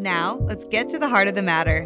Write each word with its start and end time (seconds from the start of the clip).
Now, 0.00 0.38
let's 0.44 0.64
get 0.64 0.88
to 0.88 0.98
the 0.98 1.10
heart 1.10 1.28
of 1.28 1.34
the 1.34 1.42
matter. 1.42 1.82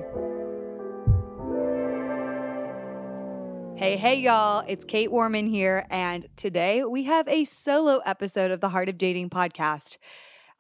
Hey, 3.75 3.97
hey, 3.97 4.21
y'all. 4.21 4.63
It's 4.69 4.85
Kait 4.85 5.09
Warman 5.09 5.49
here, 5.49 5.85
and 5.91 6.29
today 6.37 6.85
we 6.85 7.03
have 7.03 7.27
a 7.27 7.45
solo 7.45 8.01
episode 8.07 8.53
of 8.53 8.61
the 8.61 8.69
Heart 8.69 8.89
of 8.89 8.99
Dating 8.99 9.31
podcast. 9.31 9.99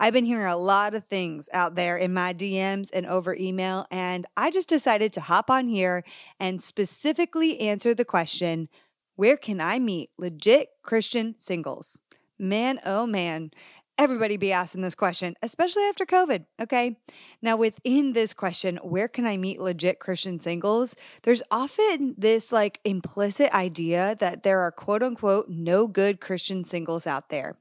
I've 0.01 0.13
been 0.13 0.25
hearing 0.25 0.49
a 0.49 0.57
lot 0.57 0.97
of 0.97 1.05
things 1.05 1.49
out 1.53 1.77
there 1.77 1.97
in 1.97 2.13
my 2.13 2.35
DMs 2.35 2.89
and 2.93 3.07
over 3.07 3.37
email, 3.37 3.87
and 3.89 4.27
I 4.37 4.51
just 4.51 4.69
decided 4.69 5.13
to 5.13 5.21
hop 5.21 5.49
on 5.49 5.69
here 5.69 6.03
and 6.41 6.61
specifically 6.61 7.61
answer 7.61 7.95
the 7.95 8.05
question 8.05 8.69
where 9.15 9.37
can 9.37 9.61
I 9.61 9.79
meet 9.79 10.11
legit 10.19 10.71
Christian 10.83 11.37
singles? 11.39 12.01
Man, 12.37 12.81
oh 12.85 13.07
man, 13.07 13.53
everybody 13.99 14.37
be 14.37 14.53
asking 14.53 14.83
this 14.83 14.95
question, 14.95 15.35
especially 15.43 15.85
after 15.85 16.05
COVID. 16.05 16.45
Okay. 16.61 16.99
Now, 17.43 17.57
within 17.57 18.13
this 18.13 18.35
question, 18.35 18.77
where 18.83 19.09
can 19.09 19.27
I 19.27 19.37
meet 19.37 19.61
legit 19.61 19.99
Christian 20.01 20.41
singles? 20.41 20.97
There's 21.23 21.43
often 21.51 22.15
this 22.19 22.53
like 22.53 22.81
implicit 22.85 23.53
idea 23.53 24.17
that 24.21 24.43
there 24.43 24.61
are 24.61 24.73
quote 24.73 25.03
unquote 25.03 25.49
no 25.49 25.87
good 25.87 26.21
Christian 26.21 26.65
singles 26.65 27.07
out 27.07 27.29
there. 27.29 27.57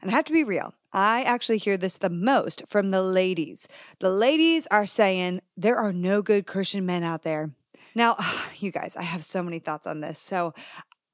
And 0.00 0.10
I 0.10 0.14
have 0.14 0.24
to 0.26 0.32
be 0.32 0.44
real. 0.44 0.74
I 0.92 1.22
actually 1.24 1.58
hear 1.58 1.76
this 1.76 1.98
the 1.98 2.10
most 2.10 2.62
from 2.68 2.90
the 2.90 3.02
ladies. 3.02 3.66
The 4.00 4.10
ladies 4.10 4.66
are 4.70 4.86
saying 4.86 5.40
there 5.56 5.76
are 5.76 5.92
no 5.92 6.22
good 6.22 6.46
Christian 6.46 6.86
men 6.86 7.02
out 7.02 7.22
there. 7.22 7.50
Now, 7.94 8.16
you 8.58 8.70
guys, 8.70 8.96
I 8.96 9.02
have 9.02 9.24
so 9.24 9.42
many 9.42 9.58
thoughts 9.58 9.86
on 9.86 10.00
this. 10.00 10.18
So 10.18 10.54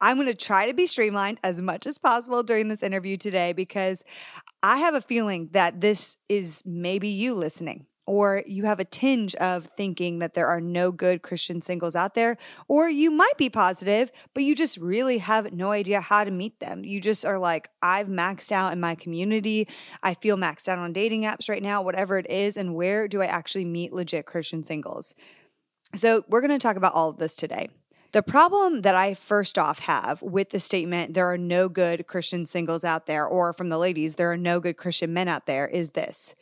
I'm 0.03 0.17
going 0.17 0.27
to 0.27 0.35
try 0.35 0.67
to 0.67 0.75
be 0.75 0.87
streamlined 0.87 1.39
as 1.45 1.61
much 1.61 1.87
as 1.87 1.97
possible 1.97 2.43
during 2.43 2.67
this 2.67 2.83
interview 2.83 3.17
today 3.17 3.53
because 3.53 4.03
I 4.61 4.79
have 4.79 4.95
a 4.95 5.01
feeling 5.01 5.51
that 5.53 5.81
this 5.81 6.17
is 6.29 6.63
maybe 6.67 7.09
you 7.09 7.35
listening 7.35 7.87
or 8.05 8.43
you 8.45 8.65
have 8.65 8.81
a 8.81 8.85
tinge 8.85 9.37
of 9.37 9.67
thinking 9.77 10.19
that 10.19 10.35
there 10.35 10.49
are 10.49 10.61
no 10.61 10.91
good 10.91 11.23
Christian 11.23 11.61
singles 11.61 11.95
out 11.95 12.15
there, 12.15 12.37
or 12.67 12.89
you 12.89 13.13
might 13.13 13.37
be 13.39 13.49
positive, 13.49 14.11
but 14.35 14.43
you 14.43 14.57
just 14.57 14.77
really 14.77 15.19
have 15.19 15.53
no 15.53 15.71
idea 15.71 16.01
how 16.01 16.25
to 16.25 16.33
meet 16.33 16.59
them. 16.59 16.85
You 16.85 17.01
just 17.01 17.25
are 17.25 17.39
like, 17.39 17.69
I've 17.81 18.09
maxed 18.09 18.51
out 18.51 18.73
in 18.73 18.81
my 18.81 18.97
community. 18.97 19.69
I 20.03 20.15
feel 20.15 20.37
maxed 20.37 20.67
out 20.67 20.81
on 20.81 20.93
dating 20.93 21.23
apps 21.23 21.49
right 21.49 21.63
now, 21.63 21.81
whatever 21.83 22.19
it 22.19 22.29
is. 22.29 22.57
And 22.57 22.75
where 22.75 23.07
do 23.07 23.23
I 23.23 23.27
actually 23.27 23.67
meet 23.67 23.93
legit 23.93 24.27
Christian 24.27 24.65
singles? 24.65 25.15
So, 25.95 26.25
we're 26.29 26.41
going 26.41 26.51
to 26.51 26.59
talk 26.59 26.77
about 26.77 26.95
all 26.95 27.11
of 27.11 27.19
this 27.19 27.37
today. 27.37 27.69
The 28.13 28.23
problem 28.23 28.83
that 28.83 28.95
I 28.95 29.15
first 29.15 29.59
off 29.59 29.79
have 29.81 30.21
with 30.21 30.51
the 30.51 30.61
statement, 30.61 31.15
there 31.15 31.33
are 31.33 31.39
no 31.39 31.71
good 31.71 32.07
Christian 32.07 32.45
singles 32.45 32.85
out 32.85 33.07
there, 33.07 33.27
or 33.27 33.55
from 33.55 33.71
the 33.71 33.79
ladies, 33.79 34.17
there 34.17 34.31
are 34.31 34.37
no 34.37 34.61
good 34.61 34.77
Christian 34.77 35.15
men 35.15 35.29
out 35.29 35.47
there, 35.47 35.67
is 35.67 35.93
this 35.93 36.35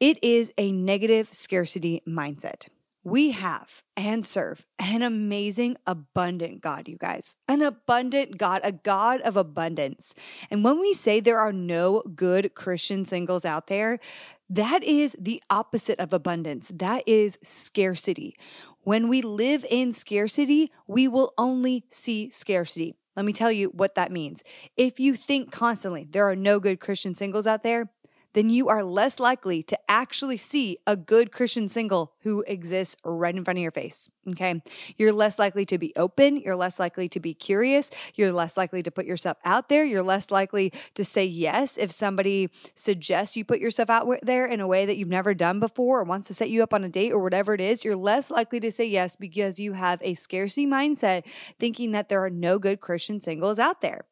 it 0.00 0.22
is 0.22 0.52
a 0.58 0.72
negative 0.72 1.32
scarcity 1.32 2.02
mindset. 2.06 2.68
We 3.04 3.30
have 3.30 3.84
and 3.96 4.26
serve 4.26 4.66
an 4.80 5.02
amazing, 5.02 5.76
abundant 5.86 6.60
God, 6.60 6.88
you 6.88 6.96
guys. 6.96 7.36
An 7.46 7.62
abundant 7.62 8.36
God, 8.36 8.62
a 8.64 8.72
God 8.72 9.20
of 9.20 9.36
abundance. 9.36 10.12
And 10.50 10.64
when 10.64 10.80
we 10.80 10.92
say 10.92 11.20
there 11.20 11.38
are 11.38 11.52
no 11.52 12.02
good 12.16 12.52
Christian 12.56 13.04
singles 13.04 13.44
out 13.44 13.68
there, 13.68 14.00
that 14.48 14.82
is 14.84 15.16
the 15.18 15.42
opposite 15.50 15.98
of 15.98 16.12
abundance. 16.12 16.70
That 16.74 17.02
is 17.06 17.38
scarcity. 17.42 18.36
When 18.82 19.08
we 19.08 19.22
live 19.22 19.66
in 19.68 19.92
scarcity, 19.92 20.70
we 20.86 21.08
will 21.08 21.32
only 21.36 21.84
see 21.90 22.30
scarcity. 22.30 22.94
Let 23.16 23.24
me 23.24 23.32
tell 23.32 23.50
you 23.50 23.68
what 23.68 23.94
that 23.94 24.12
means. 24.12 24.44
If 24.76 25.00
you 25.00 25.16
think 25.16 25.50
constantly 25.50 26.06
there 26.08 26.28
are 26.28 26.36
no 26.36 26.60
good 26.60 26.80
Christian 26.80 27.14
singles 27.14 27.46
out 27.46 27.62
there, 27.62 27.90
then 28.36 28.50
you 28.50 28.68
are 28.68 28.84
less 28.84 29.18
likely 29.18 29.62
to 29.62 29.78
actually 29.88 30.36
see 30.36 30.76
a 30.86 30.94
good 30.94 31.32
Christian 31.32 31.68
single 31.68 32.12
who 32.20 32.44
exists 32.46 32.94
right 33.02 33.34
in 33.34 33.42
front 33.44 33.58
of 33.58 33.62
your 33.62 33.72
face. 33.72 34.10
Okay. 34.28 34.60
You're 34.98 35.12
less 35.12 35.38
likely 35.38 35.64
to 35.64 35.78
be 35.78 35.94
open. 35.96 36.36
You're 36.36 36.54
less 36.54 36.78
likely 36.78 37.08
to 37.08 37.18
be 37.18 37.32
curious. 37.32 37.90
You're 38.14 38.32
less 38.32 38.54
likely 38.54 38.82
to 38.82 38.90
put 38.90 39.06
yourself 39.06 39.38
out 39.46 39.70
there. 39.70 39.86
You're 39.86 40.02
less 40.02 40.30
likely 40.30 40.70
to 40.96 41.02
say 41.02 41.24
yes 41.24 41.78
if 41.78 41.90
somebody 41.90 42.50
suggests 42.74 43.38
you 43.38 43.44
put 43.44 43.58
yourself 43.58 43.88
out 43.88 44.06
there 44.22 44.44
in 44.44 44.60
a 44.60 44.66
way 44.66 44.84
that 44.84 44.98
you've 44.98 45.08
never 45.08 45.32
done 45.32 45.58
before 45.58 46.00
or 46.00 46.04
wants 46.04 46.28
to 46.28 46.34
set 46.34 46.50
you 46.50 46.62
up 46.62 46.74
on 46.74 46.84
a 46.84 46.90
date 46.90 47.12
or 47.12 47.22
whatever 47.22 47.54
it 47.54 47.60
is. 47.62 47.86
You're 47.86 47.96
less 47.96 48.30
likely 48.30 48.60
to 48.60 48.70
say 48.70 48.84
yes 48.84 49.16
because 49.16 49.58
you 49.58 49.72
have 49.72 49.98
a 50.02 50.12
scarcity 50.12 50.66
mindset 50.66 51.24
thinking 51.58 51.92
that 51.92 52.10
there 52.10 52.22
are 52.22 52.28
no 52.28 52.58
good 52.58 52.80
Christian 52.80 53.18
singles 53.18 53.58
out 53.58 53.80
there. 53.80 54.04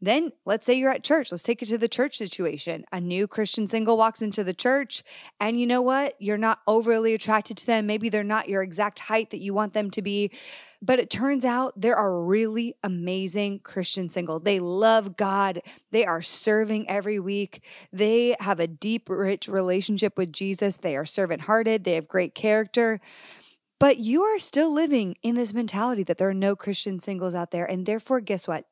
Then 0.00 0.30
let's 0.44 0.64
say 0.64 0.74
you're 0.74 0.92
at 0.92 1.02
church. 1.02 1.32
Let's 1.32 1.42
take 1.42 1.60
it 1.60 1.66
to 1.66 1.78
the 1.78 1.88
church 1.88 2.16
situation. 2.16 2.84
A 2.92 3.00
new 3.00 3.26
Christian 3.26 3.66
single 3.66 3.96
walks 3.96 4.22
into 4.22 4.44
the 4.44 4.54
church, 4.54 5.02
and 5.40 5.58
you 5.58 5.66
know 5.66 5.82
what? 5.82 6.14
You're 6.20 6.38
not 6.38 6.60
overly 6.66 7.14
attracted 7.14 7.56
to 7.58 7.66
them. 7.66 7.86
Maybe 7.86 8.08
they're 8.08 8.22
not 8.22 8.48
your 8.48 8.62
exact 8.62 9.00
height 9.00 9.30
that 9.30 9.40
you 9.40 9.54
want 9.54 9.72
them 9.72 9.90
to 9.90 10.02
be. 10.02 10.30
But 10.80 11.00
it 11.00 11.10
turns 11.10 11.44
out 11.44 11.72
there 11.80 11.96
are 11.96 12.22
really 12.22 12.74
amazing 12.84 13.60
Christian 13.60 14.08
single. 14.08 14.38
They 14.38 14.60
love 14.60 15.16
God. 15.16 15.60
They 15.90 16.06
are 16.06 16.22
serving 16.22 16.88
every 16.88 17.18
week. 17.18 17.64
They 17.92 18.36
have 18.38 18.60
a 18.60 18.68
deep, 18.68 19.08
rich 19.08 19.48
relationship 19.48 20.16
with 20.16 20.32
Jesus. 20.32 20.78
They 20.78 20.96
are 20.96 21.04
servant 21.04 21.42
hearted. 21.42 21.82
They 21.82 21.94
have 21.94 22.06
great 22.06 22.36
character. 22.36 23.00
But 23.80 23.98
you 23.98 24.22
are 24.22 24.38
still 24.38 24.72
living 24.72 25.16
in 25.22 25.34
this 25.34 25.52
mentality 25.52 26.04
that 26.04 26.18
there 26.18 26.28
are 26.28 26.34
no 26.34 26.54
Christian 26.54 27.00
singles 27.00 27.34
out 27.34 27.50
there. 27.50 27.64
And 27.64 27.84
therefore, 27.84 28.20
guess 28.20 28.46
what? 28.46 28.64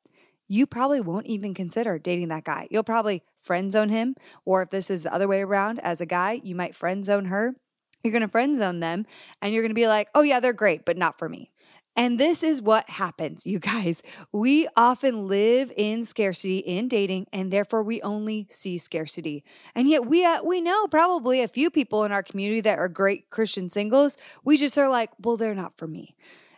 You 0.48 0.66
probably 0.66 1.00
won't 1.00 1.26
even 1.26 1.54
consider 1.54 1.98
dating 1.98 2.28
that 2.28 2.44
guy. 2.44 2.68
You'll 2.70 2.84
probably 2.84 3.22
friend 3.42 3.70
zone 3.72 3.88
him. 3.88 4.14
Or 4.44 4.62
if 4.62 4.70
this 4.70 4.90
is 4.90 5.02
the 5.02 5.14
other 5.14 5.28
way 5.28 5.42
around, 5.42 5.80
as 5.80 6.00
a 6.00 6.06
guy, 6.06 6.40
you 6.42 6.54
might 6.54 6.74
friend 6.74 7.04
zone 7.04 7.26
her. 7.26 7.54
You're 8.02 8.12
going 8.12 8.22
to 8.22 8.28
friend 8.28 8.56
zone 8.56 8.80
them 8.80 9.06
and 9.42 9.52
you're 9.52 9.62
going 9.62 9.70
to 9.70 9.74
be 9.74 9.88
like, 9.88 10.08
oh, 10.14 10.22
yeah, 10.22 10.40
they're 10.40 10.52
great, 10.52 10.84
but 10.84 10.96
not 10.96 11.18
for 11.18 11.28
me. 11.28 11.50
And 11.98 12.20
this 12.20 12.42
is 12.42 12.60
what 12.60 12.88
happens, 12.90 13.46
you 13.46 13.58
guys. 13.58 14.02
We 14.30 14.68
often 14.76 15.28
live 15.28 15.72
in 15.76 16.04
scarcity 16.04 16.58
in 16.58 16.88
dating, 16.88 17.26
and 17.32 17.50
therefore 17.50 17.82
we 17.82 18.02
only 18.02 18.46
see 18.50 18.76
scarcity. 18.76 19.44
And 19.74 19.88
yet 19.88 20.04
we 20.04 20.22
uh, 20.22 20.44
we 20.44 20.60
know 20.60 20.86
probably 20.88 21.42
a 21.42 21.48
few 21.48 21.70
people 21.70 22.04
in 22.04 22.12
our 22.12 22.22
community 22.22 22.60
that 22.60 22.78
are 22.78 22.88
great 22.90 23.30
Christian 23.30 23.70
singles. 23.70 24.18
We 24.44 24.58
just 24.58 24.76
are 24.76 24.90
like, 24.90 25.10
well, 25.22 25.38
they're 25.38 25.54
not 25.54 25.78
for 25.78 25.88
me. 25.88 26.16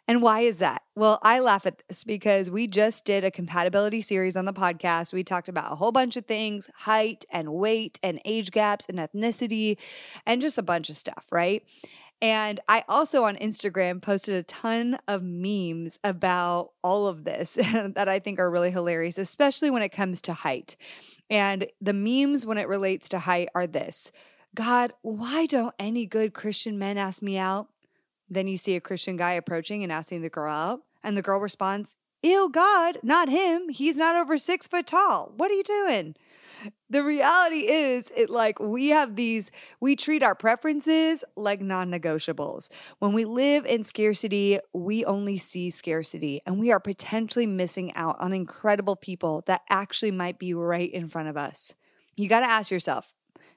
And 0.09 0.23
why 0.23 0.41
is 0.41 0.59
that? 0.59 0.83
Well, 0.97 1.19
I 1.23 1.41
laugh 1.41 1.67
at 1.67 1.87
this 1.87 2.03
because 2.03 2.51
we 2.51 2.67
just 2.67 3.05
did 3.05 3.25
a 3.25 3.31
compatibility 3.31 4.01
series 4.01 4.37
on 4.37 4.47
the 4.47 4.55
podcast. 4.55 5.13
We 5.13 5.23
talked 5.23 5.51
about 5.51 5.71
a 5.71 5.75
whole 5.75 5.93
bunch 5.93 6.17
of 6.17 6.25
things 6.25 6.71
height 6.75 7.27
and 7.31 7.53
weight 7.53 8.01
and 8.03 8.19
age 8.25 8.51
gaps 8.51 8.87
and 8.89 8.99
ethnicity 8.99 9.77
and 10.25 10.41
just 10.41 10.57
a 10.57 10.63
bunch 10.63 10.89
of 10.89 10.97
stuff, 10.97 11.27
right? 11.31 11.63
And 12.23 12.59
I 12.69 12.85
also 12.89 13.25
on 13.25 13.37
Instagram 13.37 14.01
posted 14.01 14.35
a 14.35 14.43
ton 14.43 14.99
of 15.07 15.23
memes 15.23 15.99
about 16.03 16.73
all 16.83 17.07
of 17.07 17.25
this 17.25 17.55
that 17.95 18.09
I 18.09 18.19
think 18.19 18.41
are 18.41 18.51
really 18.51 18.71
hilarious, 18.71 19.19
especially 19.19 19.71
when 19.71 19.83
it 19.83 19.91
comes 19.91 20.23
to 20.23 20.33
height. 20.33 20.77
And 21.29 21.67
the 21.83 21.93
memes 21.93 22.47
when 22.47 22.57
it 22.57 22.67
relates 22.67 23.11
to 23.11 23.19
height 23.19 23.51
are 23.55 23.67
this 23.67 24.11
God, 24.55 24.95
why 25.03 25.45
don't 25.45 25.75
any 25.79 26.07
good 26.07 26.33
Christian 26.33 26.79
men 26.79 26.97
ask 26.97 27.23
me 27.23 27.37
out? 27.37 27.69
Then 28.31 28.47
you 28.47 28.57
see 28.57 28.77
a 28.77 28.81
Christian 28.81 29.17
guy 29.17 29.33
approaching 29.33 29.83
and 29.83 29.93
asking 29.93 30.23
the 30.23 30.31
girl 30.31 30.53
out, 30.53 30.81
and 31.03 31.17
the 31.17 31.23
girl 31.23 31.41
responds, 31.41 31.97
Ew, 32.23 32.51
God, 32.51 32.99
not 33.03 33.29
him. 33.29 33.69
He's 33.69 33.97
not 33.97 34.17
over 34.17 34.39
six 34.39 34.67
foot 34.67 34.87
tall. 34.87 35.33
What 35.37 35.51
are 35.51 35.55
you 35.55 35.63
doing? 35.63 36.17
The 36.91 37.05
reality 37.05 37.69
is, 37.69 38.11
it 38.17 38.31
like 38.31 38.59
we 38.59 38.89
have 38.89 39.15
these, 39.15 39.53
we 39.81 39.95
treat 39.95 40.25
our 40.25 40.35
preferences 40.35 41.23
like 41.37 41.61
non 41.61 41.91
negotiables. 41.91 42.69
When 42.99 43.13
we 43.13 43.25
live 43.25 43.65
in 43.65 43.85
scarcity, 43.85 44.59
we 44.73 45.05
only 45.05 45.37
see 45.37 45.71
scarcity, 45.71 46.41
and 46.45 46.59
we 46.59 46.73
are 46.73 46.81
potentially 46.81 47.47
missing 47.47 47.95
out 47.95 48.17
on 48.19 48.33
incredible 48.33 48.97
people 48.97 49.45
that 49.47 49.63
actually 49.71 50.11
might 50.11 50.39
be 50.41 50.55
right 50.55 50.91
in 50.91 51.07
front 51.07 51.29
of 51.29 51.37
us. 51.37 51.75
You 52.17 52.29
got 52.29 52.41
to 52.41 52.47
ask 52.47 52.71
yourself 52.71 53.13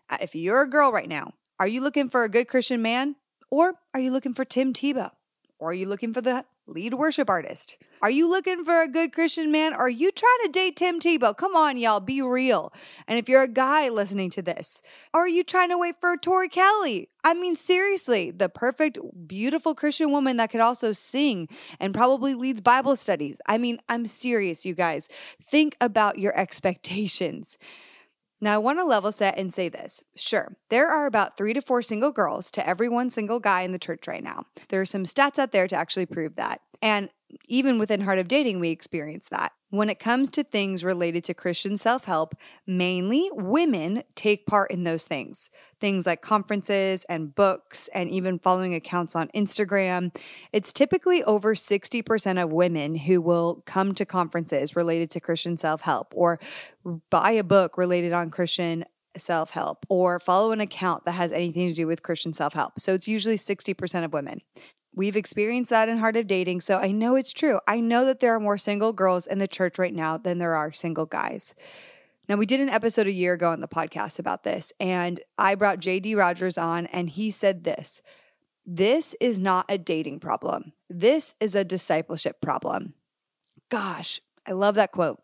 uh, 0.09 0.17
if 0.21 0.35
you're 0.35 0.61
a 0.61 0.69
girl 0.69 0.91
right 0.91 1.09
now, 1.09 1.33
are 1.59 1.67
you 1.67 1.81
looking 1.81 2.09
for 2.09 2.23
a 2.23 2.29
good 2.29 2.47
Christian 2.47 2.81
man? 2.81 3.15
Or 3.51 3.75
are 3.93 3.99
you 3.99 4.11
looking 4.11 4.33
for 4.33 4.45
Tim 4.45 4.73
Tebow? 4.73 5.11
Or 5.59 5.69
are 5.69 5.73
you 5.73 5.87
looking 5.87 6.13
for 6.13 6.21
the 6.21 6.45
lead 6.71 6.93
worship 6.93 7.29
artist. 7.29 7.77
Are 8.01 8.09
you 8.09 8.29
looking 8.29 8.63
for 8.63 8.81
a 8.81 8.87
good 8.87 9.13
Christian 9.13 9.51
man? 9.51 9.73
Are 9.73 9.89
you 9.89 10.11
trying 10.11 10.39
to 10.45 10.51
date 10.51 10.75
Tim 10.75 10.99
Tebow? 10.99 11.35
Come 11.35 11.55
on, 11.55 11.77
y'all, 11.77 11.99
be 11.99 12.21
real. 12.21 12.73
And 13.07 13.19
if 13.19 13.29
you're 13.29 13.43
a 13.43 13.47
guy 13.47 13.89
listening 13.89 14.31
to 14.31 14.41
this, 14.41 14.81
are 15.13 15.27
you 15.27 15.43
trying 15.43 15.69
to 15.69 15.77
wait 15.77 15.95
for 15.99 16.17
Tori 16.17 16.49
Kelly? 16.49 17.09
I 17.23 17.35
mean, 17.35 17.55
seriously, 17.55 18.31
the 18.31 18.49
perfect, 18.49 18.97
beautiful 19.27 19.75
Christian 19.75 20.11
woman 20.11 20.37
that 20.37 20.49
could 20.49 20.61
also 20.61 20.93
sing 20.93 21.47
and 21.79 21.93
probably 21.93 22.33
leads 22.33 22.61
Bible 22.61 22.95
studies. 22.95 23.39
I 23.45 23.59
mean, 23.59 23.79
I'm 23.87 24.07
serious, 24.07 24.65
you 24.65 24.73
guys. 24.73 25.07
Think 25.47 25.75
about 25.79 26.17
your 26.17 26.35
expectations. 26.37 27.57
Now, 28.43 28.55
I 28.55 28.57
want 28.57 28.79
to 28.79 28.85
level 28.85 29.11
set 29.11 29.37
and 29.37 29.53
say 29.53 29.69
this. 29.69 30.03
Sure, 30.15 30.57
there 30.69 30.87
are 30.87 31.05
about 31.05 31.37
three 31.37 31.53
to 31.53 31.61
four 31.61 31.83
single 31.83 32.11
girls 32.11 32.49
to 32.51 32.67
every 32.67 32.89
one 32.89 33.11
single 33.11 33.39
guy 33.39 33.61
in 33.61 33.71
the 33.71 33.79
church 33.79 34.07
right 34.07 34.23
now. 34.23 34.45
There 34.69 34.81
are 34.81 34.85
some 34.85 35.03
stats 35.03 35.37
out 35.37 35.51
there 35.51 35.67
to 35.67 35.75
actually 35.75 36.07
prove 36.07 36.35
that. 36.37 36.61
And 36.81 37.09
even 37.47 37.77
within 37.77 38.01
Heart 38.01 38.17
of 38.17 38.27
Dating, 38.27 38.59
we 38.59 38.71
experience 38.71 39.29
that. 39.29 39.51
When 39.71 39.89
it 39.89 39.99
comes 39.99 40.29
to 40.31 40.43
things 40.43 40.83
related 40.83 41.23
to 41.23 41.33
Christian 41.33 41.77
self 41.77 42.03
help, 42.03 42.35
mainly 42.67 43.29
women 43.31 44.03
take 44.15 44.45
part 44.45 44.69
in 44.69 44.83
those 44.83 45.07
things. 45.07 45.49
Things 45.79 46.05
like 46.05 46.21
conferences 46.21 47.05
and 47.05 47.33
books, 47.33 47.87
and 47.93 48.09
even 48.09 48.37
following 48.37 48.75
accounts 48.75 49.15
on 49.15 49.29
Instagram. 49.29 50.13
It's 50.51 50.73
typically 50.73 51.23
over 51.23 51.55
60% 51.55 52.43
of 52.43 52.51
women 52.51 52.95
who 52.95 53.21
will 53.21 53.63
come 53.65 53.95
to 53.95 54.05
conferences 54.05 54.75
related 54.75 55.09
to 55.11 55.21
Christian 55.21 55.55
self 55.55 55.79
help 55.79 56.11
or 56.13 56.41
buy 57.09 57.31
a 57.31 57.43
book 57.43 57.77
related 57.77 58.11
on 58.11 58.29
Christian 58.29 58.83
self 59.15 59.51
help 59.51 59.85
or 59.87 60.19
follow 60.19 60.51
an 60.51 60.59
account 60.59 61.05
that 61.05 61.13
has 61.13 61.31
anything 61.31 61.69
to 61.69 61.73
do 61.73 61.87
with 61.87 62.03
Christian 62.03 62.33
self 62.33 62.53
help. 62.53 62.77
So 62.77 62.93
it's 62.93 63.07
usually 63.07 63.37
60% 63.37 64.03
of 64.03 64.11
women. 64.11 64.41
We've 64.93 65.15
experienced 65.15 65.69
that 65.69 65.87
in 65.87 65.97
Heart 65.97 66.17
of 66.17 66.27
Dating, 66.27 66.59
so 66.59 66.77
I 66.77 66.91
know 66.91 67.15
it's 67.15 67.31
true. 67.31 67.59
I 67.67 67.79
know 67.79 68.05
that 68.05 68.19
there 68.19 68.35
are 68.35 68.39
more 68.39 68.57
single 68.57 68.91
girls 68.91 69.25
in 69.25 69.37
the 69.37 69.47
church 69.47 69.79
right 69.79 69.93
now 69.93 70.17
than 70.17 70.37
there 70.37 70.55
are 70.55 70.73
single 70.73 71.05
guys. 71.05 71.55
Now, 72.27 72.35
we 72.35 72.45
did 72.45 72.59
an 72.59 72.69
episode 72.69 73.07
a 73.07 73.11
year 73.11 73.33
ago 73.33 73.51
on 73.51 73.61
the 73.61 73.67
podcast 73.67 74.19
about 74.19 74.43
this, 74.43 74.73
and 74.79 75.21
I 75.37 75.55
brought 75.55 75.79
JD 75.79 76.17
Rogers 76.17 76.57
on, 76.57 76.87
and 76.87 77.09
he 77.09 77.31
said 77.31 77.63
this 77.63 78.01
This 78.65 79.15
is 79.21 79.39
not 79.39 79.65
a 79.69 79.77
dating 79.77 80.19
problem. 80.19 80.73
This 80.89 81.35
is 81.39 81.55
a 81.55 81.63
discipleship 81.63 82.41
problem. 82.41 82.93
Gosh, 83.69 84.19
I 84.45 84.51
love 84.51 84.75
that 84.75 84.91
quote. 84.91 85.21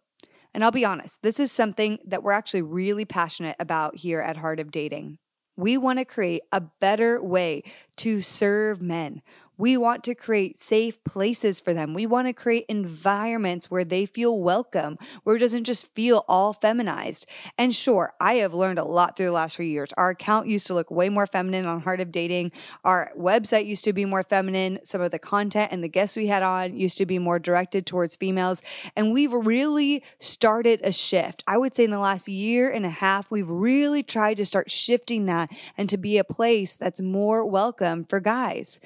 And 0.54 0.63
I'll 0.63 0.72
be 0.72 0.86
honest, 0.86 1.22
this 1.22 1.40
is 1.40 1.52
something 1.52 2.00
that 2.06 2.24
we're 2.24 2.31
actually 2.31 2.63
really 2.63 3.06
passionate 3.06 3.58
about 3.60 3.98
here 3.98 4.22
at 4.22 4.38
Heart 4.38 4.60
of 4.60 4.72
Dating. 4.72 5.20
We 5.56 5.78
want 5.78 6.00
to 6.00 6.06
create 6.06 6.44
a 6.52 6.62
better 6.62 7.22
way 7.22 7.63
to 7.98 8.22
serve 8.22 8.81
men. 8.81 9.22
We 9.57 9.77
want 9.77 10.04
to 10.04 10.15
create 10.15 10.59
safe 10.59 11.04
places 11.04 11.59
for 11.59 11.74
them. 11.74 11.94
We 11.94 12.06
want 12.06 12.27
to 12.27 12.33
create 12.33 12.65
environments 12.69 13.71
where 13.71 13.83
they 13.83 14.06
feel 14.06 14.39
welcome, 14.39 14.98
where 15.24 15.36
it 15.36 15.39
doesn't 15.39 15.63
just 15.63 15.94
feel 15.95 16.24
all 16.27 16.54
feminized. 16.54 17.25
And 17.57 17.74
sure, 17.74 18.13
I 18.19 18.36
have 18.36 18.54
learned 18.54 18.80
a 18.80 18.83
lot 18.83 19.18
through 19.18 19.27
the 19.27 19.31
last 19.31 19.57
few 19.57 19.65
years. 19.65 19.89
Our 19.98 20.12
account 20.12 20.48
used 20.48 20.68
to 20.68 20.74
look 20.74 20.92
way 20.92 21.09
more 21.09 21.27
feminine 21.27 21.65
on 21.65 21.81
Heart 21.81 22.01
of 22.01 22.12
Dating. 22.12 22.51
Our 22.83 23.12
website 23.18 23.65
used 23.65 23.83
to 23.86 23.94
be 23.94 24.06
more 24.06 24.24
feminine. 24.24 24.80
Some 24.83 25.01
of 25.01 25.12
the 25.12 25.19
content 25.19 25.71
and 25.71 25.83
the 25.83 25.88
guests 25.88 26.15
we 26.15 26.27
had 26.27 26.44
on 26.44 26.75
used 26.75 26.98
to 27.00 27.06
be 27.06 27.19
more 27.19 27.39
directed 27.39 27.86
towards 27.86 28.15
females. 28.15 28.62
And 28.95 29.13
we've 29.13 29.33
really 29.33 30.03
started 30.19 30.81
a 30.83 30.92
shift. 30.92 31.44
I 31.48 31.57
would 31.57 31.74
say 31.74 31.86
in 31.86 31.92
the 31.92 32.00
last 32.00 32.27
year 32.27 32.69
and 32.69 32.86
a 32.86 32.89
half, 32.89 33.31
we've 33.31 33.50
really 33.50 34.03
tried 34.03 34.38
to 34.38 34.45
start 34.45 34.69
shifting 34.69 35.25
that 35.25 35.50
and 35.77 35.89
to 35.89 35.98
be 35.98 36.18
a 36.18 36.24
place 36.24 36.77
that's 36.77 37.01
more 37.01 37.45
welcome 37.45 38.03
for 38.03 38.19
guys. 38.19 38.80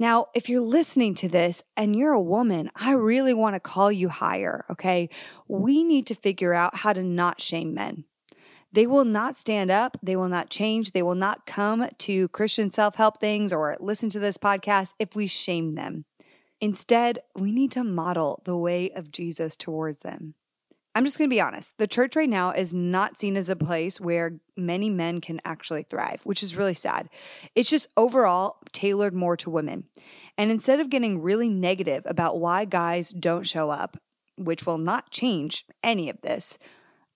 Now, 0.00 0.28
if 0.34 0.48
you're 0.48 0.62
listening 0.62 1.14
to 1.16 1.28
this 1.28 1.62
and 1.76 1.94
you're 1.94 2.14
a 2.14 2.22
woman, 2.22 2.70
I 2.74 2.92
really 2.92 3.34
want 3.34 3.54
to 3.54 3.60
call 3.60 3.92
you 3.92 4.08
higher, 4.08 4.64
okay? 4.70 5.10
We 5.46 5.84
need 5.84 6.06
to 6.06 6.14
figure 6.14 6.54
out 6.54 6.78
how 6.78 6.94
to 6.94 7.02
not 7.02 7.42
shame 7.42 7.74
men. 7.74 8.04
They 8.72 8.86
will 8.86 9.04
not 9.04 9.36
stand 9.36 9.70
up. 9.70 9.98
They 10.02 10.16
will 10.16 10.30
not 10.30 10.48
change. 10.48 10.92
They 10.92 11.02
will 11.02 11.14
not 11.14 11.44
come 11.44 11.86
to 11.98 12.28
Christian 12.28 12.70
self 12.70 12.94
help 12.94 13.20
things 13.20 13.52
or 13.52 13.76
listen 13.78 14.08
to 14.10 14.18
this 14.18 14.38
podcast 14.38 14.94
if 14.98 15.14
we 15.14 15.26
shame 15.26 15.72
them. 15.72 16.06
Instead, 16.62 17.18
we 17.36 17.52
need 17.52 17.72
to 17.72 17.84
model 17.84 18.40
the 18.46 18.56
way 18.56 18.90
of 18.92 19.12
Jesus 19.12 19.54
towards 19.54 20.00
them. 20.00 20.34
I'm 20.94 21.04
just 21.04 21.18
going 21.18 21.30
to 21.30 21.34
be 21.34 21.40
honest. 21.40 21.78
The 21.78 21.86
church 21.86 22.16
right 22.16 22.28
now 22.28 22.50
is 22.50 22.74
not 22.74 23.16
seen 23.16 23.36
as 23.36 23.48
a 23.48 23.54
place 23.54 24.00
where 24.00 24.40
many 24.56 24.90
men 24.90 25.20
can 25.20 25.40
actually 25.44 25.84
thrive, 25.84 26.20
which 26.24 26.42
is 26.42 26.56
really 26.56 26.74
sad. 26.74 27.08
It's 27.54 27.70
just 27.70 27.88
overall 27.96 28.56
tailored 28.72 29.14
more 29.14 29.36
to 29.38 29.50
women. 29.50 29.84
And 30.36 30.50
instead 30.50 30.80
of 30.80 30.90
getting 30.90 31.22
really 31.22 31.48
negative 31.48 32.02
about 32.06 32.40
why 32.40 32.64
guys 32.64 33.10
don't 33.10 33.46
show 33.46 33.70
up, 33.70 33.98
which 34.36 34.66
will 34.66 34.78
not 34.78 35.10
change 35.10 35.64
any 35.84 36.10
of 36.10 36.20
this, 36.22 36.58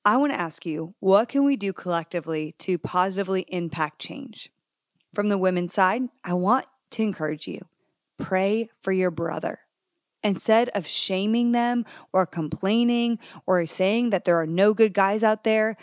I 0.04 0.18
want 0.18 0.32
to 0.32 0.40
ask 0.40 0.64
you 0.64 0.94
what 1.00 1.28
can 1.28 1.44
we 1.44 1.56
do 1.56 1.72
collectively 1.72 2.54
to 2.60 2.78
positively 2.78 3.44
impact 3.48 4.00
change? 4.00 4.50
From 5.14 5.30
the 5.30 5.38
women's 5.38 5.72
side, 5.72 6.02
I 6.22 6.34
want 6.34 6.66
to 6.90 7.02
encourage 7.02 7.48
you 7.48 7.60
pray 8.18 8.68
for 8.82 8.92
your 8.92 9.10
brother. 9.10 9.58
Instead 10.24 10.70
of 10.70 10.86
shaming 10.86 11.52
them 11.52 11.84
or 12.12 12.26
complaining 12.26 13.18
or 13.46 13.64
saying 13.66 14.10
that 14.10 14.24
there 14.24 14.40
are 14.40 14.46
no 14.46 14.74
good 14.74 14.94
guys 14.94 15.22
out 15.22 15.44
there, 15.44 15.76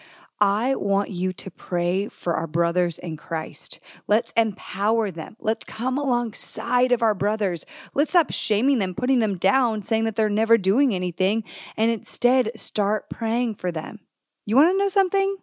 I 0.43 0.73
want 0.73 1.11
you 1.11 1.33
to 1.33 1.51
pray 1.51 2.07
for 2.07 2.33
our 2.33 2.47
brothers 2.47 2.97
in 2.97 3.15
Christ. 3.15 3.79
Let's 4.07 4.31
empower 4.31 5.11
them. 5.11 5.37
Let's 5.39 5.63
come 5.65 5.99
alongside 5.99 6.91
of 6.91 7.03
our 7.03 7.13
brothers. 7.13 7.63
Let's 7.93 8.09
stop 8.09 8.33
shaming 8.33 8.79
them, 8.79 8.95
putting 8.95 9.19
them 9.19 9.37
down, 9.37 9.83
saying 9.83 10.05
that 10.05 10.15
they're 10.15 10.29
never 10.29 10.57
doing 10.57 10.95
anything, 10.95 11.43
and 11.77 11.91
instead 11.91 12.59
start 12.59 13.07
praying 13.07 13.55
for 13.55 13.71
them. 13.71 13.99
You 14.47 14.55
want 14.55 14.73
to 14.73 14.77
know 14.79 14.87
something? 14.87 15.37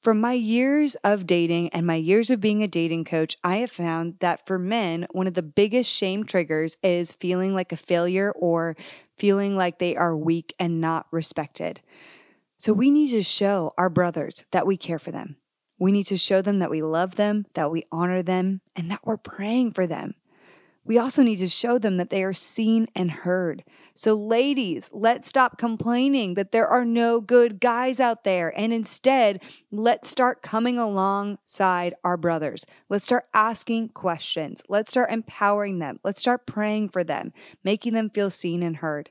From 0.00 0.20
my 0.20 0.34
years 0.34 0.94
of 1.02 1.26
dating 1.26 1.70
and 1.70 1.84
my 1.84 1.96
years 1.96 2.30
of 2.30 2.40
being 2.40 2.62
a 2.62 2.68
dating 2.68 3.04
coach, 3.04 3.36
I 3.42 3.56
have 3.56 3.70
found 3.72 4.20
that 4.20 4.46
for 4.46 4.56
men, 4.56 5.08
one 5.10 5.26
of 5.26 5.34
the 5.34 5.42
biggest 5.42 5.92
shame 5.92 6.22
triggers 6.22 6.76
is 6.84 7.10
feeling 7.12 7.52
like 7.52 7.72
a 7.72 7.76
failure 7.76 8.30
or 8.36 8.76
feeling 9.16 9.56
like 9.56 9.80
they 9.80 9.96
are 9.96 10.16
weak 10.16 10.54
and 10.60 10.80
not 10.80 11.08
respected. 11.10 11.80
So 12.58 12.72
we 12.72 12.92
need 12.92 13.10
to 13.10 13.24
show 13.24 13.72
our 13.76 13.90
brothers 13.90 14.44
that 14.52 14.68
we 14.68 14.76
care 14.76 15.00
for 15.00 15.10
them. 15.10 15.36
We 15.80 15.90
need 15.90 16.06
to 16.06 16.16
show 16.16 16.42
them 16.42 16.60
that 16.60 16.70
we 16.70 16.80
love 16.80 17.16
them, 17.16 17.46
that 17.54 17.72
we 17.72 17.82
honor 17.90 18.22
them, 18.22 18.60
and 18.76 18.92
that 18.92 19.00
we're 19.04 19.16
praying 19.16 19.72
for 19.72 19.88
them. 19.88 20.14
We 20.88 20.96
also 20.96 21.22
need 21.22 21.36
to 21.40 21.48
show 21.48 21.78
them 21.78 21.98
that 21.98 22.08
they 22.08 22.24
are 22.24 22.32
seen 22.32 22.86
and 22.96 23.10
heard. 23.10 23.62
So, 23.92 24.14
ladies, 24.14 24.88
let's 24.90 25.28
stop 25.28 25.58
complaining 25.58 26.32
that 26.34 26.50
there 26.50 26.66
are 26.66 26.84
no 26.86 27.20
good 27.20 27.60
guys 27.60 28.00
out 28.00 28.24
there. 28.24 28.58
And 28.58 28.72
instead, 28.72 29.42
let's 29.70 30.08
start 30.08 30.40
coming 30.40 30.78
alongside 30.78 31.94
our 32.02 32.16
brothers. 32.16 32.64
Let's 32.88 33.04
start 33.04 33.26
asking 33.34 33.90
questions. 33.90 34.62
Let's 34.66 34.90
start 34.90 35.10
empowering 35.10 35.78
them. 35.78 36.00
Let's 36.04 36.20
start 36.20 36.46
praying 36.46 36.88
for 36.88 37.04
them, 37.04 37.34
making 37.62 37.92
them 37.92 38.08
feel 38.08 38.30
seen 38.30 38.62
and 38.62 38.76
heard. 38.76 39.10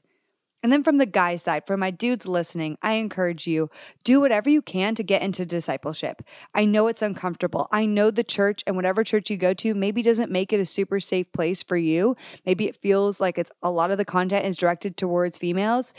And 0.68 0.74
then 0.74 0.84
from 0.84 0.98
the 0.98 1.06
guy 1.06 1.38
side, 1.38 1.66
for 1.66 1.78
my 1.78 1.92
dudes 1.92 2.28
listening, 2.28 2.78
I 2.82 2.96
encourage 2.96 3.48
you 3.48 3.70
do 4.04 4.20
whatever 4.20 4.50
you 4.50 4.62
can 4.62 4.96
to 4.96 5.02
get 5.02 5.22
into 5.22 5.46
discipleship. 5.46 6.22
I 6.54 6.66
know 6.66 6.88
it's 6.88 7.02
uncomfortable. 7.02 7.70
I 7.72 7.86
know 7.86 8.12
the 8.12 8.26
church 8.26 8.66
and 8.68 8.76
whatever 8.76 9.06
church 9.06 9.30
you 9.30 9.38
go 9.38 9.54
to 9.54 9.74
maybe 9.74 10.02
doesn't 10.02 10.30
make 10.30 10.52
it 10.52 10.60
a 10.60 10.66
super 10.66 11.00
safe 11.00 11.32
place 11.32 11.64
for 11.64 11.78
you. 11.78 12.18
Maybe 12.46 12.68
it 12.68 12.76
feels 12.76 13.22
like 13.22 13.38
it's 13.38 13.54
a 13.64 13.72
lot 13.72 13.92
of 13.92 13.98
the 13.98 14.04
content 14.04 14.46
is 14.46 14.58
directed 14.58 14.98
towards 14.98 15.38
females. 15.38 15.94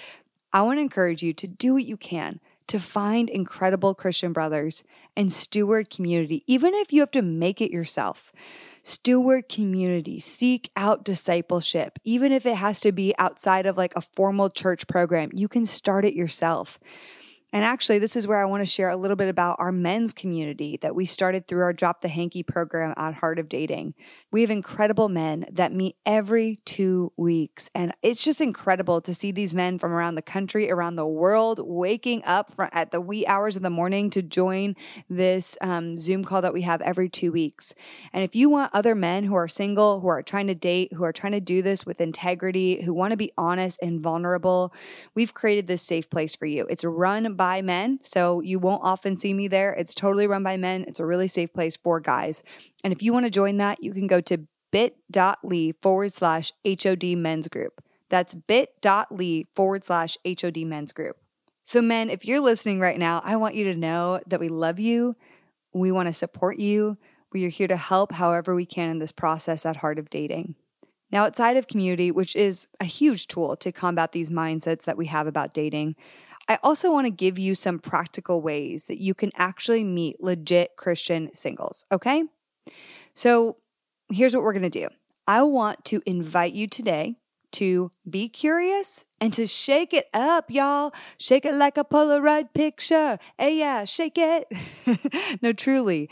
I 0.52 0.60
want 0.60 0.76
to 0.76 0.82
encourage 0.82 1.22
you 1.22 1.32
to 1.32 1.46
do 1.46 1.72
what 1.72 1.86
you 1.86 1.96
can 1.96 2.38
to 2.66 2.78
find 2.78 3.30
incredible 3.30 3.94
Christian 3.94 4.34
brothers 4.34 4.84
and 5.16 5.32
steward 5.32 5.88
community, 5.88 6.44
even 6.46 6.74
if 6.74 6.92
you 6.92 7.00
have 7.00 7.10
to 7.12 7.22
make 7.22 7.62
it 7.62 7.70
yourself. 7.70 8.34
Steward 8.82 9.48
community, 9.48 10.18
seek 10.18 10.70
out 10.76 11.04
discipleship, 11.04 11.98
even 12.04 12.32
if 12.32 12.46
it 12.46 12.56
has 12.56 12.80
to 12.80 12.92
be 12.92 13.14
outside 13.18 13.66
of 13.66 13.76
like 13.76 13.92
a 13.96 14.00
formal 14.00 14.48
church 14.48 14.86
program. 14.86 15.30
You 15.32 15.48
can 15.48 15.64
start 15.64 16.04
it 16.04 16.14
yourself. 16.14 16.78
And 17.50 17.64
actually, 17.64 17.98
this 17.98 18.14
is 18.14 18.26
where 18.26 18.38
I 18.38 18.44
want 18.44 18.60
to 18.60 18.70
share 18.70 18.90
a 18.90 18.96
little 18.96 19.16
bit 19.16 19.28
about 19.28 19.56
our 19.58 19.72
men's 19.72 20.12
community 20.12 20.78
that 20.82 20.94
we 20.94 21.06
started 21.06 21.46
through 21.46 21.62
our 21.62 21.72
Drop 21.72 22.02
the 22.02 22.08
Hanky 22.08 22.42
program 22.42 22.92
on 22.98 23.14
Heart 23.14 23.38
of 23.38 23.48
Dating. 23.48 23.94
We 24.30 24.42
have 24.42 24.50
incredible 24.50 25.08
men 25.08 25.46
that 25.52 25.72
meet 25.72 25.96
every 26.04 26.58
two 26.66 27.10
weeks. 27.16 27.70
And 27.74 27.94
it's 28.02 28.22
just 28.22 28.42
incredible 28.42 29.00
to 29.00 29.14
see 29.14 29.32
these 29.32 29.54
men 29.54 29.78
from 29.78 29.92
around 29.92 30.16
the 30.16 30.22
country, 30.22 30.70
around 30.70 30.96
the 30.96 31.06
world, 31.06 31.58
waking 31.64 32.22
up 32.26 32.50
at 32.72 32.90
the 32.90 33.00
wee 33.00 33.26
hours 33.26 33.56
of 33.56 33.62
the 33.62 33.70
morning 33.70 34.10
to 34.10 34.22
join 34.22 34.76
this 35.08 35.56
um, 35.62 35.96
Zoom 35.96 36.24
call 36.24 36.42
that 36.42 36.52
we 36.52 36.62
have 36.62 36.82
every 36.82 37.08
two 37.08 37.32
weeks. 37.32 37.74
And 38.12 38.22
if 38.22 38.36
you 38.36 38.50
want 38.50 38.74
other 38.74 38.94
men 38.94 39.24
who 39.24 39.34
are 39.36 39.48
single, 39.48 40.00
who 40.00 40.08
are 40.08 40.22
trying 40.22 40.48
to 40.48 40.54
date, 40.54 40.92
who 40.92 41.04
are 41.04 41.12
trying 41.14 41.32
to 41.32 41.40
do 41.40 41.62
this 41.62 41.86
with 41.86 42.02
integrity, 42.02 42.82
who 42.82 42.92
want 42.92 43.12
to 43.12 43.16
be 43.16 43.32
honest 43.38 43.80
and 43.80 44.02
vulnerable, 44.02 44.74
we've 45.14 45.32
created 45.32 45.66
this 45.66 45.80
safe 45.80 46.10
place 46.10 46.36
for 46.36 46.44
you. 46.44 46.66
It's 46.68 46.84
run 46.84 47.37
by 47.38 47.62
men. 47.62 48.00
So 48.02 48.42
you 48.42 48.58
won't 48.58 48.84
often 48.84 49.16
see 49.16 49.32
me 49.32 49.48
there. 49.48 49.72
It's 49.72 49.94
totally 49.94 50.26
run 50.26 50.42
by 50.42 50.58
men. 50.58 50.84
It's 50.86 51.00
a 51.00 51.06
really 51.06 51.28
safe 51.28 51.54
place 51.54 51.78
for 51.78 52.00
guys. 52.00 52.42
And 52.84 52.92
if 52.92 53.02
you 53.02 53.14
want 53.14 53.24
to 53.24 53.30
join 53.30 53.56
that, 53.56 53.82
you 53.82 53.94
can 53.94 54.06
go 54.06 54.20
to 54.20 54.46
bit.ly 54.70 55.72
forward 55.80 56.12
slash 56.12 56.52
HOD 56.66 57.16
men's 57.16 57.48
group. 57.48 57.82
That's 58.10 58.34
bit.ly 58.34 59.46
forward 59.54 59.84
slash 59.84 60.18
HOD 60.26 60.58
men's 60.58 60.92
group. 60.92 61.16
So, 61.62 61.80
men, 61.82 62.10
if 62.10 62.24
you're 62.24 62.40
listening 62.40 62.80
right 62.80 62.98
now, 62.98 63.20
I 63.24 63.36
want 63.36 63.54
you 63.54 63.64
to 63.64 63.74
know 63.74 64.20
that 64.26 64.40
we 64.40 64.48
love 64.48 64.78
you. 64.78 65.16
We 65.74 65.92
want 65.92 66.08
to 66.08 66.12
support 66.12 66.58
you. 66.58 66.98
We 67.32 67.44
are 67.44 67.50
here 67.50 67.68
to 67.68 67.76
help 67.76 68.12
however 68.12 68.54
we 68.54 68.64
can 68.64 68.90
in 68.90 68.98
this 68.98 69.12
process 69.12 69.66
at 69.66 69.76
Heart 69.76 69.98
of 69.98 70.08
Dating. 70.08 70.54
Now, 71.10 71.24
outside 71.24 71.56
of 71.56 71.68
community, 71.68 72.10
which 72.10 72.36
is 72.36 72.68
a 72.80 72.84
huge 72.84 73.26
tool 73.26 73.56
to 73.56 73.72
combat 73.72 74.12
these 74.12 74.30
mindsets 74.30 74.84
that 74.84 74.96
we 74.96 75.06
have 75.06 75.26
about 75.26 75.54
dating, 75.54 75.96
I 76.48 76.58
also 76.62 76.90
want 76.90 77.06
to 77.06 77.10
give 77.10 77.38
you 77.38 77.54
some 77.54 77.78
practical 77.78 78.40
ways 78.40 78.86
that 78.86 79.00
you 79.00 79.14
can 79.14 79.30
actually 79.36 79.84
meet 79.84 80.22
legit 80.22 80.76
Christian 80.76 81.32
singles, 81.34 81.84
okay? 81.92 82.24
So, 83.14 83.58
here's 84.10 84.34
what 84.34 84.42
we're 84.42 84.54
going 84.54 84.62
to 84.62 84.70
do 84.70 84.88
I 85.26 85.42
want 85.42 85.84
to 85.86 86.02
invite 86.06 86.54
you 86.54 86.66
today 86.66 87.16
to 87.52 87.92
be 88.08 88.28
curious 88.28 89.04
and 89.20 89.32
to 89.34 89.46
shake 89.46 89.92
it 89.92 90.08
up, 90.14 90.50
y'all. 90.50 90.92
Shake 91.18 91.44
it 91.44 91.54
like 91.54 91.76
a 91.76 91.84
Polaroid 91.84 92.52
picture. 92.54 93.18
Hey, 93.38 93.58
yeah, 93.58 93.84
shake 93.84 94.16
it. 94.16 94.46
no, 95.42 95.52
truly. 95.52 96.08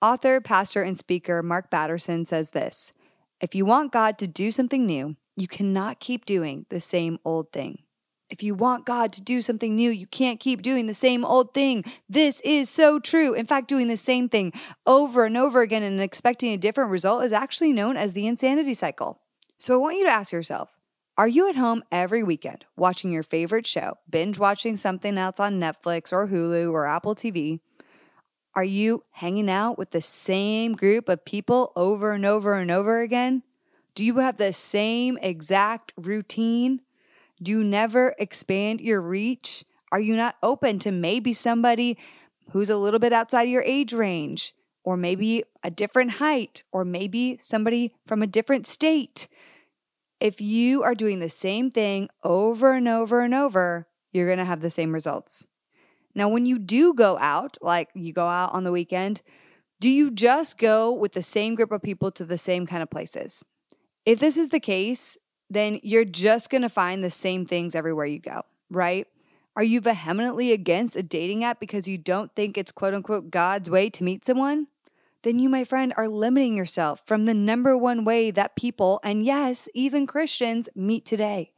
Author, 0.00 0.40
pastor, 0.40 0.82
and 0.82 0.96
speaker 0.96 1.42
Mark 1.42 1.70
Batterson 1.70 2.26
says 2.26 2.50
this 2.50 2.92
If 3.40 3.54
you 3.54 3.64
want 3.64 3.92
God 3.92 4.18
to 4.18 4.28
do 4.28 4.50
something 4.50 4.86
new, 4.86 5.16
you 5.36 5.48
cannot 5.48 6.00
keep 6.00 6.24
doing 6.24 6.66
the 6.68 6.80
same 6.80 7.18
old 7.24 7.52
thing. 7.52 7.82
If 8.30 8.42
you 8.42 8.54
want 8.54 8.84
God 8.84 9.12
to 9.14 9.22
do 9.22 9.40
something 9.40 9.74
new, 9.74 9.90
you 9.90 10.06
can't 10.06 10.38
keep 10.38 10.60
doing 10.60 10.86
the 10.86 10.94
same 10.94 11.24
old 11.24 11.54
thing. 11.54 11.84
This 12.08 12.40
is 12.42 12.68
so 12.68 12.98
true. 12.98 13.32
In 13.32 13.46
fact, 13.46 13.68
doing 13.68 13.88
the 13.88 13.96
same 13.96 14.28
thing 14.28 14.52
over 14.86 15.24
and 15.24 15.36
over 15.36 15.62
again 15.62 15.82
and 15.82 16.00
expecting 16.00 16.52
a 16.52 16.58
different 16.58 16.90
result 16.90 17.24
is 17.24 17.32
actually 17.32 17.72
known 17.72 17.96
as 17.96 18.12
the 18.12 18.26
insanity 18.26 18.74
cycle. 18.74 19.20
So 19.58 19.74
I 19.74 19.78
want 19.78 19.96
you 19.96 20.04
to 20.04 20.12
ask 20.12 20.32
yourself 20.32 20.70
are 21.16 21.26
you 21.26 21.48
at 21.48 21.56
home 21.56 21.82
every 21.90 22.22
weekend 22.22 22.64
watching 22.76 23.10
your 23.10 23.24
favorite 23.24 23.66
show, 23.66 23.94
binge 24.08 24.38
watching 24.38 24.76
something 24.76 25.18
else 25.18 25.40
on 25.40 25.58
Netflix 25.58 26.12
or 26.12 26.28
Hulu 26.28 26.70
or 26.70 26.86
Apple 26.86 27.16
TV? 27.16 27.58
Are 28.54 28.64
you 28.64 29.04
hanging 29.10 29.50
out 29.50 29.78
with 29.78 29.90
the 29.90 30.00
same 30.00 30.74
group 30.74 31.08
of 31.08 31.24
people 31.24 31.72
over 31.74 32.12
and 32.12 32.24
over 32.24 32.54
and 32.54 32.70
over 32.70 33.00
again? 33.00 33.42
Do 33.96 34.04
you 34.04 34.18
have 34.18 34.38
the 34.38 34.52
same 34.52 35.18
exact 35.20 35.92
routine? 35.96 36.82
Do 37.42 37.52
you 37.52 37.62
never 37.62 38.14
expand 38.18 38.80
your 38.80 39.00
reach? 39.00 39.64
Are 39.92 40.00
you 40.00 40.16
not 40.16 40.36
open 40.42 40.78
to 40.80 40.90
maybe 40.90 41.32
somebody 41.32 41.98
who's 42.50 42.70
a 42.70 42.76
little 42.76 43.00
bit 43.00 43.12
outside 43.12 43.48
your 43.48 43.62
age 43.62 43.92
range, 43.92 44.54
or 44.84 44.96
maybe 44.96 45.44
a 45.62 45.70
different 45.70 46.12
height, 46.12 46.62
or 46.72 46.84
maybe 46.84 47.38
somebody 47.40 47.94
from 48.06 48.22
a 48.22 48.26
different 48.26 48.66
state? 48.66 49.28
If 50.20 50.40
you 50.40 50.82
are 50.82 50.94
doing 50.94 51.20
the 51.20 51.28
same 51.28 51.70
thing 51.70 52.08
over 52.24 52.72
and 52.72 52.88
over 52.88 53.20
and 53.20 53.34
over, 53.34 53.86
you're 54.12 54.26
going 54.26 54.38
to 54.38 54.44
have 54.44 54.60
the 54.60 54.70
same 54.70 54.92
results. 54.92 55.46
Now, 56.14 56.28
when 56.28 56.46
you 56.46 56.58
do 56.58 56.94
go 56.94 57.16
out, 57.18 57.56
like 57.62 57.90
you 57.94 58.12
go 58.12 58.26
out 58.26 58.52
on 58.52 58.64
the 58.64 58.72
weekend, 58.72 59.22
do 59.80 59.88
you 59.88 60.10
just 60.10 60.58
go 60.58 60.92
with 60.92 61.12
the 61.12 61.22
same 61.22 61.54
group 61.54 61.70
of 61.70 61.82
people 61.82 62.10
to 62.12 62.24
the 62.24 62.38
same 62.38 62.66
kind 62.66 62.82
of 62.82 62.90
places? 62.90 63.44
If 64.04 64.18
this 64.18 64.36
is 64.36 64.48
the 64.48 64.58
case, 64.58 65.16
then 65.50 65.80
you're 65.82 66.04
just 66.04 66.50
going 66.50 66.62
to 66.62 66.68
find 66.68 67.02
the 67.02 67.10
same 67.10 67.46
things 67.46 67.74
everywhere 67.74 68.06
you 68.06 68.18
go, 68.18 68.42
right? 68.70 69.06
Are 69.56 69.64
you 69.64 69.80
vehemently 69.80 70.52
against 70.52 70.96
a 70.96 71.02
dating 71.02 71.44
app 71.44 71.58
because 71.58 71.88
you 71.88 71.98
don't 71.98 72.34
think 72.34 72.56
it's 72.56 72.70
quote 72.70 72.94
unquote 72.94 73.30
God's 73.30 73.68
way 73.68 73.90
to 73.90 74.04
meet 74.04 74.24
someone? 74.24 74.68
then 75.22 75.38
you, 75.38 75.48
my 75.48 75.64
friend, 75.64 75.92
are 75.96 76.08
limiting 76.08 76.56
yourself 76.56 77.02
from 77.04 77.24
the 77.24 77.34
number 77.34 77.76
one 77.76 78.04
way 78.04 78.30
that 78.30 78.56
people, 78.56 79.00
and 79.02 79.24
yes, 79.24 79.68
even 79.74 80.06
Christians, 80.06 80.68
meet 80.74 81.04
today. 81.04 81.52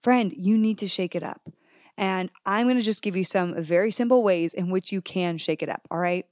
Friend, 0.00 0.32
you 0.36 0.56
need 0.56 0.78
to 0.78 0.88
shake 0.88 1.14
it 1.14 1.22
up. 1.22 1.48
And 1.98 2.30
I'm 2.44 2.66
going 2.66 2.76
to 2.76 2.82
just 2.82 3.02
give 3.02 3.16
you 3.16 3.24
some 3.24 3.62
very 3.62 3.90
simple 3.90 4.22
ways 4.22 4.54
in 4.54 4.70
which 4.70 4.92
you 4.92 5.00
can 5.00 5.38
shake 5.38 5.62
it 5.62 5.68
up, 5.68 5.82
all 5.90 5.98
right? 5.98 6.26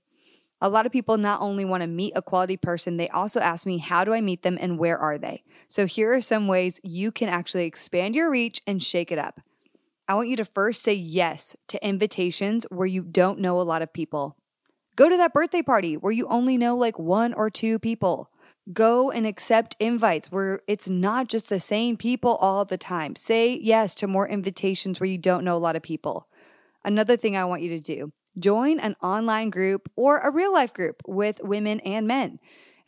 A 0.61 0.69
lot 0.69 0.87
of 0.87 0.93
people 0.93 1.19
not 1.19 1.41
only 1.43 1.65
want 1.65 1.83
to 1.83 1.89
meet 1.89 2.13
a 2.17 2.23
quality 2.23 2.57
person, 2.57 2.97
they 2.97 3.09
also 3.09 3.41
ask 3.41 3.67
me, 3.67 3.79
how 3.79 4.05
do 4.05 4.15
I 4.15 4.21
meet 4.21 4.43
them 4.43 4.57
and 4.61 4.79
where 4.79 4.99
are 4.99 5.19
they? 5.19 5.43
So 5.75 5.87
here 5.87 6.15
are 6.15 6.21
some 6.21 6.47
ways 6.47 6.79
you 6.85 7.11
can 7.11 7.29
actually 7.29 7.65
expand 7.65 8.15
your 8.15 8.31
reach 8.31 8.63
and 8.65 8.81
shake 8.81 9.11
it 9.11 9.19
up. 9.19 9.41
I 10.07 10.15
want 10.15 10.29
you 10.29 10.37
to 10.37 10.45
first 10.45 10.85
say 10.85 10.95
yes 10.95 11.57
to 11.67 11.85
invitations 11.85 12.65
where 12.71 12.87
you 12.87 13.03
don't 13.03 13.41
know 13.41 13.61
a 13.61 13.63
lot 13.63 13.83
of 13.83 13.93
people. 13.93 14.37
Go 14.95 15.09
to 15.09 15.17
that 15.17 15.33
birthday 15.33 15.63
party 15.63 15.97
where 15.97 16.13
you 16.13 16.29
only 16.29 16.57
know 16.57 16.77
like 16.77 16.97
one 16.97 17.35
or 17.35 17.51
two 17.51 17.81
people. 17.81 18.31
Go 18.73 19.11
and 19.11 19.27
accept 19.27 19.75
invites 19.81 20.31
where 20.31 20.61
it's 20.69 20.89
not 20.89 21.27
just 21.27 21.49
the 21.49 21.59
same 21.59 21.97
people 21.97 22.37
all 22.37 22.65
the 22.65 22.79
time. 22.79 23.17
Say 23.17 23.59
yes 23.61 23.97
to 23.97 24.07
more 24.07 24.29
invitations 24.29 25.01
where 25.01 25.11
you 25.11 25.19
don't 25.19 25.43
know 25.43 25.57
a 25.57 25.59
lot 25.59 25.75
of 25.75 25.83
people. 25.83 26.29
Another 26.85 27.17
thing 27.17 27.37
I 27.37 27.47
want 27.47 27.63
you 27.63 27.71
to 27.71 27.81
do 27.81 28.13
join 28.39 28.79
an 28.79 28.95
online 29.03 29.51
group 29.51 29.91
or 29.97 30.19
a 30.19 30.31
real 30.31 30.53
life 30.53 30.73
group 30.73 31.03
with 31.05 31.41
women 31.43 31.81
and 31.81 32.07
men. 32.07 32.39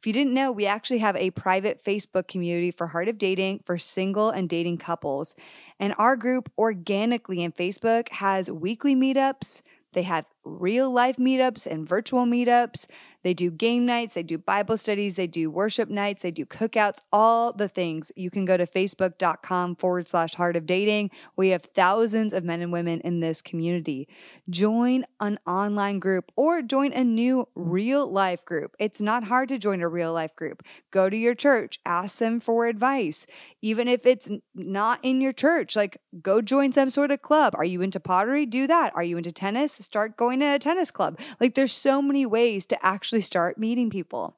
If 0.07 0.11
you 0.11 0.23
didn't 0.23 0.35
know, 0.35 0.53
we 0.53 0.67
actually 0.67 0.99
have 0.99 1.17
a 1.17 1.33
private 1.33 1.83
Facebook 1.83 2.29
community 2.29 2.71
for 2.71 2.87
Heart 2.87 3.09
of 3.09 3.19
Dating 3.19 3.59
for 3.67 3.77
single 3.77 4.31
and 4.31 4.49
dating 4.49 4.79
couples. 4.79 5.35
And 5.81 5.97
our 5.99 6.15
group 6.15 6.49
organically 6.57 7.43
in 7.43 7.51
Facebook 7.51 8.09
has 8.11 8.49
weekly 8.49 8.95
meetups. 8.95 9.63
They 9.95 10.05
have 10.05 10.25
real 10.45 10.93
life 10.93 11.17
meetups 11.17 11.67
and 11.67 11.89
virtual 11.89 12.25
meetups. 12.25 12.87
They 13.23 13.35
do 13.35 13.51
game 13.51 13.87
nights, 13.87 14.15
they 14.15 14.23
do 14.23 14.39
Bible 14.39 14.77
studies, 14.77 15.17
they 15.17 15.27
do 15.27 15.51
worship 15.51 15.89
nights, 15.89 16.23
they 16.23 16.31
do 16.31 16.47
cookouts, 16.47 17.01
all 17.13 17.53
the 17.53 17.69
things. 17.69 18.13
You 18.17 18.31
can 18.31 18.45
go 18.45 18.57
to 18.57 18.67
facebook.com 18.67 19.77
forward 19.77 20.09
slash 20.09 20.35
heart 20.35 20.57
of 20.57 20.67
dating. 20.67 21.11
We 21.37 21.49
have 21.51 21.63
thousands 21.63 22.33
of 22.33 22.45
men 22.45 22.63
and 22.63 22.73
women 22.73 23.01
in 23.01 23.21
this 23.21 23.43
community. 23.43 24.09
Join 24.49 25.05
an 25.21 25.39
online 25.47 25.99
group 25.99 26.31
or 26.37 26.63
join 26.63 26.93
a 26.93 27.03
new 27.05 27.49
real 27.55 28.11
life 28.11 28.45
group. 28.45 28.75
It's 28.79 29.01
not 29.01 29.25
hard 29.25 29.49
to 29.49 29.59
join 29.59 29.81
a 29.81 29.89
real 29.89 30.13
life 30.13 30.35
group. 30.37 30.63
Go 30.91 31.09
to 31.09 31.17
your 31.17 31.35
church, 31.35 31.81
ask 31.85 32.19
them 32.19 32.41
for 32.41 32.67
advice. 32.67 33.27
Even 33.63 33.89
if 33.89 34.07
it's 34.07 34.31
not 34.55 35.01
in 35.03 35.21
your 35.21 35.33
church, 35.33 35.77
like 35.77 35.99
go 36.23 36.41
join 36.41 36.73
some 36.73 36.91
sort 36.91 37.11
of 37.11 37.23
club. 37.23 37.55
Are 37.57 37.65
you 37.65 37.83
into 37.83 38.01
pottery? 38.01 38.47
Do 38.47 38.67
that. 38.67 38.93
Are 38.95 39.03
you 39.03 39.17
into 39.17 39.33
tennis? 39.33 39.73
Start 39.73 40.17
going 40.17 40.41
to 40.41 40.55
a 40.55 40.59
tennis 40.59 40.91
club. 40.91 41.19
Like 41.41 41.55
there's 41.55 41.73
so 41.73 42.01
many 42.01 42.27
ways 42.27 42.67
to 42.67 42.87
actually 42.87 43.06
actually 43.07 43.21
start 43.21 43.57
meeting 43.57 43.89
people. 43.89 44.37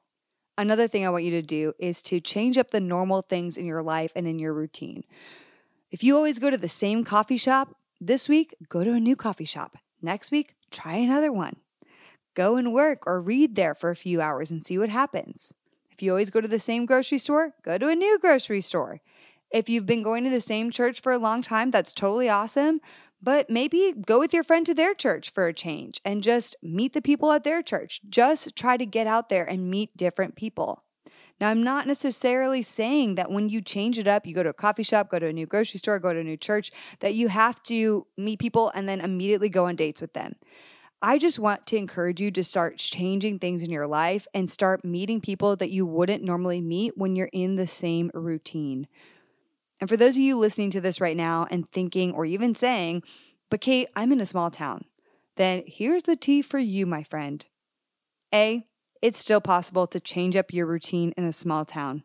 Another 0.55 0.87
thing 0.87 1.03
I 1.03 1.09
want 1.09 1.23
you 1.23 1.31
to 1.31 1.41
do 1.41 1.73
is 1.79 2.03
to 2.03 2.19
change 2.19 2.55
up 2.55 2.69
the 2.69 2.79
normal 2.79 3.23
things 3.23 3.57
in 3.57 3.65
your 3.65 3.81
life 3.81 4.11
and 4.15 4.27
in 4.27 4.37
your 4.37 4.53
routine. 4.53 5.05
If 5.89 6.03
you 6.03 6.15
always 6.15 6.37
go 6.37 6.51
to 6.51 6.57
the 6.57 6.67
same 6.67 7.03
coffee 7.03 7.37
shop, 7.37 7.75
this 7.99 8.29
week, 8.29 8.53
go 8.69 8.83
to 8.83 8.93
a 8.93 8.99
new 8.99 9.15
coffee 9.15 9.45
shop. 9.45 9.79
Next 10.03 10.29
week, 10.29 10.53
try 10.69 10.97
another 10.97 11.31
one. 11.31 11.55
Go 12.35 12.57
and 12.57 12.71
work 12.71 13.07
or 13.07 13.19
read 13.19 13.55
there 13.55 13.73
for 13.73 13.89
a 13.89 13.95
few 13.95 14.21
hours 14.21 14.51
and 14.51 14.61
see 14.61 14.77
what 14.77 14.89
happens. 14.89 15.51
If 15.89 16.03
you 16.03 16.11
always 16.11 16.29
go 16.29 16.39
to 16.39 16.47
the 16.47 16.59
same 16.59 16.85
grocery 16.85 17.17
store, 17.17 17.55
go 17.63 17.79
to 17.79 17.87
a 17.87 17.95
new 17.95 18.19
grocery 18.19 18.61
store. 18.61 19.01
If 19.49 19.67
you've 19.67 19.87
been 19.87 20.03
going 20.03 20.25
to 20.25 20.29
the 20.29 20.41
same 20.41 20.69
church 20.69 21.01
for 21.01 21.11
a 21.11 21.17
long 21.17 21.41
time, 21.41 21.71
that's 21.71 21.91
totally 21.91 22.29
awesome. 22.29 22.81
But 23.21 23.49
maybe 23.49 23.93
go 24.05 24.17
with 24.19 24.33
your 24.33 24.43
friend 24.43 24.65
to 24.65 24.73
their 24.73 24.93
church 24.93 25.29
for 25.29 25.47
a 25.47 25.53
change 25.53 25.99
and 26.05 26.23
just 26.23 26.55
meet 26.63 26.93
the 26.93 27.01
people 27.01 27.31
at 27.31 27.43
their 27.43 27.61
church. 27.61 28.01
Just 28.09 28.55
try 28.55 28.77
to 28.77 28.85
get 28.85 29.07
out 29.07 29.29
there 29.29 29.43
and 29.43 29.69
meet 29.69 29.95
different 29.97 30.35
people. 30.35 30.83
Now, 31.39 31.49
I'm 31.49 31.63
not 31.63 31.87
necessarily 31.87 32.61
saying 32.61 33.15
that 33.15 33.31
when 33.31 33.47
you 33.47 33.61
change 33.61 33.97
it 33.97 34.07
up, 34.07 34.27
you 34.27 34.35
go 34.35 34.43
to 34.43 34.49
a 34.49 34.53
coffee 34.53 34.83
shop, 34.83 35.09
go 35.09 35.19
to 35.19 35.27
a 35.27 35.33
new 35.33 35.45
grocery 35.45 35.77
store, 35.77 35.99
go 35.99 36.13
to 36.13 36.19
a 36.19 36.23
new 36.23 36.37
church, 36.37 36.71
that 36.99 37.13
you 37.13 37.29
have 37.29 37.63
to 37.63 38.05
meet 38.17 38.39
people 38.39 38.71
and 38.75 38.89
then 38.89 38.99
immediately 38.99 39.47
go 39.47 39.65
on 39.65 39.75
dates 39.75 40.01
with 40.01 40.13
them. 40.13 40.35
I 41.01 41.17
just 41.17 41.39
want 41.39 41.65
to 41.67 41.77
encourage 41.77 42.19
you 42.19 42.29
to 42.31 42.43
start 42.43 42.77
changing 42.77 43.39
things 43.39 43.63
in 43.63 43.71
your 43.71 43.87
life 43.87 44.27
and 44.33 44.49
start 44.49 44.83
meeting 44.83 45.21
people 45.21 45.55
that 45.55 45.71
you 45.71 45.85
wouldn't 45.85 46.25
normally 46.25 46.59
meet 46.59 46.97
when 46.97 47.15
you're 47.15 47.29
in 47.31 47.55
the 47.55 47.67
same 47.67 48.11
routine. 48.13 48.87
And 49.79 49.89
for 49.89 49.97
those 49.97 50.15
of 50.15 50.21
you 50.21 50.37
listening 50.37 50.71
to 50.71 50.81
this 50.81 50.99
right 50.99 51.17
now 51.17 51.47
and 51.49 51.67
thinking 51.67 52.13
or 52.13 52.25
even 52.25 52.53
saying, 52.53 53.03
but 53.49 53.61
Kait, 53.61 53.87
I'm 53.95 54.11
in 54.11 54.19
a 54.19 54.25
small 54.25 54.51
town, 54.51 54.85
then 55.37 55.63
here's 55.65 56.03
the 56.03 56.15
tea 56.15 56.41
for 56.41 56.59
you, 56.59 56.85
my 56.85 57.03
friend. 57.03 57.45
A, 58.33 58.65
it's 59.01 59.17
still 59.17 59.41
possible 59.41 59.87
to 59.87 59.99
change 59.99 60.35
up 60.35 60.53
your 60.53 60.65
routine 60.65 61.13
in 61.17 61.23
a 61.23 61.33
small 61.33 61.65
town. 61.65 62.03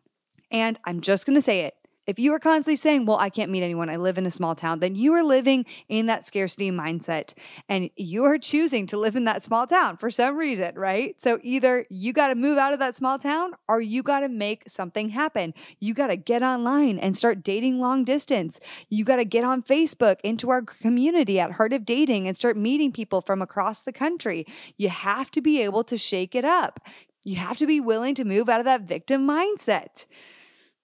And 0.49 0.79
I'm 0.85 1.01
just 1.01 1.25
going 1.25 1.35
to 1.35 1.41
say 1.41 1.61
it 1.61 1.75
if 2.07 2.19
you 2.19 2.33
are 2.33 2.39
constantly 2.39 2.75
saying, 2.75 3.05
Well, 3.05 3.17
I 3.17 3.29
can't 3.29 3.51
meet 3.51 3.63
anyone, 3.63 3.89
I 3.89 3.95
live 3.95 4.17
in 4.17 4.25
a 4.25 4.31
small 4.31 4.55
town, 4.55 4.79
then 4.79 4.95
you 4.95 5.13
are 5.13 5.23
living 5.23 5.65
in 5.89 6.05
that 6.07 6.25
scarcity 6.25 6.71
mindset 6.71 7.33
and 7.69 7.89
you 7.95 8.23
are 8.23 8.37
choosing 8.37 8.85
to 8.87 8.97
live 8.97 9.15
in 9.15 9.25
that 9.25 9.43
small 9.43 9.67
town 9.67 9.97
for 9.97 10.09
some 10.11 10.37
reason, 10.37 10.75
right? 10.75 11.19
So 11.19 11.39
either 11.41 11.85
you 11.89 12.13
got 12.13 12.27
to 12.27 12.35
move 12.35 12.57
out 12.57 12.73
of 12.73 12.79
that 12.79 12.95
small 12.95 13.17
town 13.17 13.53
or 13.67 13.81
you 13.81 14.03
got 14.03 14.21
to 14.21 14.29
make 14.29 14.63
something 14.67 15.09
happen. 15.09 15.53
You 15.79 15.93
got 15.93 16.07
to 16.07 16.17
get 16.17 16.43
online 16.43 16.97
and 16.99 17.17
start 17.17 17.43
dating 17.43 17.79
long 17.79 18.03
distance. 18.03 18.59
You 18.89 19.03
got 19.03 19.17
to 19.17 19.25
get 19.25 19.43
on 19.43 19.63
Facebook 19.63 20.17
into 20.23 20.49
our 20.49 20.61
community 20.61 21.39
at 21.39 21.53
Heart 21.53 21.73
of 21.73 21.85
Dating 21.85 22.27
and 22.27 22.35
start 22.35 22.57
meeting 22.57 22.91
people 22.91 23.21
from 23.21 23.41
across 23.41 23.83
the 23.83 23.93
country. 23.93 24.45
You 24.77 24.89
have 24.89 25.31
to 25.31 25.41
be 25.41 25.61
able 25.61 25.83
to 25.85 25.97
shake 25.97 26.35
it 26.35 26.45
up. 26.45 26.79
You 27.23 27.37
have 27.37 27.57
to 27.57 27.65
be 27.65 27.79
willing 27.79 28.13
to 28.15 28.23
move 28.23 28.49
out 28.49 28.59
of 28.59 28.65
that 28.65 28.81
victim 28.81 29.27
mindset. 29.27 30.05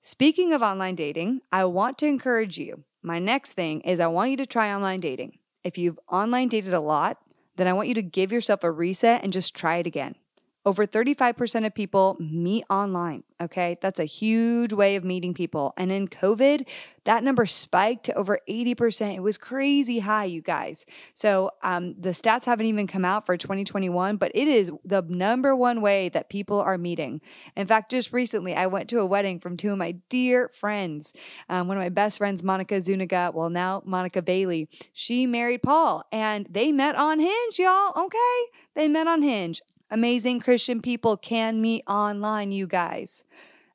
Speaking 0.04 0.52
of 0.52 0.64
online 0.64 0.96
dating, 0.96 1.42
I 1.52 1.66
want 1.66 2.00
to 2.00 2.08
encourage 2.08 2.58
you. 2.58 2.86
My 3.04 3.20
next 3.20 3.54
thing 3.54 3.82
is 3.82 4.00
I 4.00 4.08
want 4.08 4.32
you 4.32 4.38
to 4.38 4.48
try 4.48 4.74
online 4.74 5.00
dating. 5.00 5.38
If 5.64 5.78
you've 5.78 6.00
online 6.10 6.48
dated 6.48 6.74
a 6.74 6.80
lot, 6.80 7.20
then 7.58 7.68
I 7.68 7.74
want 7.74 7.88
you 7.88 7.94
to 7.94 8.02
give 8.02 8.32
yourself 8.32 8.64
a 8.64 8.72
reset 8.72 9.24
and 9.24 9.32
just 9.32 9.56
try 9.56 9.76
it 9.76 9.86
again. 9.86 10.16
Over 10.64 10.86
35% 10.86 11.66
of 11.66 11.74
people 11.74 12.18
meet 12.20 12.64
online. 12.70 13.24
Okay. 13.42 13.78
That's 13.82 14.00
a 14.00 14.06
huge 14.06 14.74
way 14.74 14.96
of 14.96 15.04
meeting 15.04 15.34
people. 15.34 15.74
And 15.76 15.92
in 15.92 16.08
COVID, 16.08 16.68
that 17.06 17.24
number 17.24 17.48
spiked 17.48 18.04
to 18.06 18.14
over 18.14 18.40
80%. 18.48 19.16
It 19.16 19.24
was 19.24 19.40
crazy 19.40 19.98
high, 19.98 20.26
you 20.26 20.42
guys. 20.42 20.86
So 21.16 21.50
um, 21.64 21.96
the 22.00 22.12
stats 22.12 22.46
haven't 22.46 22.68
even 22.68 22.86
come 22.86 23.04
out 23.04 23.26
for 23.26 23.38
2021, 23.38 24.18
but 24.18 24.32
it 24.36 24.48
is 24.48 24.72
the 24.86 25.02
number 25.10 25.56
one 25.56 25.82
way 25.82 26.10
that 26.10 26.30
people 26.30 26.60
are 26.60 26.78
meeting. 26.78 27.22
In 27.56 27.66
fact, 27.66 27.90
just 27.90 28.14
recently, 28.14 28.54
I 28.54 28.68
went 28.68 28.88
to 28.90 29.00
a 29.00 29.06
wedding 29.06 29.40
from 29.40 29.58
two 29.58 29.72
of 29.72 29.80
my 29.80 29.94
dear 30.10 30.50
friends. 30.50 31.14
Um, 31.50 31.68
one 31.68 31.78
of 31.78 31.82
my 31.82 31.90
best 31.90 32.20
friends, 32.20 32.44
Monica 32.44 32.80
Zuniga, 32.80 33.32
well, 33.34 33.50
now 33.50 33.82
Monica 33.84 34.22
Bailey, 34.22 34.70
she 34.94 35.26
married 35.26 35.64
Paul 35.64 36.04
and 36.12 36.46
they 36.52 36.72
met 36.72 36.96
on 36.96 37.20
Hinge, 37.20 37.58
y'all. 37.58 37.94
Okay. 37.98 38.46
They 38.76 38.88
met 38.88 39.08
on 39.08 39.24
Hinge. 39.24 39.60
Amazing 39.92 40.40
Christian 40.40 40.82
people 40.82 41.18
can 41.18 41.62
meet 41.62 41.84
online, 41.86 42.54
you 42.54 42.66
guys. 42.66 43.26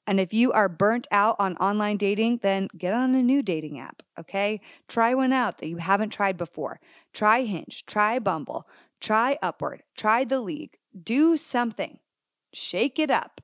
And 0.06 0.18
if 0.18 0.32
you 0.32 0.50
are 0.52 0.68
burnt 0.68 1.06
out 1.10 1.36
on 1.38 1.58
online 1.58 1.98
dating, 1.98 2.38
then 2.38 2.68
get 2.78 2.94
on 2.94 3.14
a 3.14 3.22
new 3.22 3.42
dating 3.42 3.78
app, 3.78 4.02
okay? 4.18 4.62
Try 4.88 5.14
one 5.14 5.34
out 5.34 5.58
that 5.58 5.68
you 5.68 5.76
haven't 5.76 6.10
tried 6.10 6.38
before. 6.38 6.80
Try 7.12 7.42
Hinge, 7.42 7.84
try 7.86 8.18
Bumble, 8.18 8.66
try 8.98 9.36
Upward, 9.42 9.82
try 9.94 10.24
The 10.24 10.40
League. 10.40 10.78
Do 10.98 11.36
something, 11.36 11.98
shake 12.54 12.98
it 12.98 13.10
up. 13.10 13.42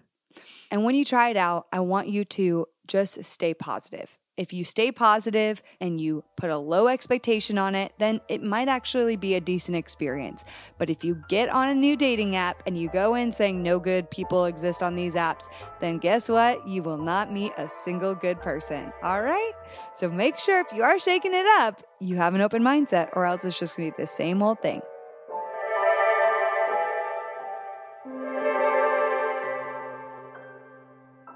and 0.72 0.84
when 0.84 0.96
you 0.96 1.04
try 1.04 1.28
it 1.28 1.36
out, 1.36 1.66
I 1.72 1.80
want 1.80 2.08
you 2.08 2.24
to 2.24 2.66
just 2.88 3.22
stay 3.24 3.54
positive. 3.54 4.18
If 4.36 4.52
you 4.52 4.64
stay 4.64 4.90
positive 4.90 5.62
and 5.80 6.00
you 6.00 6.24
put 6.36 6.48
a 6.48 6.56
low 6.56 6.88
expectation 6.88 7.58
on 7.58 7.74
it, 7.74 7.92
then 7.98 8.20
it 8.28 8.42
might 8.42 8.68
actually 8.68 9.16
be 9.16 9.34
a 9.34 9.40
decent 9.40 9.76
experience. 9.76 10.42
But 10.78 10.88
if 10.88 11.04
you 11.04 11.22
get 11.28 11.50
on 11.50 11.68
a 11.68 11.74
new 11.74 11.96
dating 11.96 12.36
app 12.36 12.62
and 12.66 12.78
you 12.78 12.88
go 12.88 13.14
in 13.14 13.30
saying 13.30 13.62
no 13.62 13.78
good 13.78 14.10
people 14.10 14.46
exist 14.46 14.82
on 14.82 14.94
these 14.94 15.14
apps, 15.14 15.48
then 15.80 15.98
guess 15.98 16.28
what? 16.28 16.66
You 16.66 16.82
will 16.82 16.98
not 16.98 17.30
meet 17.30 17.52
a 17.58 17.68
single 17.68 18.14
good 18.14 18.40
person. 18.40 18.92
All 19.02 19.22
right? 19.22 19.52
So 19.94 20.08
make 20.08 20.38
sure 20.38 20.60
if 20.60 20.72
you 20.72 20.82
are 20.82 20.98
shaking 20.98 21.34
it 21.34 21.46
up, 21.60 21.82
you 22.00 22.16
have 22.16 22.34
an 22.34 22.40
open 22.40 22.62
mindset, 22.62 23.10
or 23.12 23.24
else 23.26 23.44
it's 23.44 23.58
just 23.58 23.76
gonna 23.76 23.90
be 23.90 23.94
the 23.98 24.06
same 24.06 24.42
old 24.42 24.60
thing. 24.60 24.80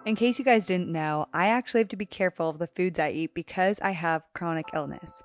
In 0.07 0.15
case 0.15 0.39
you 0.39 0.45
guys 0.45 0.67
didn't 0.67 0.93
know, 0.93 1.27
I 1.35 1.49
actually 1.49 1.81
have 1.81 1.89
to 1.89 1.97
be 1.97 2.07
careful 2.07 2.49
of 2.49 2.59
the 2.59 2.69
foods 2.69 3.01
I 3.01 3.11
eat 3.11 3.35
because 3.35 3.81
I 3.81 3.91
have 3.91 4.23
chronic 4.35 4.67
illness. 4.73 5.25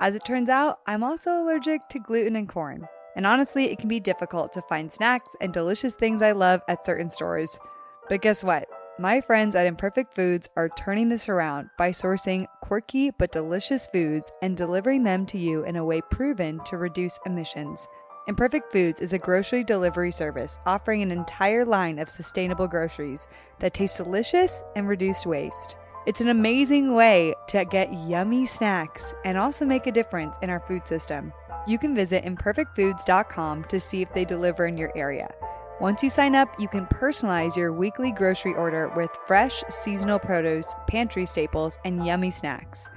As 0.00 0.16
it 0.16 0.24
turns 0.24 0.48
out, 0.48 0.78
I'm 0.86 1.02
also 1.02 1.32
allergic 1.32 1.86
to 1.90 1.98
gluten 1.98 2.34
and 2.36 2.48
corn. 2.48 2.88
And 3.14 3.26
honestly, 3.26 3.66
it 3.66 3.78
can 3.78 3.90
be 3.90 4.00
difficult 4.00 4.54
to 4.54 4.62
find 4.62 4.90
snacks 4.90 5.36
and 5.42 5.52
delicious 5.52 5.94
things 5.94 6.22
I 6.22 6.32
love 6.32 6.62
at 6.66 6.82
certain 6.82 7.10
stores. 7.10 7.60
But 8.08 8.22
guess 8.22 8.42
what? 8.42 8.68
My 8.98 9.20
friends 9.20 9.54
at 9.54 9.66
Imperfect 9.66 10.14
Foods 10.14 10.48
are 10.56 10.70
turning 10.70 11.10
this 11.10 11.28
around 11.28 11.68
by 11.76 11.90
sourcing 11.90 12.46
quirky 12.62 13.10
but 13.10 13.32
delicious 13.32 13.86
foods 13.86 14.32
and 14.40 14.56
delivering 14.56 15.04
them 15.04 15.26
to 15.26 15.36
you 15.36 15.62
in 15.64 15.76
a 15.76 15.84
way 15.84 16.00
proven 16.10 16.58
to 16.64 16.78
reduce 16.78 17.20
emissions. 17.26 17.86
Imperfect 18.28 18.70
Foods 18.70 19.00
is 19.00 19.12
a 19.12 19.18
grocery 19.18 19.64
delivery 19.64 20.12
service 20.12 20.60
offering 20.64 21.02
an 21.02 21.10
entire 21.10 21.64
line 21.64 21.98
of 21.98 22.08
sustainable 22.08 22.68
groceries 22.68 23.26
that 23.58 23.74
taste 23.74 23.96
delicious 23.96 24.62
and 24.76 24.86
reduce 24.86 25.26
waste. 25.26 25.76
It's 26.06 26.20
an 26.20 26.28
amazing 26.28 26.94
way 26.94 27.34
to 27.48 27.64
get 27.64 27.92
yummy 27.92 28.46
snacks 28.46 29.12
and 29.24 29.36
also 29.36 29.64
make 29.66 29.88
a 29.88 29.92
difference 29.92 30.38
in 30.40 30.50
our 30.50 30.60
food 30.60 30.86
system. 30.86 31.32
You 31.66 31.78
can 31.78 31.96
visit 31.96 32.24
imperfectfoods.com 32.24 33.64
to 33.64 33.80
see 33.80 34.02
if 34.02 34.14
they 34.14 34.24
deliver 34.24 34.66
in 34.66 34.78
your 34.78 34.96
area. 34.96 35.28
Once 35.80 36.04
you 36.04 36.10
sign 36.10 36.36
up, 36.36 36.48
you 36.60 36.68
can 36.68 36.86
personalize 36.86 37.56
your 37.56 37.72
weekly 37.72 38.12
grocery 38.12 38.54
order 38.54 38.88
with 38.94 39.10
fresh 39.26 39.64
seasonal 39.68 40.20
produce, 40.20 40.76
pantry 40.86 41.26
staples, 41.26 41.76
and 41.84 42.06
yummy 42.06 42.30
snacks. 42.30 42.88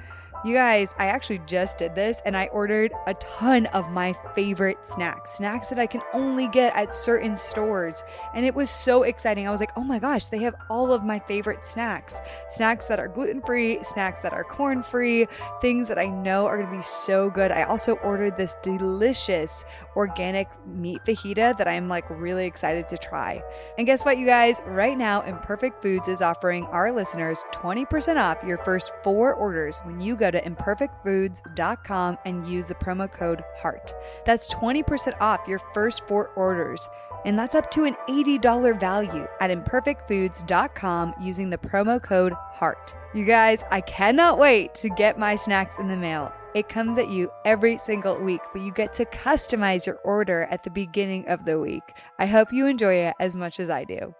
You 0.43 0.54
guys, 0.54 0.93
I 1.00 1.08
actually 1.08 1.41
just 1.48 1.80
did 1.80 1.95
this 1.95 2.21
and 2.26 2.38
I 2.38 2.48
ordered 2.48 2.91
a 3.08 3.13
ton 3.15 3.65
of 3.67 3.89
my 3.91 4.13
favorite 4.36 4.86
snacks, 4.86 5.32
snacks 5.32 5.69
that 5.69 5.80
I 5.80 5.88
can 5.88 6.02
only 6.13 6.48
get 6.50 6.76
at 6.76 6.93
certain 6.93 7.36
stores. 7.36 8.04
And 8.34 8.45
it 8.45 8.54
was 8.54 8.69
so 8.69 9.04
exciting. 9.04 9.48
I 9.48 9.52
was 9.52 9.60
like, 9.60 9.71
oh 9.76 9.84
my 9.84 9.98
gosh, 9.98 10.26
they 10.26 10.39
have 10.39 10.56
all 10.69 10.93
of 10.93 11.04
my 11.04 11.19
favorite 11.19 11.65
snacks 11.65 12.19
snacks 12.50 12.86
that 12.88 13.00
are 13.00 13.08
gluten 13.08 13.41
free, 13.41 13.82
snacks 13.82 14.21
that 14.21 14.34
are 14.34 14.43
corn 14.43 14.84
free, 14.84 15.26
things 15.62 15.88
that 15.88 15.98
I 15.98 16.06
know 16.06 16.45
are 16.45 16.62
to 16.62 16.67
be 16.69 16.82
so 16.82 17.30
good. 17.30 17.52
I 17.52 17.63
also 17.63 17.95
ordered 17.98 18.38
this 18.38 18.56
delicious 18.62 19.65
organic 19.96 20.48
meat 20.66 21.02
fajita 21.06 21.58
that 21.58 21.68
I'm 21.68 21.88
like 21.88 22.10
really 22.10 22.46
excited 22.46 22.88
to 22.90 22.98
try. 22.98 23.42
And 23.78 23.88
guess 23.88 24.04
what, 24.04 24.18
you 24.18 24.26
guys? 24.26 24.62
Right 24.66 24.98
now, 24.98 25.22
Imperfect 25.22 25.82
Foods 25.82 26.08
is 26.08 26.22
offering 26.22 26.66
our 26.66 26.92
listeners 26.92 27.46
20% 27.54 28.18
off 28.18 28.44
your 28.44 28.58
first 28.60 28.92
four 29.04 29.34
orders 29.34 29.80
when 29.84 30.02
you 30.02 30.16
go 30.16 30.32
to 30.32 30.42
imperfectfoods.com 30.42 32.18
and 32.26 32.48
use 32.48 32.68
the 32.68 32.76
promo 32.76 33.12
code 33.12 33.44
HEART. 33.62 33.94
That's 34.26 34.54
20% 34.54 35.20
off 35.22 35.48
your 35.48 35.60
first 35.74 36.08
four 36.08 36.30
orders. 36.36 36.88
And 37.26 37.40
that's 37.40 37.56
up 37.56 37.72
to 37.72 37.86
an 37.86 37.96
$80 38.08 38.80
value 38.80 39.28
at 39.42 39.50
imperfectfoods.com 39.50 41.16
using 41.20 41.50
the 41.50 41.58
promo 41.58 42.02
code 42.02 42.34
HEART. 42.54 42.96
You 43.16 43.26
guys, 43.26 43.64
I 43.72 43.82
cannot 43.82 44.38
wait 44.38 44.76
to 44.76 44.90
get 44.90 45.18
my 45.18 45.36
snacks 45.36 45.80
in 45.80 45.88
the 45.88 45.98
mail. 45.98 46.32
It 46.56 46.70
comes 46.70 46.98
at 46.98 47.10
you 47.10 47.30
every 47.44 47.78
single 47.78 48.18
week, 48.18 48.39
but 48.54 48.62
you 48.62 48.72
get 48.72 48.94
to 48.94 49.04
customize 49.04 49.86
your 49.86 49.98
order 50.06 50.48
at 50.50 50.63
the 50.63 50.72
beginning 50.72 51.28
of 51.28 51.44
the 51.44 51.60
week. 51.60 51.84
I 52.18 52.28
hope 52.28 52.54
you 52.54 52.65
enjoy 52.65 52.94
it 52.94 53.13
as 53.20 53.36
much 53.36 53.60
as 53.60 53.70
I 53.70 53.84
do. 53.84 54.15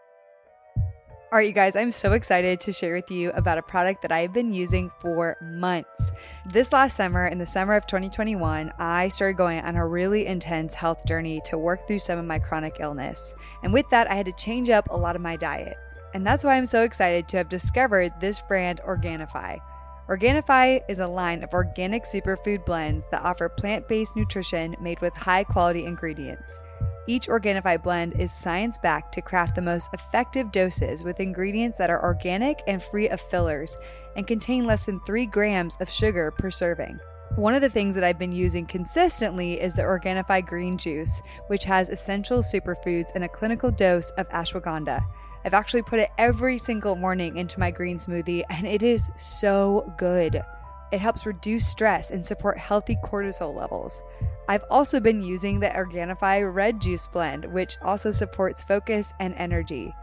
All 1.32 1.40
right, 1.40 1.48
you 1.48 1.54
guys, 1.54 1.78
I'm 1.78 1.94
so 1.94 2.12
excited 2.12 2.60
to 2.60 2.74
share 2.74 2.94
with 2.94 3.10
you 3.10 3.32
about 3.32 3.58
a 3.58 3.64
product 3.64 4.02
that 4.02 4.12
I've 4.12 4.34
been 4.34 4.54
using 4.54 4.92
for 5.00 5.38
months. 5.42 6.12
This 6.52 6.74
last 6.74 6.98
summer, 6.98 7.26
in 7.28 7.38
the 7.38 7.46
summer 7.46 7.74
of 7.74 7.88
2021, 7.88 8.74
I 8.80 9.08
started 9.08 9.38
going 9.38 9.62
on 9.62 9.78
a 9.78 9.88
really 9.88 10.26
intense 10.26 10.74
health 10.74 11.06
journey 11.06 11.40
to 11.46 11.58
work 11.58 11.88
through 11.88 12.00
some 12.00 12.20
of 12.20 12.26
my 12.26 12.38
chronic 12.38 12.78
illness. 12.82 13.34
And 13.64 13.72
with 13.72 13.90
that, 13.92 14.12
I 14.12 14.16
had 14.16 14.26
to 14.26 14.34
change 14.34 14.70
up 14.70 14.90
a 14.92 14.98
lot 14.98 15.16
of 15.16 15.22
my 15.22 15.38
diet. 15.38 15.78
And 16.14 16.28
that's 16.28 16.44
why 16.44 16.56
I'm 16.56 16.66
so 16.66 16.84
excited 16.84 17.30
to 17.30 17.38
have 17.38 17.48
discovered 17.48 18.12
this 18.20 18.42
brand, 18.42 18.82
Organifi. 18.86 19.62
Organifi 20.08 20.82
is 20.88 21.00
a 21.00 21.08
line 21.08 21.44
of 21.44 21.52
organic 21.56 22.04
superfood 22.04 22.64
blends 22.64 23.08
that 23.08 23.24
offer 23.24 23.50
plant 23.50 23.88
based 23.88 24.16
nutrition 24.16 24.76
made 24.80 25.02
with 25.02 25.18
high 25.18 25.44
quality 25.44 25.86
ingredients. 25.86 26.60
Each 27.08 27.28
Organifi 27.28 27.82
blend 27.82 28.14
is 28.22 28.32
science 28.32 28.78
backed 28.78 29.16
to 29.16 29.24
craft 29.24 29.56
the 29.56 29.64
most 29.64 29.92
effective 29.96 30.52
doses 30.52 31.04
with 31.04 31.20
ingredients 31.20 31.80
that 31.80 31.90
are 31.90 32.04
organic 32.04 32.62
and 32.68 32.84
free 32.84 33.10
of 33.10 33.20
fillers 33.20 33.78
and 34.16 34.28
contain 34.28 34.66
less 34.66 34.86
than 34.86 35.00
3 35.08 35.26
grams 35.26 35.76
of 35.78 35.90
sugar 35.90 36.30
per 36.30 36.52
serving. 36.52 37.00
One 37.36 37.56
of 37.56 37.62
the 37.62 37.70
things 37.70 37.96
that 37.96 38.04
I've 38.04 38.20
been 38.20 38.32
using 38.32 38.68
consistently 38.68 39.60
is 39.60 39.74
the 39.74 39.82
Organifi 39.82 40.46
green 40.46 40.78
juice, 40.78 41.24
which 41.48 41.64
has 41.64 41.90
essential 41.90 42.44
superfoods 42.44 43.10
and 43.16 43.24
a 43.24 43.30
clinical 43.30 43.72
dose 43.72 44.12
of 44.12 44.30
ashwagandha. 44.30 45.04
I've 45.46 45.54
actually 45.54 45.84
put 45.84 46.00
it 46.00 46.10
every 46.18 46.58
single 46.58 46.96
morning 46.96 47.38
into 47.38 47.60
my 47.60 47.70
green 47.70 48.00
smoothie, 48.00 48.44
and 48.50 48.66
it 48.66 48.82
is 48.82 49.12
so 49.16 49.94
good. 49.96 50.42
It 50.92 51.00
helps 51.00 51.28
reduce 51.28 51.68
stress 51.68 52.10
and 52.10 52.26
support 52.26 52.58
healthy 52.58 52.96
cortisol 53.06 53.54
levels. 53.54 54.02
I've 54.50 54.66
also 54.72 55.00
been 55.00 55.22
using 55.22 55.60
the 55.60 55.68
Organifi 55.68 56.52
Red 56.52 56.82
Juice 56.82 57.08
Blend, 57.08 57.46
which 57.46 57.78
also 57.84 58.10
supports 58.10 58.64
focus 58.64 59.14
and 59.20 59.36
energy. 59.36 59.94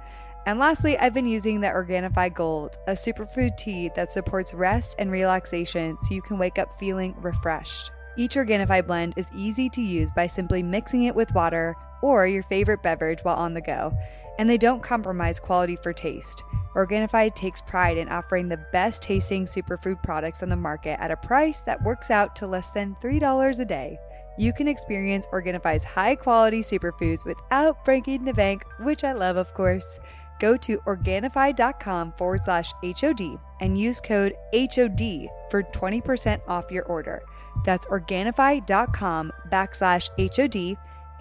And 0.46 0.60
lastly, 0.60 0.96
I've 0.96 1.14
been 1.14 1.26
using 1.26 1.60
the 1.60 1.68
Organifi 1.68 2.32
Gold, 2.32 2.76
a 2.86 2.92
superfood 2.92 3.56
tea 3.56 3.90
that 3.96 4.12
supports 4.12 4.54
rest 4.54 4.94
and 5.00 5.10
relaxation 5.10 5.98
so 5.98 6.14
you 6.14 6.22
can 6.22 6.38
wake 6.38 6.60
up 6.60 6.78
feeling 6.78 7.16
refreshed. 7.20 7.90
Each 8.16 8.36
Organifi 8.36 8.86
blend 8.86 9.14
is 9.16 9.30
easy 9.34 9.68
to 9.70 9.80
use 9.80 10.12
by 10.12 10.28
simply 10.28 10.62
mixing 10.62 11.04
it 11.04 11.16
with 11.16 11.34
water 11.34 11.74
or 12.02 12.26
your 12.26 12.42
favorite 12.42 12.82
beverage 12.82 13.20
while 13.22 13.36
on 13.36 13.54
the 13.54 13.60
go, 13.60 13.96
and 14.38 14.48
they 14.48 14.58
don't 14.58 14.82
compromise 14.82 15.40
quality 15.40 15.76
for 15.82 15.92
taste. 15.92 16.42
Organifi 16.74 17.34
takes 17.34 17.60
pride 17.60 17.98
in 17.98 18.08
offering 18.08 18.48
the 18.48 18.64
best 18.72 19.02
tasting 19.02 19.44
superfood 19.44 20.02
products 20.02 20.42
on 20.42 20.48
the 20.48 20.56
market 20.56 20.98
at 21.00 21.10
a 21.10 21.16
price 21.16 21.62
that 21.62 21.82
works 21.82 22.10
out 22.10 22.34
to 22.36 22.46
less 22.46 22.70
than 22.70 22.96
$3 23.02 23.58
a 23.60 23.64
day 23.64 23.98
you 24.38 24.52
can 24.52 24.68
experience 24.68 25.26
Organifi's 25.32 25.84
high 25.84 26.16
quality 26.16 26.60
superfoods 26.60 27.24
without 27.24 27.84
breaking 27.84 28.24
the 28.24 28.34
bank, 28.34 28.64
which 28.80 29.04
I 29.04 29.12
love, 29.12 29.36
of 29.36 29.52
course. 29.54 29.98
Go 30.40 30.56
to 30.56 30.78
Organifi.com 30.78 32.12
forward 32.12 32.44
slash 32.44 32.72
HOD 32.82 33.38
and 33.60 33.78
use 33.78 34.00
code 34.00 34.34
HOD 34.54 35.28
for 35.50 35.62
20% 35.62 36.40
off 36.48 36.70
your 36.70 36.84
order. 36.84 37.22
That's 37.64 37.86
Organifi.com 37.86 39.32
backslash 39.50 40.08
HOD 40.18 40.78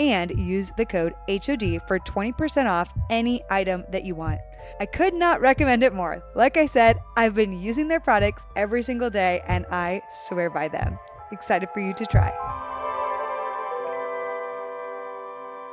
and 0.09 0.31
use 0.37 0.71
the 0.77 0.85
code 0.85 1.13
HOD 1.29 1.81
for 1.87 1.99
20% 1.99 2.65
off 2.65 2.93
any 3.09 3.41
item 3.49 3.83
that 3.91 4.03
you 4.03 4.15
want. 4.15 4.41
I 4.79 4.85
could 4.85 5.13
not 5.13 5.41
recommend 5.41 5.83
it 5.83 5.93
more. 5.93 6.23
Like 6.35 6.57
I 6.57 6.65
said, 6.65 6.99
I've 7.17 7.35
been 7.35 7.59
using 7.59 7.87
their 7.87 7.99
products 7.99 8.45
every 8.55 8.83
single 8.83 9.09
day 9.09 9.41
and 9.47 9.65
I 9.71 10.01
swear 10.07 10.49
by 10.49 10.67
them. 10.67 10.97
Excited 11.31 11.69
for 11.73 11.79
you 11.79 11.93
to 11.93 12.05
try. 12.05 12.31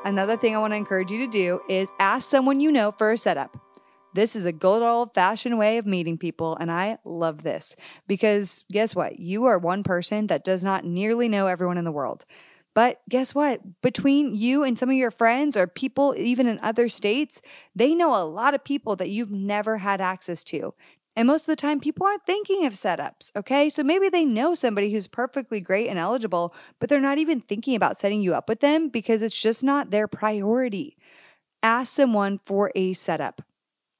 Another 0.04 0.36
thing 0.36 0.54
I 0.54 0.58
want 0.58 0.72
to 0.72 0.76
encourage 0.76 1.10
you 1.10 1.18
to 1.18 1.30
do 1.30 1.60
is 1.68 1.90
ask 1.98 2.28
someone 2.28 2.60
you 2.60 2.70
know 2.70 2.92
for 2.92 3.12
a 3.12 3.18
setup. 3.18 3.56
This 4.14 4.34
is 4.34 4.46
a 4.46 4.52
good 4.52 4.82
old 4.82 5.12
fashioned 5.14 5.58
way 5.58 5.76
of 5.76 5.86
meeting 5.86 6.16
people, 6.16 6.56
and 6.56 6.72
I 6.72 6.98
love 7.04 7.42
this 7.42 7.76
because 8.06 8.64
guess 8.72 8.96
what? 8.96 9.20
You 9.20 9.44
are 9.44 9.58
one 9.58 9.82
person 9.82 10.28
that 10.28 10.44
does 10.44 10.64
not 10.64 10.84
nearly 10.84 11.28
know 11.28 11.46
everyone 11.46 11.76
in 11.76 11.84
the 11.84 11.92
world. 11.92 12.24
But 12.78 13.00
guess 13.08 13.34
what? 13.34 13.82
Between 13.82 14.36
you 14.36 14.62
and 14.62 14.78
some 14.78 14.88
of 14.88 14.94
your 14.94 15.10
friends 15.10 15.56
or 15.56 15.66
people 15.66 16.14
even 16.16 16.46
in 16.46 16.60
other 16.60 16.88
states, 16.88 17.42
they 17.74 17.92
know 17.92 18.14
a 18.14 18.22
lot 18.22 18.54
of 18.54 18.62
people 18.62 18.94
that 18.94 19.08
you've 19.08 19.32
never 19.32 19.78
had 19.78 20.00
access 20.00 20.44
to. 20.44 20.74
And 21.16 21.26
most 21.26 21.40
of 21.40 21.46
the 21.46 21.56
time, 21.56 21.80
people 21.80 22.06
aren't 22.06 22.24
thinking 22.24 22.66
of 22.66 22.74
setups, 22.74 23.34
okay? 23.34 23.68
So 23.68 23.82
maybe 23.82 24.08
they 24.08 24.24
know 24.24 24.54
somebody 24.54 24.92
who's 24.92 25.08
perfectly 25.08 25.60
great 25.60 25.88
and 25.88 25.98
eligible, 25.98 26.54
but 26.78 26.88
they're 26.88 27.00
not 27.00 27.18
even 27.18 27.40
thinking 27.40 27.74
about 27.74 27.96
setting 27.96 28.22
you 28.22 28.32
up 28.32 28.48
with 28.48 28.60
them 28.60 28.90
because 28.90 29.22
it's 29.22 29.42
just 29.42 29.64
not 29.64 29.90
their 29.90 30.06
priority. 30.06 30.96
Ask 31.64 31.92
someone 31.92 32.38
for 32.44 32.70
a 32.76 32.92
setup. 32.92 33.42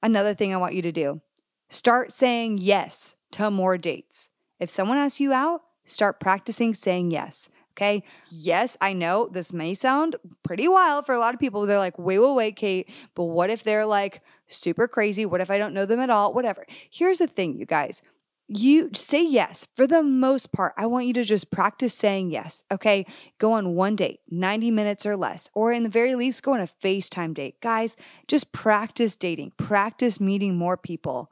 Another 0.01 0.33
thing 0.33 0.53
I 0.53 0.57
want 0.57 0.73
you 0.73 0.83
to 0.83 0.93
do 0.93 1.19
start 1.67 2.13
saying 2.13 2.59
yes 2.59 3.17
to 3.31 3.51
more 3.51 3.77
dates. 3.77 4.29
If 4.57 4.69
someone 4.69 4.97
asks 4.97 5.19
you 5.19 5.33
out, 5.33 5.63
start 5.83 6.21
practicing 6.21 6.73
saying 6.73 7.11
yes. 7.11 7.49
Okay. 7.79 8.03
Yes, 8.29 8.75
I 8.81 8.91
know 8.91 9.29
this 9.31 9.53
may 9.53 9.73
sound 9.73 10.17
pretty 10.43 10.67
wild 10.67 11.05
for 11.05 11.15
a 11.15 11.19
lot 11.19 11.33
of 11.33 11.39
people. 11.39 11.65
They're 11.65 11.77
like, 11.77 11.97
wait, 11.97 12.19
wait, 12.19 12.35
wait, 12.35 12.55
Kait. 12.57 12.93
But 13.15 13.25
what 13.25 13.49
if 13.49 13.63
they're 13.63 13.85
like 13.85 14.21
super 14.47 14.85
crazy? 14.85 15.25
What 15.25 15.39
if 15.39 15.49
I 15.49 15.57
don't 15.57 15.73
know 15.73 15.85
them 15.85 16.01
at 16.01 16.09
all? 16.09 16.33
Whatever. 16.33 16.65
Here's 16.91 17.19
the 17.19 17.27
thing, 17.27 17.57
you 17.57 17.65
guys. 17.65 18.01
You 18.49 18.89
say 18.93 19.23
yes 19.23 19.69
for 19.77 19.87
the 19.87 20.03
most 20.03 20.51
part. 20.51 20.73
I 20.75 20.87
want 20.87 21.05
you 21.05 21.13
to 21.13 21.23
just 21.23 21.51
practice 21.51 21.93
saying 21.93 22.31
yes. 22.31 22.65
Okay. 22.69 23.05
Go 23.37 23.53
on 23.53 23.75
one 23.75 23.95
date, 23.95 24.19
90 24.29 24.71
minutes 24.71 25.05
or 25.05 25.15
less, 25.15 25.49
or 25.53 25.71
in 25.71 25.83
the 25.83 25.89
very 25.89 26.15
least, 26.15 26.43
go 26.43 26.55
on 26.55 26.59
a 26.59 26.67
FaceTime 26.83 27.33
date. 27.33 27.61
Guys, 27.61 27.95
just 28.27 28.51
practice 28.51 29.15
dating, 29.15 29.53
practice 29.55 30.19
meeting 30.19 30.57
more 30.57 30.75
people. 30.75 31.31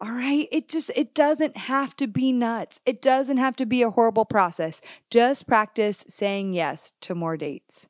All 0.00 0.12
right. 0.12 0.46
It 0.52 0.68
just, 0.68 0.90
it 0.94 1.14
doesn't 1.14 1.56
have 1.56 1.96
to 1.96 2.06
be 2.06 2.30
nuts. 2.30 2.80
It 2.84 3.00
doesn't 3.00 3.38
have 3.38 3.56
to 3.56 3.66
be 3.66 3.82
a 3.82 3.90
horrible 3.90 4.26
process. 4.26 4.82
Just 5.10 5.46
practice 5.46 6.04
saying 6.06 6.52
yes 6.52 6.92
to 7.02 7.14
more 7.14 7.36
dates. 7.36 7.88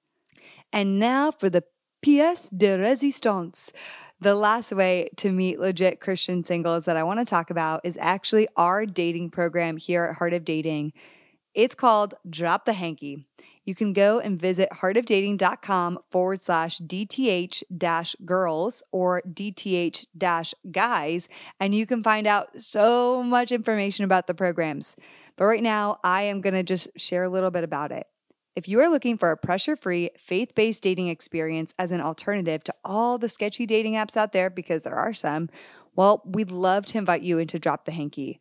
And 0.72 0.98
now 1.00 1.30
for 1.30 1.50
the 1.50 1.64
pièce 2.04 2.56
de 2.56 2.78
résistance. 2.78 3.72
The 4.20 4.34
last 4.34 4.72
way 4.72 5.10
to 5.16 5.30
meet 5.32 5.58
legit 5.58 6.00
Christian 6.00 6.44
singles 6.44 6.84
that 6.84 6.96
I 6.96 7.02
want 7.02 7.20
to 7.20 7.26
talk 7.26 7.50
about 7.50 7.80
is 7.84 7.98
actually 8.00 8.48
our 8.56 8.86
dating 8.86 9.30
program 9.30 9.76
here 9.76 10.04
at 10.04 10.16
Heart 10.16 10.32
of 10.32 10.44
Dating. 10.44 10.92
It's 11.54 11.74
called 11.74 12.14
Drop 12.28 12.64
the 12.64 12.72
Hanky 12.72 13.26
you 13.66 13.74
can 13.74 13.92
go 13.92 14.20
and 14.20 14.40
visit 14.40 14.70
heartofdating.com 14.70 15.98
forward 16.10 16.40
slash 16.40 16.78
DTH 16.78 17.64
dash 17.76 18.16
girls 18.24 18.82
or 18.92 19.22
DTH 19.28 20.06
dash 20.16 20.54
guys, 20.70 21.28
and 21.60 21.74
you 21.74 21.84
can 21.84 22.02
find 22.02 22.26
out 22.26 22.56
so 22.56 23.22
much 23.22 23.52
information 23.52 24.04
about 24.04 24.28
the 24.28 24.34
programs. 24.34 24.96
But 25.36 25.46
right 25.46 25.62
now, 25.62 25.98
I 26.02 26.22
am 26.22 26.40
going 26.40 26.54
to 26.54 26.62
just 26.62 26.88
share 26.96 27.24
a 27.24 27.28
little 27.28 27.50
bit 27.50 27.64
about 27.64 27.92
it. 27.92 28.06
If 28.54 28.68
you 28.68 28.80
are 28.80 28.88
looking 28.88 29.18
for 29.18 29.32
a 29.32 29.36
pressure 29.36 29.76
free, 29.76 30.10
faith 30.16 30.54
based 30.54 30.82
dating 30.82 31.08
experience 31.08 31.74
as 31.78 31.92
an 31.92 32.00
alternative 32.00 32.64
to 32.64 32.74
all 32.84 33.18
the 33.18 33.28
sketchy 33.28 33.66
dating 33.66 33.94
apps 33.94 34.16
out 34.16 34.32
there, 34.32 34.48
because 34.48 34.84
there 34.84 34.94
are 34.94 35.12
some, 35.12 35.50
well, 35.94 36.22
we'd 36.24 36.50
love 36.50 36.86
to 36.86 36.98
invite 36.98 37.22
you 37.22 37.38
into 37.38 37.58
Drop 37.58 37.84
the 37.84 37.92
Hanky. 37.92 38.40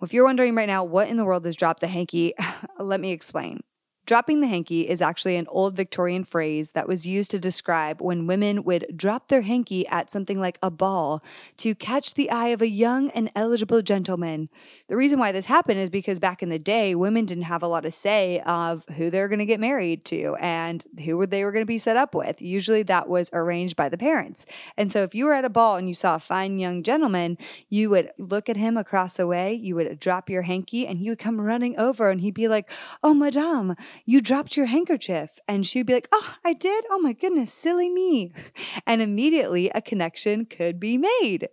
If 0.00 0.12
you're 0.12 0.24
wondering 0.24 0.56
right 0.56 0.66
now, 0.66 0.82
what 0.82 1.08
in 1.08 1.16
the 1.16 1.24
world 1.24 1.46
is 1.46 1.56
Drop 1.56 1.78
the 1.78 1.86
Hanky? 1.86 2.32
Let 2.80 2.98
me 2.98 3.12
explain. 3.12 3.60
Dropping 4.04 4.40
the 4.40 4.48
hanky 4.48 4.88
is 4.88 5.00
actually 5.00 5.36
an 5.36 5.46
old 5.48 5.76
Victorian 5.76 6.24
phrase 6.24 6.72
that 6.72 6.88
was 6.88 7.06
used 7.06 7.30
to 7.30 7.38
describe 7.38 8.02
when 8.02 8.26
women 8.26 8.64
would 8.64 8.86
drop 8.96 9.28
their 9.28 9.42
hanky 9.42 9.86
at 9.86 10.10
something 10.10 10.40
like 10.40 10.58
a 10.60 10.72
ball 10.72 11.22
to 11.58 11.72
catch 11.76 12.14
the 12.14 12.28
eye 12.28 12.48
of 12.48 12.60
a 12.60 12.68
young 12.68 13.10
and 13.10 13.30
eligible 13.36 13.80
gentleman. 13.80 14.48
The 14.88 14.96
reason 14.96 15.20
why 15.20 15.30
this 15.30 15.46
happened 15.46 15.78
is 15.78 15.88
because 15.88 16.18
back 16.18 16.42
in 16.42 16.48
the 16.48 16.58
day, 16.58 16.96
women 16.96 17.26
didn't 17.26 17.44
have 17.44 17.62
a 17.62 17.68
lot 17.68 17.84
of 17.84 17.94
say 17.94 18.40
of 18.40 18.84
who 18.96 19.08
they're 19.08 19.28
going 19.28 19.38
to 19.38 19.46
get 19.46 19.60
married 19.60 20.04
to 20.06 20.36
and 20.40 20.82
who 21.04 21.24
they 21.24 21.44
were 21.44 21.52
going 21.52 21.62
to 21.62 21.66
be 21.66 21.78
set 21.78 21.96
up 21.96 22.12
with. 22.12 22.42
Usually 22.42 22.82
that 22.82 23.08
was 23.08 23.30
arranged 23.32 23.76
by 23.76 23.88
the 23.88 23.98
parents. 23.98 24.46
And 24.76 24.90
so 24.90 25.04
if 25.04 25.14
you 25.14 25.26
were 25.26 25.34
at 25.34 25.44
a 25.44 25.48
ball 25.48 25.76
and 25.76 25.86
you 25.86 25.94
saw 25.94 26.16
a 26.16 26.20
fine 26.20 26.58
young 26.58 26.82
gentleman, 26.82 27.38
you 27.68 27.88
would 27.90 28.10
look 28.18 28.48
at 28.48 28.56
him 28.56 28.76
across 28.76 29.16
the 29.16 29.28
way, 29.28 29.54
you 29.54 29.76
would 29.76 30.00
drop 30.00 30.28
your 30.28 30.42
hanky, 30.42 30.88
and 30.88 30.98
he 30.98 31.08
would 31.08 31.20
come 31.20 31.40
running 31.40 31.78
over 31.78 32.10
and 32.10 32.20
he'd 32.20 32.34
be 32.34 32.48
like, 32.48 32.68
Oh, 33.04 33.14
madame, 33.14 33.76
you 34.04 34.20
dropped 34.20 34.56
your 34.56 34.66
handkerchief. 34.66 35.30
And 35.48 35.66
she'd 35.66 35.86
be 35.86 35.94
like, 35.94 36.08
Oh, 36.12 36.36
I 36.44 36.52
did? 36.52 36.84
Oh 36.90 36.98
my 36.98 37.12
goodness, 37.12 37.52
silly 37.52 37.90
me. 37.90 38.32
And 38.86 39.00
immediately 39.00 39.70
a 39.70 39.80
connection 39.80 40.44
could 40.44 40.80
be 40.80 40.98
made. 40.98 41.48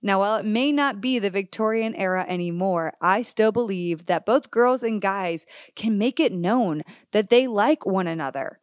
Now, 0.00 0.20
while 0.20 0.36
it 0.38 0.44
may 0.46 0.72
not 0.72 1.00
be 1.00 1.18
the 1.18 1.30
Victorian 1.30 1.94
era 1.94 2.24
anymore, 2.28 2.94
I 3.00 3.22
still 3.22 3.52
believe 3.52 4.06
that 4.06 4.26
both 4.26 4.50
girls 4.50 4.82
and 4.82 5.00
guys 5.00 5.46
can 5.76 5.98
make 5.98 6.18
it 6.18 6.32
known 6.32 6.82
that 7.12 7.30
they 7.30 7.46
like 7.46 7.86
one 7.86 8.08
another. 8.08 8.58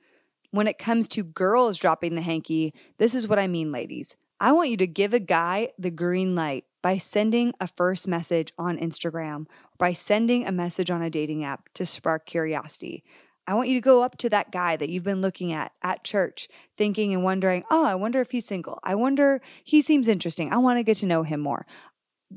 When 0.51 0.67
it 0.67 0.77
comes 0.77 1.07
to 1.09 1.23
girls 1.23 1.77
dropping 1.77 2.15
the 2.15 2.21
hanky, 2.21 2.73
this 2.97 3.13
is 3.13 3.27
what 3.27 3.39
I 3.39 3.47
mean, 3.47 3.71
ladies. 3.71 4.17
I 4.39 4.51
want 4.51 4.69
you 4.69 4.77
to 4.77 4.87
give 4.87 5.13
a 5.13 5.19
guy 5.19 5.69
the 5.77 5.91
green 5.91 6.35
light 6.35 6.65
by 6.81 6.97
sending 6.97 7.53
a 7.59 7.67
first 7.67 8.07
message 8.07 8.53
on 8.57 8.77
Instagram, 8.77 9.45
by 9.77 9.93
sending 9.93 10.45
a 10.45 10.51
message 10.51 10.89
on 10.89 11.01
a 11.01 11.09
dating 11.09 11.43
app 11.43 11.69
to 11.73 11.85
spark 11.85 12.25
curiosity. 12.25 13.03
I 13.47 13.55
want 13.55 13.67
you 13.67 13.75
to 13.75 13.81
go 13.81 14.03
up 14.03 14.17
to 14.19 14.29
that 14.29 14.51
guy 14.51 14.75
that 14.75 14.89
you've 14.89 15.03
been 15.03 15.21
looking 15.21 15.51
at 15.51 15.71
at 15.81 16.03
church, 16.03 16.47
thinking 16.77 17.13
and 17.13 17.23
wondering, 17.23 17.63
oh, 17.71 17.83
I 17.83 17.95
wonder 17.95 18.21
if 18.21 18.31
he's 18.31 18.45
single. 18.45 18.79
I 18.83 18.93
wonder, 18.93 19.41
he 19.63 19.81
seems 19.81 20.07
interesting. 20.07 20.53
I 20.53 20.57
want 20.57 20.77
to 20.77 20.83
get 20.83 20.97
to 20.97 21.07
know 21.07 21.23
him 21.23 21.39
more. 21.39 21.65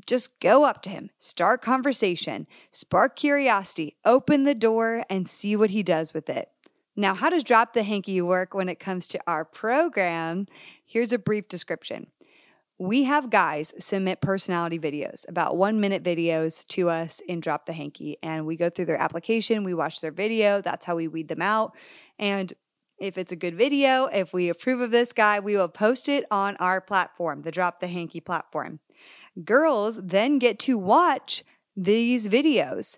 Just 0.07 0.39
go 0.39 0.63
up 0.63 0.81
to 0.81 0.89
him, 0.89 1.11
start 1.19 1.61
conversation, 1.61 2.47
spark 2.71 3.15
curiosity, 3.15 3.95
open 4.03 4.43
the 4.43 4.55
door, 4.55 5.03
and 5.07 5.27
see 5.27 5.55
what 5.55 5.69
he 5.69 5.83
does 5.83 6.15
with 6.15 6.31
it. 6.31 6.49
Now, 6.95 7.13
how 7.13 7.29
does 7.29 7.43
Drop 7.43 7.73
the 7.73 7.83
Hanky 7.83 8.21
work 8.21 8.53
when 8.53 8.69
it 8.69 8.79
comes 8.79 9.07
to 9.09 9.19
our 9.25 9.45
program? 9.45 10.47
Here's 10.85 11.11
a 11.11 11.19
brief 11.19 11.47
description 11.47 12.07
we 12.83 13.03
have 13.03 13.29
guys 13.29 13.71
submit 13.79 14.19
personality 14.19 14.77
videos, 14.77 15.25
about 15.29 15.55
one 15.55 15.79
minute 15.79 16.03
videos 16.03 16.67
to 16.67 16.89
us 16.89 17.21
in 17.21 17.39
Drop 17.39 17.65
the 17.65 17.71
Hanky. 17.71 18.17
And 18.21 18.45
we 18.45 18.57
go 18.57 18.69
through 18.69 18.87
their 18.87 19.01
application, 19.01 19.63
we 19.63 19.73
watch 19.73 20.01
their 20.01 20.11
video. 20.11 20.59
That's 20.59 20.85
how 20.85 20.97
we 20.97 21.07
weed 21.07 21.29
them 21.29 21.41
out. 21.41 21.77
And 22.19 22.51
if 22.99 23.17
it's 23.17 23.31
a 23.31 23.37
good 23.37 23.55
video, 23.55 24.07
if 24.07 24.33
we 24.33 24.49
approve 24.49 24.81
of 24.81 24.91
this 24.91 25.13
guy, 25.13 25.39
we 25.39 25.55
will 25.55 25.69
post 25.69 26.09
it 26.09 26.25
on 26.29 26.57
our 26.57 26.81
platform, 26.81 27.43
the 27.43 27.51
Drop 27.51 27.79
the 27.79 27.87
Hanky 27.87 28.19
platform. 28.19 28.81
Girls 29.45 29.97
then 30.03 30.37
get 30.37 30.59
to 30.59 30.77
watch 30.77 31.41
these 31.77 32.27
videos. 32.27 32.97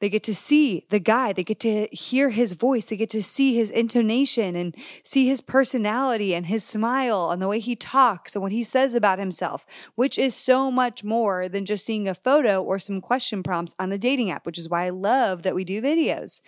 They 0.00 0.10
get 0.10 0.22
to 0.24 0.34
see 0.34 0.84
the 0.90 0.98
guy, 0.98 1.32
they 1.32 1.42
get 1.42 1.60
to 1.60 1.86
hear 1.90 2.28
his 2.28 2.52
voice, 2.52 2.86
they 2.86 2.96
get 2.98 3.08
to 3.10 3.22
see 3.22 3.54
his 3.54 3.70
intonation 3.70 4.54
and 4.54 4.76
see 5.02 5.26
his 5.26 5.40
personality 5.40 6.34
and 6.34 6.46
his 6.46 6.64
smile 6.64 7.30
and 7.30 7.40
the 7.40 7.48
way 7.48 7.60
he 7.60 7.76
talks 7.76 8.34
and 8.34 8.42
what 8.42 8.52
he 8.52 8.62
says 8.62 8.94
about 8.94 9.18
himself, 9.18 9.64
which 9.94 10.18
is 10.18 10.34
so 10.34 10.70
much 10.70 11.02
more 11.02 11.48
than 11.48 11.64
just 11.64 11.86
seeing 11.86 12.06
a 12.08 12.14
photo 12.14 12.62
or 12.62 12.78
some 12.78 13.00
question 13.00 13.42
prompts 13.42 13.74
on 13.78 13.90
a 13.90 13.98
dating 13.98 14.30
app, 14.30 14.44
which 14.44 14.58
is 14.58 14.68
why 14.68 14.84
I 14.84 14.90
love 14.90 15.44
that 15.44 15.54
we 15.54 15.64
do 15.64 15.80
videos. 15.80 16.42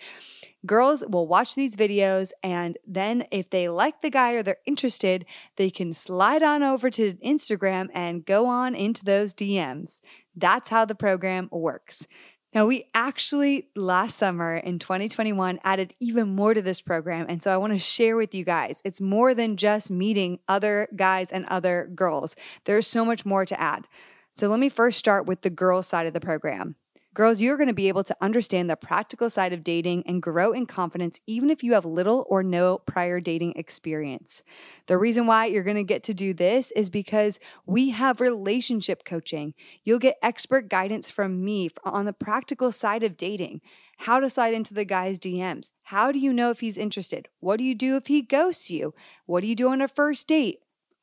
Girls 0.65 1.03
will 1.07 1.27
watch 1.27 1.55
these 1.55 1.75
videos 1.75 2.31
and 2.43 2.77
then 2.85 3.25
if 3.31 3.49
they 3.49 3.67
like 3.67 4.01
the 4.01 4.11
guy 4.11 4.33
or 4.33 4.43
they're 4.43 4.57
interested, 4.67 5.25
they 5.55 5.71
can 5.71 5.91
slide 5.91 6.43
on 6.43 6.61
over 6.61 6.91
to 6.91 7.13
Instagram 7.25 7.87
and 7.95 8.25
go 8.25 8.45
on 8.45 8.75
into 8.75 9.03
those 9.05 9.33
DMs. 9.33 10.01
That's 10.35 10.69
how 10.69 10.85
the 10.85 10.95
program 10.95 11.49
works. 11.51 12.07
Now, 12.51 12.65
we 12.65 12.85
actually 12.95 13.69
last 13.75 14.17
summer 14.17 14.55
in 14.55 14.79
2021 14.79 15.59
added 15.63 15.93
even 15.99 16.35
more 16.35 16.55
to 16.55 16.61
this 16.63 16.81
program. 16.81 17.27
And 17.29 17.43
so 17.43 17.51
I 17.51 17.57
want 17.57 17.73
to 17.73 17.79
share 17.79 18.15
with 18.15 18.33
you 18.33 18.43
guys 18.43 18.81
it's 18.83 18.99
more 18.99 19.35
than 19.35 19.55
just 19.55 19.91
meeting 19.91 20.39
other 20.47 20.87
guys 20.95 21.31
and 21.31 21.45
other 21.45 21.89
girls, 21.93 22.35
there's 22.65 22.87
so 22.87 23.05
much 23.05 23.23
more 23.23 23.45
to 23.45 23.59
add. 23.59 23.87
So 24.33 24.47
let 24.47 24.59
me 24.59 24.69
first 24.69 24.97
start 24.97 25.27
with 25.27 25.41
the 25.41 25.49
girls' 25.51 25.87
side 25.87 26.07
of 26.07 26.13
the 26.13 26.19
program. 26.19 26.75
Girls, 27.15 27.41
you're 27.41 27.57
going 27.57 27.67
to 27.67 27.73
be 27.73 27.87
able 27.87 28.03
to 28.03 28.15
understand 28.21 28.69
the 28.69 28.75
practical 28.75 29.31
side 29.31 29.51
of 29.51 29.63
dating 29.63 30.03
and 30.05 30.21
grow 30.21 30.51
in 30.51 30.67
confidence 30.67 31.19
even 31.25 31.49
if 31.49 31.63
you 31.63 31.73
have 31.73 31.83
little 31.83 32.23
or 32.29 32.43
no 32.43 32.77
prior 32.77 33.19
dating 33.19 33.53
experience. 33.55 34.43
The 34.85 34.97
reason 34.97 35.25
why 35.25 35.47
you're 35.47 35.63
going 35.63 35.75
to 35.75 35.83
get 35.83 36.03
to 36.03 36.13
do 36.13 36.35
this 36.35 36.69
is 36.71 36.91
because 36.91 37.39
we 37.65 37.89
have 37.89 38.21
relationship 38.21 39.05
coaching. 39.05 39.55
You'll 39.83 39.97
get 39.97 40.19
expert 40.21 40.69
guidance 40.69 41.09
from 41.09 41.43
me 41.43 41.69
on 41.83 42.05
the 42.05 42.13
practical 42.13 42.71
side 42.71 43.01
of 43.01 43.17
dating. 43.17 43.61
How 43.97 44.19
to 44.19 44.29
slide 44.29 44.53
into 44.53 44.75
the 44.75 44.85
guy's 44.85 45.17
DMs. 45.17 45.71
How 45.81 46.11
do 46.11 46.19
you 46.19 46.31
know 46.31 46.51
if 46.51 46.59
he's 46.59 46.77
interested? 46.77 47.27
What 47.39 47.57
do 47.57 47.63
you 47.63 47.73
do 47.73 47.95
if 47.95 48.05
he 48.05 48.21
ghosts 48.21 48.69
you? 48.69 48.93
What 49.25 49.41
do 49.41 49.47
you 49.47 49.55
do 49.55 49.69
on 49.69 49.81
a 49.81 49.87
first 49.87 50.27
date? 50.27 50.59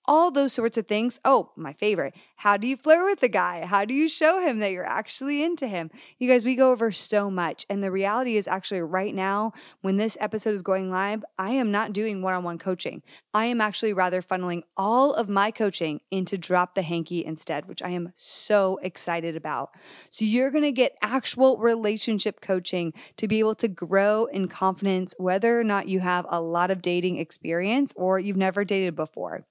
All 0.06 0.30
those 0.30 0.52
sorts 0.52 0.76
of 0.76 0.86
things. 0.86 1.20
Oh, 1.24 1.52
my 1.56 1.72
favorite. 1.74 2.14
How 2.36 2.56
do 2.56 2.66
you 2.66 2.76
flirt 2.76 3.04
with 3.04 3.20
the 3.20 3.28
guy? 3.28 3.64
How 3.64 3.84
do 3.84 3.94
you 3.94 4.08
show 4.08 4.40
him 4.40 4.58
that 4.58 4.72
you're 4.72 4.86
actually 4.86 5.42
into 5.42 5.66
him? 5.66 5.90
You 6.18 6.28
guys, 6.28 6.44
we 6.44 6.54
go 6.54 6.70
over 6.70 6.92
so 6.92 7.30
much. 7.30 7.66
And 7.70 7.82
the 7.82 7.90
reality 7.90 8.36
is 8.36 8.46
actually 8.46 8.82
right 8.82 9.14
now, 9.14 9.52
when 9.80 9.96
this 9.96 10.16
episode 10.20 10.54
is 10.54 10.62
going 10.62 10.90
live, 10.90 11.24
I 11.38 11.50
am 11.50 11.70
not 11.70 11.92
doing 11.92 12.22
one 12.22 12.34
on 12.34 12.44
one 12.44 12.58
coaching. 12.58 13.02
I 13.32 13.46
am 13.46 13.60
actually 13.60 13.92
rather 13.92 14.22
funneling 14.22 14.62
all 14.76 15.14
of 15.14 15.28
my 15.28 15.50
coaching 15.50 16.00
into 16.10 16.38
Drop 16.38 16.74
the 16.74 16.82
Hanky 16.82 17.24
instead, 17.24 17.66
which 17.66 17.82
I 17.82 17.90
am 17.90 18.12
so 18.14 18.78
excited 18.82 19.36
about. 19.36 19.74
So 20.10 20.24
you're 20.24 20.50
going 20.50 20.64
to 20.64 20.72
get 20.72 20.96
actual 21.02 21.58
relationship 21.58 22.40
coaching 22.40 22.92
to 23.16 23.28
be 23.28 23.38
able 23.38 23.54
to 23.56 23.68
grow 23.68 24.26
in 24.26 24.48
confidence, 24.48 25.14
whether 25.18 25.58
or 25.58 25.64
not 25.64 25.88
you 25.88 26.00
have 26.00 26.26
a 26.28 26.40
lot 26.40 26.70
of 26.70 26.82
dating 26.82 27.18
experience 27.18 27.92
or 27.96 28.18
you've 28.18 28.36
never 28.36 28.64
dated 28.64 28.94
before. 28.94 29.46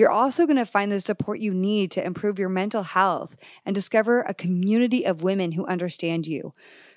You're 0.00 0.10
also 0.10 0.46
going 0.46 0.56
to 0.56 0.64
find 0.64 0.90
the 0.90 0.98
support 0.98 1.40
you 1.40 1.52
need 1.52 1.90
to 1.90 2.02
improve 2.02 2.38
your 2.38 2.48
mental 2.48 2.84
health 2.84 3.36
and 3.66 3.74
discover 3.74 4.22
a 4.22 4.32
community 4.32 5.04
of 5.04 5.22
women 5.22 5.52
who 5.52 5.66
understand 5.66 6.26
you. 6.26 6.54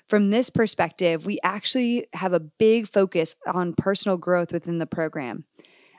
From 0.08 0.30
this 0.30 0.48
perspective, 0.48 1.26
we 1.26 1.38
actually 1.44 2.06
have 2.14 2.32
a 2.32 2.40
big 2.40 2.88
focus 2.88 3.36
on 3.46 3.74
personal 3.74 4.16
growth 4.16 4.54
within 4.54 4.78
the 4.78 4.86
program. 4.86 5.44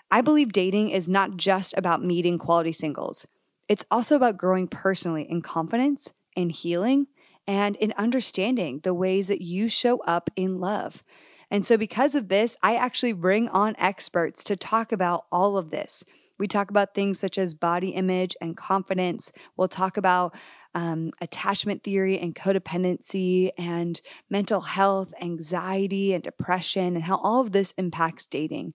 I 0.10 0.22
believe 0.22 0.52
dating 0.52 0.90
is 0.90 1.08
not 1.08 1.38
just 1.38 1.76
about 1.78 2.04
meeting 2.04 2.40
quality 2.40 2.72
singles, 2.72 3.28
it's 3.70 3.86
also 3.92 4.16
about 4.16 4.38
growing 4.38 4.68
personally 4.68 5.30
in 5.30 5.44
confidence 5.44 6.12
in 6.36 6.50
healing 6.50 7.06
and 7.46 7.76
in 7.76 7.94
understanding 7.98 8.80
the 8.80 8.96
ways 8.96 9.28
that 9.28 9.44
you 9.44 9.70
show 9.70 10.00
up 10.08 10.32
in 10.36 10.60
love. 10.60 11.04
And 11.52 11.64
so, 11.64 11.78
because 11.78 12.16
of 12.16 12.30
this, 12.30 12.58
I 12.64 12.78
actually 12.78 13.14
bring 13.14 13.48
on 13.50 13.76
experts 13.78 14.44
to 14.46 14.56
talk 14.56 14.92
about 14.92 15.26
all 15.32 15.56
of 15.56 15.70
this. 15.70 16.04
We 16.38 16.48
talk 16.48 16.70
about 16.70 16.94
things 16.94 17.20
such 17.20 17.38
as 17.38 17.54
body 17.54 17.90
image 17.90 18.36
and 18.42 18.58
confidence. 18.58 19.32
We'll 19.56 19.68
talk 19.68 19.98
about 19.98 20.36
um, 20.74 21.12
attachment 21.22 21.84
theory 21.84 22.20
and 22.20 22.36
codependency 22.36 23.52
and 23.58 24.02
mental 24.30 24.62
health, 24.62 25.14
anxiety 25.22 26.14
and 26.14 26.22
depression, 26.22 26.96
and 26.96 27.04
how 27.04 27.18
all 27.18 27.42
of 27.42 27.54
this 27.54 27.74
impacts 27.78 28.28
dating. 28.28 28.74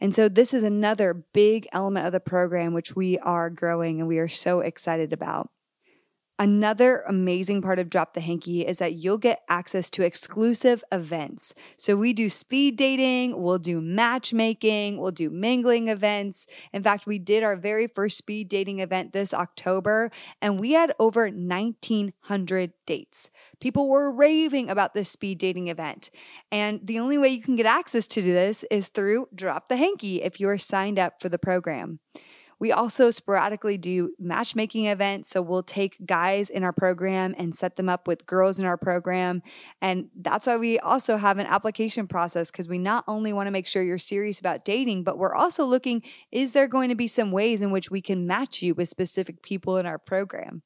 And 0.00 0.14
so, 0.14 0.28
this 0.28 0.52
is 0.52 0.64
another 0.64 1.14
big 1.14 1.68
element 1.72 2.06
of 2.06 2.12
the 2.12 2.20
program 2.20 2.74
which 2.74 2.96
we 2.96 3.18
are 3.20 3.48
growing 3.48 4.00
and 4.00 4.08
we 4.08 4.18
are 4.18 4.28
so 4.28 4.60
excited 4.60 5.12
about. 5.12 5.50
Another 6.38 7.00
amazing 7.08 7.62
part 7.62 7.78
of 7.78 7.88
Drop 7.88 8.12
the 8.12 8.20
Hanky 8.20 8.66
is 8.66 8.78
that 8.78 8.94
you'll 8.94 9.16
get 9.16 9.40
access 9.48 9.88
to 9.90 10.02
exclusive 10.02 10.84
events. 10.92 11.54
So, 11.78 11.96
we 11.96 12.12
do 12.12 12.28
speed 12.28 12.76
dating, 12.76 13.40
we'll 13.40 13.58
do 13.58 13.80
matchmaking, 13.80 14.98
we'll 14.98 15.12
do 15.12 15.30
mingling 15.30 15.88
events. 15.88 16.46
In 16.74 16.82
fact, 16.82 17.06
we 17.06 17.18
did 17.18 17.42
our 17.42 17.56
very 17.56 17.86
first 17.86 18.18
speed 18.18 18.48
dating 18.48 18.80
event 18.80 19.14
this 19.14 19.32
October, 19.32 20.10
and 20.42 20.60
we 20.60 20.72
had 20.72 20.92
over 20.98 21.24
1,900 21.24 22.72
dates. 22.84 23.30
People 23.58 23.88
were 23.88 24.10
raving 24.10 24.68
about 24.68 24.92
this 24.92 25.08
speed 25.08 25.38
dating 25.38 25.68
event. 25.68 26.10
And 26.52 26.80
the 26.86 26.98
only 26.98 27.16
way 27.16 27.28
you 27.28 27.40
can 27.40 27.56
get 27.56 27.66
access 27.66 28.06
to 28.08 28.20
this 28.20 28.62
is 28.70 28.88
through 28.88 29.28
Drop 29.34 29.70
the 29.70 29.76
Hanky 29.76 30.22
if 30.22 30.38
you 30.38 30.48
are 30.50 30.58
signed 30.58 30.98
up 30.98 31.20
for 31.20 31.30
the 31.30 31.38
program. 31.38 32.00
We 32.58 32.72
also 32.72 33.10
sporadically 33.10 33.76
do 33.76 34.14
matchmaking 34.18 34.86
events. 34.86 35.30
So 35.30 35.42
we'll 35.42 35.62
take 35.62 36.04
guys 36.06 36.48
in 36.48 36.64
our 36.64 36.72
program 36.72 37.34
and 37.36 37.54
set 37.54 37.76
them 37.76 37.88
up 37.88 38.08
with 38.08 38.26
girls 38.26 38.58
in 38.58 38.64
our 38.64 38.78
program. 38.78 39.42
And 39.82 40.08
that's 40.16 40.46
why 40.46 40.56
we 40.56 40.78
also 40.78 41.18
have 41.18 41.38
an 41.38 41.46
application 41.46 42.06
process 42.06 42.50
because 42.50 42.68
we 42.68 42.78
not 42.78 43.04
only 43.06 43.32
want 43.32 43.46
to 43.46 43.50
make 43.50 43.66
sure 43.66 43.82
you're 43.82 43.98
serious 43.98 44.40
about 44.40 44.64
dating, 44.64 45.04
but 45.04 45.18
we're 45.18 45.34
also 45.34 45.64
looking 45.64 46.02
is 46.32 46.54
there 46.54 46.68
going 46.68 46.88
to 46.88 46.94
be 46.94 47.08
some 47.08 47.30
ways 47.30 47.60
in 47.60 47.70
which 47.70 47.90
we 47.90 48.00
can 48.00 48.26
match 48.26 48.62
you 48.62 48.74
with 48.74 48.88
specific 48.88 49.42
people 49.42 49.76
in 49.76 49.84
our 49.86 49.98
program? 49.98 50.62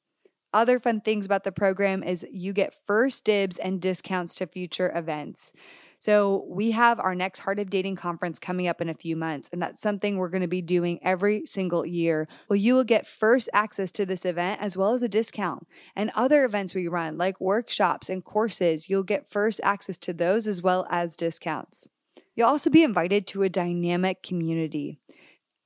Other 0.53 0.79
fun 0.79 1.01
things 1.01 1.25
about 1.25 1.43
the 1.43 1.51
program 1.51 2.03
is 2.03 2.25
you 2.31 2.51
get 2.51 2.75
first 2.85 3.23
dibs 3.23 3.57
and 3.57 3.81
discounts 3.81 4.35
to 4.35 4.47
future 4.47 4.91
events. 4.93 5.53
So 6.01 6.47
we 6.49 6.71
have 6.71 6.99
our 6.99 7.13
next 7.13 7.41
Heart 7.41 7.59
of 7.59 7.69
Dating 7.69 7.95
conference 7.95 8.39
coming 8.39 8.67
up 8.67 8.81
in 8.81 8.89
a 8.89 8.95
few 8.95 9.15
months, 9.15 9.51
and 9.53 9.61
that's 9.61 9.83
something 9.83 10.17
we're 10.17 10.29
going 10.29 10.41
to 10.41 10.47
be 10.47 10.63
doing 10.63 10.99
every 11.03 11.45
single 11.45 11.85
year. 11.85 12.27
Well, 12.49 12.57
you 12.57 12.73
will 12.73 12.83
get 12.83 13.05
first 13.05 13.49
access 13.53 13.91
to 13.91 14.05
this 14.07 14.25
event 14.25 14.63
as 14.63 14.75
well 14.75 14.93
as 14.93 15.03
a 15.03 15.07
discount. 15.07 15.67
And 15.95 16.09
other 16.15 16.43
events 16.43 16.73
we 16.73 16.87
run, 16.87 17.19
like 17.19 17.39
workshops 17.39 18.09
and 18.09 18.25
courses, 18.25 18.89
you'll 18.89 19.03
get 19.03 19.29
first 19.29 19.61
access 19.63 19.95
to 19.99 20.11
those 20.11 20.47
as 20.47 20.63
well 20.63 20.87
as 20.89 21.15
discounts. 21.15 21.87
You'll 22.35 22.47
also 22.47 22.71
be 22.71 22.83
invited 22.83 23.27
to 23.27 23.43
a 23.43 23.49
dynamic 23.49 24.23
community. 24.23 24.97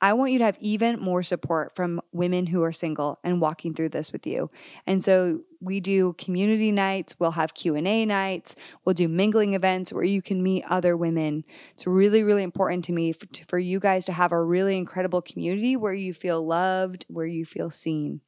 I 0.02 0.14
want 0.14 0.34
you 0.34 0.40
to 0.40 0.46
have 0.46 0.58
even 0.60 1.00
more 1.00 1.24
support 1.24 1.76
from 1.76 2.02
women 2.12 2.48
who 2.48 2.64
are 2.64 2.74
single 2.74 3.20
and 3.24 3.40
walking 3.40 3.74
through 3.74 3.90
this 3.90 4.12
with 4.12 4.28
you. 4.28 4.52
And 4.86 5.02
so 5.02 5.42
we 5.62 5.80
do 5.80 6.14
community 6.14 6.72
nights, 6.72 7.16
we'll 7.18 7.32
have 7.32 7.54
Q&A 7.54 8.06
nights, 8.06 8.56
we'll 8.84 8.94
do 8.94 9.08
mingling 9.08 9.54
events 9.54 9.94
where 9.94 10.04
you 10.04 10.22
can 10.22 10.44
meet 10.44 10.64
other 10.70 10.98
women. 10.98 11.44
It's 11.74 11.88
really 11.88 12.24
really 12.24 12.44
important 12.44 12.86
to 12.86 12.92
me 12.92 13.14
for, 13.14 13.28
for 13.48 13.60
you 13.60 13.80
guys 13.80 14.06
to 14.06 14.14
have 14.14 14.32
a 14.32 14.44
really 14.44 14.78
incredible 14.78 15.22
community 15.22 15.76
where 15.76 15.94
you 15.94 16.14
feel 16.14 16.46
loved, 16.46 17.06
where 17.08 17.26
you 17.26 17.46
feel 17.46 17.70
seen. 17.70 18.22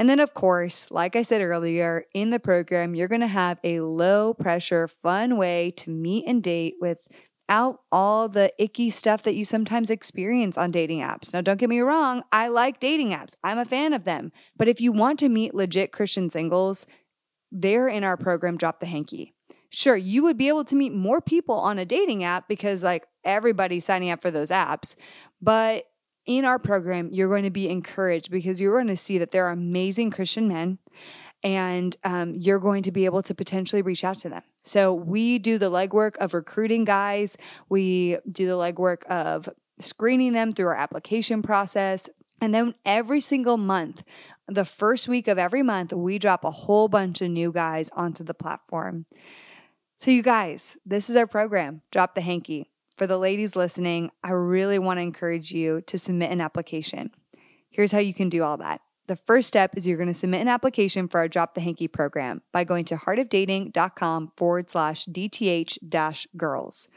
And 0.00 0.08
then, 0.08 0.18
of 0.18 0.32
course, 0.32 0.90
like 0.90 1.14
I 1.14 1.20
said 1.20 1.42
earlier, 1.42 2.06
in 2.14 2.30
the 2.30 2.40
program, 2.40 2.94
you're 2.94 3.06
going 3.06 3.20
to 3.20 3.26
have 3.26 3.58
a 3.62 3.80
low 3.80 4.32
pressure, 4.32 4.88
fun 4.88 5.36
way 5.36 5.72
to 5.72 5.90
meet 5.90 6.24
and 6.26 6.42
date 6.42 6.76
with 6.80 7.02
out 7.50 7.80
all 7.92 8.28
the 8.28 8.50
icky 8.58 8.88
stuff 8.88 9.24
that 9.24 9.34
you 9.34 9.44
sometimes 9.44 9.90
experience 9.90 10.56
on 10.56 10.70
dating 10.70 11.02
apps. 11.02 11.34
Now, 11.34 11.42
don't 11.42 11.58
get 11.58 11.68
me 11.68 11.80
wrong, 11.80 12.22
I 12.32 12.48
like 12.48 12.80
dating 12.80 13.10
apps, 13.10 13.34
I'm 13.44 13.58
a 13.58 13.66
fan 13.66 13.92
of 13.92 14.04
them. 14.04 14.32
But 14.56 14.68
if 14.68 14.80
you 14.80 14.92
want 14.92 15.18
to 15.18 15.28
meet 15.28 15.54
legit 15.54 15.92
Christian 15.92 16.30
singles, 16.30 16.86
they're 17.52 17.88
in 17.88 18.04
our 18.04 18.16
program, 18.16 18.56
Drop 18.56 18.80
the 18.80 18.86
Hanky. 18.86 19.34
Sure, 19.70 19.96
you 19.96 20.22
would 20.22 20.38
be 20.38 20.48
able 20.48 20.64
to 20.64 20.76
meet 20.76 20.94
more 20.94 21.20
people 21.20 21.56
on 21.56 21.78
a 21.78 21.84
dating 21.84 22.24
app 22.24 22.48
because, 22.48 22.82
like, 22.82 23.06
everybody's 23.24 23.84
signing 23.84 24.10
up 24.10 24.22
for 24.22 24.30
those 24.30 24.50
apps. 24.50 24.96
But 25.40 25.84
in 26.26 26.44
our 26.44 26.58
program, 26.58 27.08
you're 27.12 27.28
going 27.28 27.44
to 27.44 27.50
be 27.50 27.68
encouraged 27.68 28.30
because 28.30 28.60
you're 28.60 28.74
going 28.74 28.86
to 28.88 28.96
see 28.96 29.18
that 29.18 29.30
there 29.30 29.46
are 29.46 29.52
amazing 29.52 30.10
Christian 30.10 30.48
men 30.48 30.78
and 31.42 31.96
um, 32.04 32.34
you're 32.34 32.58
going 32.58 32.82
to 32.82 32.92
be 32.92 33.04
able 33.04 33.22
to 33.22 33.34
potentially 33.34 33.82
reach 33.82 34.04
out 34.04 34.18
to 34.18 34.28
them. 34.28 34.42
So 34.62 34.92
we 34.92 35.38
do 35.38 35.58
the 35.58 35.70
legwork 35.70 36.16
of 36.18 36.34
recruiting 36.34 36.84
guys, 36.84 37.36
we 37.68 38.18
do 38.28 38.46
the 38.46 38.56
legwork 38.56 39.04
of 39.04 39.48
screening 39.78 40.32
them 40.32 40.52
through 40.52 40.66
our 40.66 40.74
application 40.74 41.42
process. 41.42 42.08
And 42.42 42.54
then 42.54 42.74
every 42.86 43.20
single 43.20 43.58
month, 43.58 44.02
the 44.48 44.64
first 44.64 45.08
week 45.08 45.28
of 45.28 45.38
every 45.38 45.62
month, 45.62 45.92
we 45.92 46.18
drop 46.18 46.44
a 46.44 46.50
whole 46.50 46.88
bunch 46.88 47.20
of 47.20 47.30
new 47.30 47.52
guys 47.52 47.90
onto 47.90 48.24
the 48.24 48.32
platform. 48.34 49.04
So, 49.98 50.10
you 50.10 50.22
guys, 50.22 50.78
this 50.86 51.10
is 51.10 51.16
our 51.16 51.26
program, 51.26 51.82
Drop 51.90 52.14
the 52.14 52.22
Hanky. 52.22 52.70
For 52.96 53.06
the 53.06 53.18
ladies 53.18 53.56
listening, 53.56 54.10
I 54.24 54.30
really 54.30 54.78
want 54.78 54.96
to 54.96 55.02
encourage 55.02 55.52
you 55.52 55.82
to 55.82 55.98
submit 55.98 56.30
an 56.30 56.40
application. 56.40 57.10
Here's 57.68 57.92
how 57.92 57.98
you 57.98 58.14
can 58.14 58.30
do 58.30 58.42
all 58.42 58.56
that. 58.58 58.80
The 59.10 59.16
first 59.16 59.48
step 59.48 59.76
is 59.76 59.88
you're 59.88 59.96
going 59.96 60.06
to 60.06 60.14
submit 60.14 60.40
an 60.40 60.46
application 60.46 61.08
for 61.08 61.18
our 61.18 61.26
Drop 61.26 61.56
the 61.56 61.60
Hanky 61.60 61.88
program 61.88 62.42
by 62.52 62.62
going 62.62 62.84
to 62.84 62.94
heartofdating.com 62.94 64.30
forward 64.36 64.70
slash 64.70 65.04
DTH 65.06 65.78
dash 65.88 66.28
girls. 66.36 66.88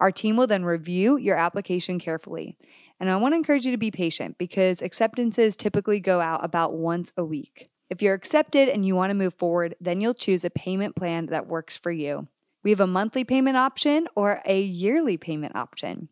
Our 0.00 0.10
team 0.10 0.36
will 0.36 0.48
then 0.48 0.64
review 0.64 1.16
your 1.16 1.36
application 1.36 2.00
carefully. 2.00 2.56
And 2.98 3.08
I 3.08 3.16
want 3.18 3.34
to 3.34 3.36
encourage 3.36 3.66
you 3.66 3.70
to 3.70 3.78
be 3.78 3.92
patient 3.92 4.36
because 4.36 4.82
acceptances 4.82 5.54
typically 5.54 6.00
go 6.00 6.20
out 6.20 6.44
about 6.44 6.74
once 6.74 7.12
a 7.16 7.24
week. 7.24 7.70
If 7.88 8.02
you're 8.02 8.14
accepted 8.14 8.68
and 8.68 8.84
you 8.84 8.96
want 8.96 9.10
to 9.10 9.14
move 9.14 9.34
forward, 9.34 9.76
then 9.80 10.00
you'll 10.00 10.14
choose 10.14 10.42
a 10.42 10.50
payment 10.50 10.96
plan 10.96 11.26
that 11.26 11.46
works 11.46 11.76
for 11.76 11.92
you. 11.92 12.26
We 12.64 12.70
have 12.70 12.80
a 12.80 12.86
monthly 12.88 13.22
payment 13.22 13.56
option 13.56 14.08
or 14.16 14.40
a 14.44 14.60
yearly 14.60 15.16
payment 15.16 15.54
option. 15.54 16.08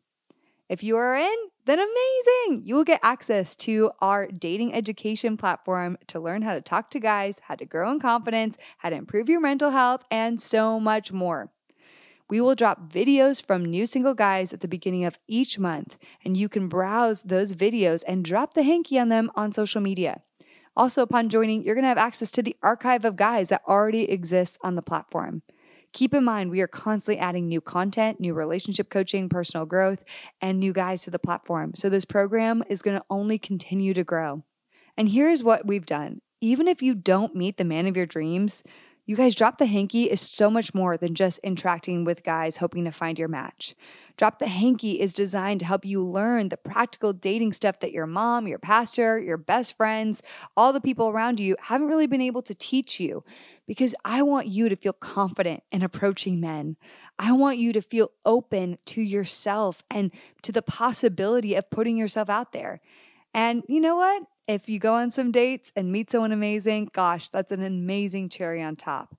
If 0.69 0.85
you 0.85 0.97
are 0.97 1.17
in, 1.17 1.37
then 1.67 1.79
amazing. 1.79 2.63
You 2.65 2.77
will 2.77 2.85
get 2.85 3.01
access 3.03 3.55
to 3.57 3.91
our 4.01 4.29
dating 4.29 4.73
education 4.73 5.37
platform 5.37 5.99
to 6.07 6.21
learn 6.21 6.43
how 6.43 6.55
to 6.55 6.61
talk 6.61 6.91
to 6.91 7.01
guys, 7.01 7.41
how 7.45 7.57
to 7.57 7.67
grow 7.67 7.91
in 7.91 8.01
confidence, 8.01 8.57
how 8.79 8.91
to 8.91 8.97
improve 8.97 9.29
your 9.29 9.41
mental 9.41 9.71
health, 9.71 10.05
and 10.11 10.41
so 10.41 10.81
much 10.81 11.13
more. 11.13 11.51
We 12.29 12.41
will 12.41 12.55
drop 12.55 12.91
videos 12.91 13.45
from 13.45 13.65
new 13.65 13.87
single 13.87 14.15
guys 14.15 14.53
at 14.53 14.61
the 14.61 14.69
beginning 14.69 15.05
of 15.05 15.19
each 15.29 15.59
month, 15.59 15.97
and 16.25 16.37
you 16.37 16.49
can 16.49 16.69
browse 16.69 17.23
those 17.23 17.55
videos 17.55 18.03
and 18.07 18.25
drop 18.25 18.55
the 18.55 18.65
hanky 18.65 18.99
on 18.99 19.09
them 19.09 19.31
on 19.37 19.53
social 19.53 19.81
media. 19.81 20.23
Also, 20.77 21.03
upon 21.03 21.29
joining, 21.29 21.63
you're 21.63 21.75
to 21.75 21.83
have 21.83 21.99
access 21.99 22.31
to 22.33 22.43
the 22.43 22.57
archive 22.63 23.05
of 23.05 23.17
guys 23.17 23.49
that 23.49 23.63
already 23.67 24.11
exists 24.11 24.59
on 24.61 24.75
the 24.75 24.83
platform. 24.83 25.43
Keep 25.97 26.13
in 26.13 26.25
mind, 26.25 26.51
we 26.51 26.61
are 26.61 26.67
constantly 26.67 27.19
adding 27.19 27.49
new 27.49 27.63
content, 27.63 28.21
new 28.21 28.35
relationship 28.35 28.91
coaching, 28.91 29.31
personal 29.31 29.65
growth, 29.65 30.05
and 30.43 30.61
new 30.61 30.75
guys 30.75 31.05
to 31.05 31.11
the 31.11 31.19
platform. 31.19 31.73
So, 31.75 31.89
this 31.89 32.05
program 32.05 32.63
is 32.69 32.83
going 32.83 32.99
to 32.99 33.05
only 33.09 33.39
continue 33.39 33.95
to 33.95 34.05
grow. 34.05 34.45
And 34.99 35.09
here's 35.09 35.43
what 35.43 35.67
we've 35.67 35.87
done 35.87 36.21
even 36.43 36.69
if 36.69 36.83
you 36.83 36.95
don't 36.95 37.35
meet 37.35 37.57
the 37.57 37.65
man 37.65 37.87
of 37.87 37.97
your 37.97 38.05
dreams, 38.05 38.63
you 39.07 39.15
guys, 39.15 39.37
Drop 39.37 39.59
the 39.59 39.67
Hanky 39.67 40.11
is 40.11 40.21
so 40.21 40.51
much 40.51 40.75
more 40.75 40.97
than 40.97 41.15
just 41.15 41.39
interacting 41.39 42.05
with 42.05 42.25
guys 42.25 42.57
hoping 42.57 42.85
to 42.85 42.91
find 42.91 43.17
your 43.17 43.29
match. 43.29 43.77
Drop 44.17 44.41
the 44.41 44.49
Hanky 44.49 45.01
is 45.01 45.13
designed 45.13 45.61
to 45.61 45.67
help 45.67 45.85
you 45.85 46.03
learn 46.03 46.49
the 46.49 46.57
practical 46.57 47.13
dating 47.13 47.53
stuff 47.53 47.79
that 47.81 47.93
your 47.93 48.07
mom, 48.07 48.49
your 48.49 48.59
pastor, 48.59 49.17
your 49.17 49.37
best 49.37 49.77
friends, 49.77 50.25
all 50.57 50.73
the 50.73 50.81
people 50.81 51.09
around 51.09 51.39
you 51.39 51.55
haven't 51.61 51.87
really 51.87 52.09
been 52.09 52.21
able 52.21 52.43
to 52.43 52.55
teach 52.55 52.99
you 52.99 53.23
because 53.69 53.95
I 54.05 54.23
want 54.23 54.49
you 54.49 54.69
to 54.69 54.75
feel 54.75 54.93
confident 54.93 55.63
in 55.71 55.85
approaching 55.85 56.41
men. 56.41 56.77
I 57.17 57.31
want 57.31 57.59
you 57.59 57.73
to 57.75 57.83
feel 57.83 58.11
open 58.25 58.79
to 58.87 59.01
yourself 59.01 59.85
and 59.89 60.11
to 60.43 60.51
the 60.51 60.63
possibility 60.63 61.55
of 61.55 61.71
putting 61.71 61.97
yourself 61.97 62.29
out 62.29 62.53
there. 62.53 62.81
And 63.33 63.63
you 63.69 63.81
know 63.81 63.97
what? 63.97 64.25
If 64.49 64.69
you 64.69 64.79
go 64.79 64.95
on 64.95 65.11
some 65.11 65.33
dates 65.33 65.73
and 65.75 65.91
meet 65.91 66.09
someone 66.09 66.31
amazing, 66.31 66.91
gosh, 66.93 67.31
that's 67.31 67.51
an 67.51 67.65
amazing 67.65 68.29
cherry 68.29 68.63
on 68.63 68.77
top. 68.77 69.17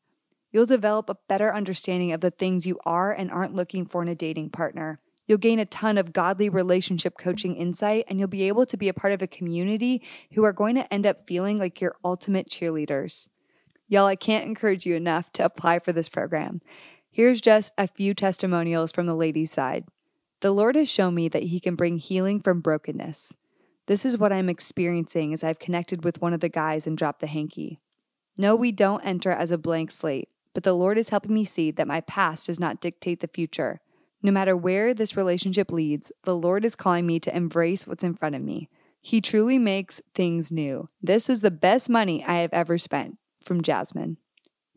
You'll 0.53 0.65
develop 0.65 1.09
a 1.09 1.17
better 1.27 1.53
understanding 1.53 2.13
of 2.13 2.21
the 2.21 2.31
things 2.31 2.65
you 2.65 2.79
are 2.85 3.11
and 3.11 3.29
aren't 3.29 3.53
looking 3.53 3.85
for 3.85 4.01
in 4.01 4.07
a 4.07 4.15
dating 4.15 4.51
partner. 4.51 5.01
You'll 5.27 5.37
gain 5.37 5.59
a 5.59 5.65
ton 5.65 5.97
of 5.97 6.13
godly 6.13 6.47
relationship 6.47 7.17
coaching 7.17 7.57
insight, 7.57 8.05
and 8.07 8.17
you'll 8.17 8.29
be 8.29 8.47
able 8.47 8.65
to 8.67 8.77
be 8.77 8.87
a 8.87 8.93
part 8.93 9.11
of 9.11 9.21
a 9.21 9.27
community 9.27 10.01
who 10.31 10.45
are 10.45 10.53
going 10.53 10.75
to 10.75 10.93
end 10.93 11.05
up 11.05 11.27
feeling 11.27 11.59
like 11.59 11.81
your 11.81 11.97
ultimate 12.05 12.49
cheerleaders. 12.49 13.27
Y'all, 13.89 14.05
I 14.05 14.15
can't 14.15 14.45
encourage 14.45 14.85
you 14.85 14.95
enough 14.95 15.33
to 15.33 15.43
apply 15.43 15.79
for 15.79 15.91
this 15.91 16.07
program. 16.07 16.61
Here's 17.11 17.41
just 17.41 17.73
a 17.77 17.89
few 17.89 18.13
testimonials 18.13 18.93
from 18.93 19.07
the 19.07 19.15
ladies' 19.15 19.51
side. 19.51 19.83
The 20.39 20.51
Lord 20.51 20.77
has 20.77 20.89
shown 20.89 21.15
me 21.15 21.27
that 21.27 21.43
He 21.43 21.59
can 21.59 21.75
bring 21.75 21.97
healing 21.97 22.39
from 22.39 22.61
brokenness. 22.61 23.35
This 23.87 24.05
is 24.05 24.17
what 24.17 24.33
I'm 24.33 24.49
experiencing 24.49 25.33
as 25.33 25.43
I've 25.43 25.59
connected 25.59 26.03
with 26.03 26.21
one 26.21 26.33
of 26.33 26.41
the 26.41 26.49
guys 26.49 26.85
and 26.85 26.97
dropped 26.97 27.21
the 27.21 27.27
hanky. 27.27 27.79
No, 28.37 28.55
we 28.55 28.71
don't 28.71 29.05
enter 29.05 29.31
as 29.31 29.49
a 29.49 29.57
blank 29.57 29.91
slate, 29.91 30.29
but 30.53 30.63
the 30.63 30.73
Lord 30.73 30.97
is 30.97 31.09
helping 31.09 31.33
me 31.33 31.45
see 31.45 31.71
that 31.71 31.87
my 31.87 32.01
past 32.01 32.47
does 32.47 32.59
not 32.59 32.81
dictate 32.81 33.21
the 33.21 33.27
future. 33.27 33.79
No 34.21 34.31
matter 34.31 34.57
where 34.57 34.93
this 34.93 35.15
relationship 35.15 35.71
leads, 35.71 36.11
the 36.23 36.35
Lord 36.35 36.65
is 36.65 36.75
calling 36.75 37.07
me 37.07 37.19
to 37.21 37.35
embrace 37.35 37.87
what's 37.87 38.03
in 38.03 38.15
front 38.15 38.35
of 38.35 38.41
me. 38.41 38.67
He 38.99 39.21
truly 39.21 39.57
makes 39.57 40.01
things 40.13 40.51
new. 40.51 40.89
This 41.01 41.29
was 41.29 41.41
the 41.41 41.51
best 41.51 41.89
money 41.89 42.23
I 42.25 42.37
have 42.37 42.53
ever 42.53 42.77
spent. 42.77 43.17
From 43.43 43.61
Jasmine. 43.61 44.17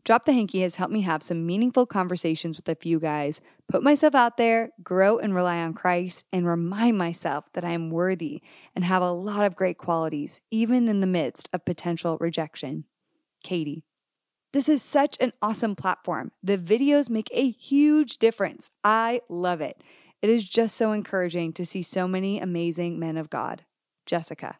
Drop 0.03 0.25
the 0.25 0.33
Hanky 0.33 0.61
has 0.61 0.75
helped 0.75 0.93
me 0.93 1.01
have 1.01 1.21
some 1.21 1.45
meaningful 1.45 1.85
conversations 1.85 2.57
with 2.57 2.67
a 2.67 2.75
few 2.75 2.99
guys, 2.99 3.39
put 3.67 3.83
myself 3.83 4.15
out 4.15 4.35
there, 4.37 4.71
grow 4.83 5.19
and 5.19 5.35
rely 5.35 5.59
on 5.59 5.73
Christ, 5.73 6.25
and 6.33 6.47
remind 6.47 6.97
myself 6.97 7.51
that 7.53 7.63
I 7.63 7.71
am 7.71 7.91
worthy 7.91 8.41
and 8.75 8.83
have 8.83 9.03
a 9.03 9.11
lot 9.11 9.45
of 9.45 9.55
great 9.55 9.77
qualities, 9.77 10.41
even 10.49 10.87
in 10.87 11.01
the 11.01 11.07
midst 11.07 11.49
of 11.53 11.65
potential 11.65 12.17
rejection. 12.19 12.85
Katie. 13.43 13.83
This 14.53 14.67
is 14.67 14.81
such 14.81 15.17
an 15.21 15.31
awesome 15.41 15.75
platform. 15.75 16.31
The 16.43 16.57
videos 16.57 17.09
make 17.09 17.29
a 17.31 17.51
huge 17.51 18.17
difference. 18.17 18.69
I 18.83 19.21
love 19.29 19.61
it. 19.61 19.81
It 20.21 20.29
is 20.29 20.49
just 20.49 20.75
so 20.75 20.91
encouraging 20.91 21.53
to 21.53 21.65
see 21.65 21.81
so 21.81 22.07
many 22.07 22.39
amazing 22.39 22.99
men 22.99 23.17
of 23.17 23.29
God. 23.29 23.63
Jessica. 24.05 24.57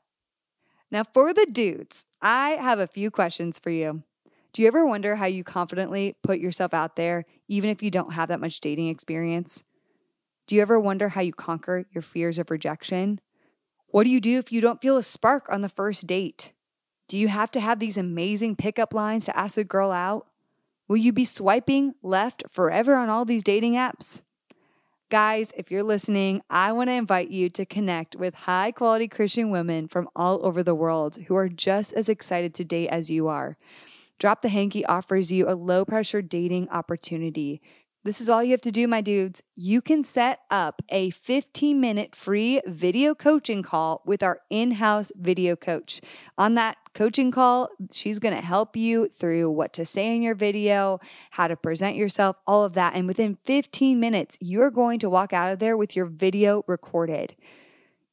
Now, 0.92 1.04
for 1.04 1.34
the 1.34 1.46
dudes, 1.46 2.06
I 2.22 2.52
have 2.52 2.80
a 2.80 2.88
few 2.88 3.12
questions 3.12 3.60
for 3.60 3.70
you. 3.70 4.04
Do 4.54 4.62
you 4.62 4.68
ever 4.68 4.86
wonder 4.86 5.16
how 5.16 5.28
you 5.28 5.44
confidently 5.44 6.16
put 6.24 6.40
yourself 6.40 6.74
out 6.74 6.98
there, 6.98 7.26
even 7.48 7.70
if 7.70 7.82
you 7.82 7.90
don't 7.90 8.14
have 8.14 8.30
that 8.30 8.42
much 8.42 8.60
dating 8.60 8.90
experience? 8.90 9.64
Do 10.46 10.56
you 10.56 10.62
ever 10.62 10.80
wonder 10.80 11.10
how 11.10 11.22
you 11.22 11.32
conquer 11.32 11.86
your 11.94 12.02
fears 12.02 12.38
of 12.38 12.52
rejection? 12.52 13.22
What 13.88 14.04
do 14.04 14.10
you 14.10 14.20
do 14.20 14.38
if 14.38 14.52
you 14.52 14.60
don't 14.60 14.82
feel 14.82 14.98
a 14.98 15.04
spark 15.04 15.48
on 15.50 15.62
the 15.62 15.70
first 15.70 16.06
date? 16.06 16.52
Do 17.08 17.18
you 17.18 17.30
have 17.30 17.52
to 17.52 17.62
have 17.62 17.80
these 17.80 17.98
amazing 17.98 18.58
pickup 18.58 18.94
lines 18.94 19.26
to 19.26 19.38
ask 19.38 19.58
a 19.58 19.64
girl 19.64 19.92
out? 19.92 20.28
Will 20.88 20.98
you 20.98 21.14
be 21.14 21.24
swiping 21.24 21.94
left 22.04 22.44
forever 22.50 22.96
on 22.96 23.10
all 23.10 23.24
these 23.24 23.44
dating 23.44 23.74
apps? 23.74 24.24
Guys, 25.10 25.54
if 25.58 25.72
you're 25.72 25.84
listening, 25.84 26.42
I 26.50 26.72
want 26.72 26.90
to 26.90 26.94
invite 26.94 27.30
you 27.30 27.50
to 27.50 27.66
connect 27.66 28.16
with 28.16 28.34
high 28.34 28.72
quality 28.72 29.08
Christian 29.10 29.50
women 29.50 29.88
from 29.88 30.10
all 30.16 30.46
over 30.46 30.64
the 30.64 30.76
world 30.76 31.18
who 31.28 31.36
are 31.36 31.50
just 31.50 31.94
as 31.94 32.10
excited 32.10 32.54
to 32.56 32.66
date 32.66 32.88
as 32.88 33.10
you 33.10 33.28
are. 33.28 33.58
Drop 34.22 34.44
the 34.44 34.50
Hanky 34.50 34.86
offers 34.86 35.32
you 35.32 35.50
a 35.50 35.58
low 35.58 35.84
pressure 35.84 36.22
dating 36.22 36.70
opportunity. 36.70 37.60
This 38.04 38.22
is 38.22 38.30
all 38.30 38.44
you 38.44 38.52
have 38.52 38.62
to 38.62 38.72
do, 38.72 38.88
my 38.88 39.02
dudes. 39.02 39.42
You 39.56 39.82
can 39.82 40.04
set 40.04 40.42
up 40.52 40.84
a 40.90 41.10
15 41.10 41.82
minute 41.82 42.14
free 42.14 42.62
video 42.68 43.16
coaching 43.16 43.64
call 43.64 44.04
with 44.06 44.22
our 44.22 44.42
in 44.52 44.74
house 44.74 45.12
video 45.16 45.56
coach. 45.56 46.02
On 46.38 46.54
that 46.54 46.78
coaching 46.94 47.32
call, 47.32 47.70
she's 47.92 48.20
going 48.20 48.36
to 48.36 48.46
help 48.46 48.78
you 48.78 49.08
through 49.08 49.50
what 49.50 49.74
to 49.74 49.86
say 49.86 50.16
in 50.16 50.22
your 50.22 50.36
video, 50.36 51.00
how 51.32 51.48
to 51.48 51.56
present 51.56 51.96
yourself, 51.96 52.36
all 52.46 52.64
of 52.64 52.74
that. 52.74 52.94
And 52.94 53.08
within 53.08 53.40
15 53.46 54.00
minutes, 54.00 54.38
you're 54.40 54.70
going 54.70 55.00
to 55.00 55.10
walk 55.10 55.34
out 55.34 55.52
of 55.52 55.58
there 55.58 55.76
with 55.76 55.96
your 55.96 56.06
video 56.06 56.64
recorded. 56.68 57.36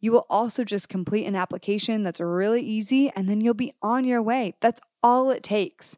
You 0.01 0.13
will 0.13 0.27
also 0.31 0.65
just 0.65 0.89
complete 0.89 1.27
an 1.27 1.37
application 1.37 2.03
that's 2.03 2.21
really 2.21 2.63
easy 2.63 3.11
and 3.11 3.29
then 3.29 3.41
you'll 3.41 3.55
be 3.55 3.73
on 3.83 4.05
your 4.05 4.23
way. 4.23 4.55
That's 4.61 4.81
all 5.03 5.31
it 5.31 5.43
takes. 5.43 5.97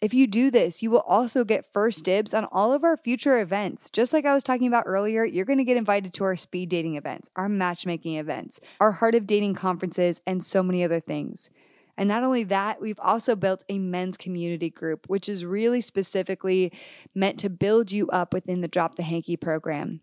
If 0.00 0.14
you 0.14 0.26
do 0.26 0.50
this, 0.50 0.82
you 0.82 0.90
will 0.90 1.00
also 1.00 1.44
get 1.44 1.72
first 1.74 2.04
dibs 2.04 2.32
on 2.32 2.46
all 2.50 2.72
of 2.72 2.84
our 2.84 2.96
future 2.96 3.38
events. 3.38 3.90
Just 3.90 4.14
like 4.14 4.24
I 4.24 4.32
was 4.32 4.42
talking 4.42 4.66
about 4.66 4.84
earlier, 4.86 5.24
you're 5.24 5.44
going 5.44 5.58
to 5.58 5.64
get 5.64 5.76
invited 5.76 6.14
to 6.14 6.24
our 6.24 6.36
speed 6.36 6.70
dating 6.70 6.96
events, 6.96 7.28
our 7.36 7.50
matchmaking 7.50 8.16
events, 8.16 8.60
our 8.80 8.92
Heart 8.92 9.14
of 9.14 9.26
Dating 9.26 9.54
conferences, 9.54 10.22
and 10.26 10.42
so 10.42 10.62
many 10.62 10.82
other 10.82 11.00
things. 11.00 11.50
And 11.98 12.08
not 12.08 12.24
only 12.24 12.44
that, 12.44 12.80
we've 12.80 12.98
also 12.98 13.36
built 13.36 13.62
a 13.68 13.78
men's 13.78 14.16
community 14.16 14.70
group, 14.70 15.04
which 15.08 15.28
is 15.28 15.44
really 15.44 15.82
specifically 15.82 16.72
meant 17.14 17.38
to 17.40 17.50
build 17.50 17.92
you 17.92 18.08
up 18.08 18.32
within 18.32 18.62
the 18.62 18.68
Drop 18.68 18.94
the 18.94 19.02
Hanky 19.02 19.36
program. 19.36 20.00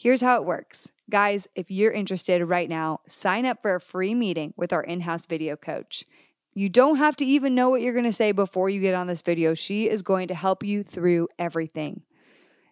Here's 0.00 0.20
how 0.20 0.36
it 0.36 0.44
works. 0.44 0.92
Guys, 1.10 1.48
if 1.56 1.72
you're 1.72 1.90
interested 1.90 2.40
right 2.44 2.68
now, 2.68 3.00
sign 3.08 3.44
up 3.44 3.60
for 3.60 3.74
a 3.74 3.80
free 3.80 4.14
meeting 4.14 4.54
with 4.56 4.72
our 4.72 4.84
in 4.84 5.00
house 5.00 5.26
video 5.26 5.56
coach. 5.56 6.04
You 6.54 6.68
don't 6.68 6.98
have 6.98 7.16
to 7.16 7.24
even 7.24 7.56
know 7.56 7.70
what 7.70 7.82
you're 7.82 7.92
going 7.92 8.04
to 8.04 8.12
say 8.12 8.30
before 8.30 8.70
you 8.70 8.80
get 8.80 8.94
on 8.94 9.08
this 9.08 9.22
video. 9.22 9.54
She 9.54 9.88
is 9.88 10.02
going 10.02 10.28
to 10.28 10.36
help 10.36 10.62
you 10.62 10.84
through 10.84 11.26
everything. 11.36 12.02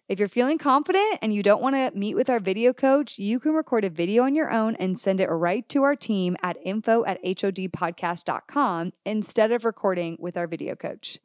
If 0.07 0.19
you're 0.19 0.29
feeling 0.29 0.57
confident 0.57 1.19
and 1.21 1.33
you 1.33 1.43
don't 1.43 1.61
want 1.61 1.75
to 1.75 1.91
meet 1.99 2.15
with 2.15 2.29
our 2.29 2.39
video 2.39 2.71
coach, 2.71 3.19
you 3.19 3.41
can 3.41 3.51
record 3.51 3.83
a 3.83 3.89
video 3.89 4.23
on 4.23 4.33
your 4.33 4.49
own 4.49 4.75
and 4.75 4.97
send 4.97 5.19
it 5.19 5.27
right 5.27 5.67
to 5.67 5.83
our 5.83 5.97
team 5.97 6.37
at 6.41 6.55
info 6.63 7.03
at 7.03 7.21
hodpodcast.com 7.25 8.93
instead 9.05 9.51
of 9.51 9.65
recording 9.65 10.15
with 10.17 10.37
our 10.37 10.47
video 10.47 10.75
coach. 10.75 11.19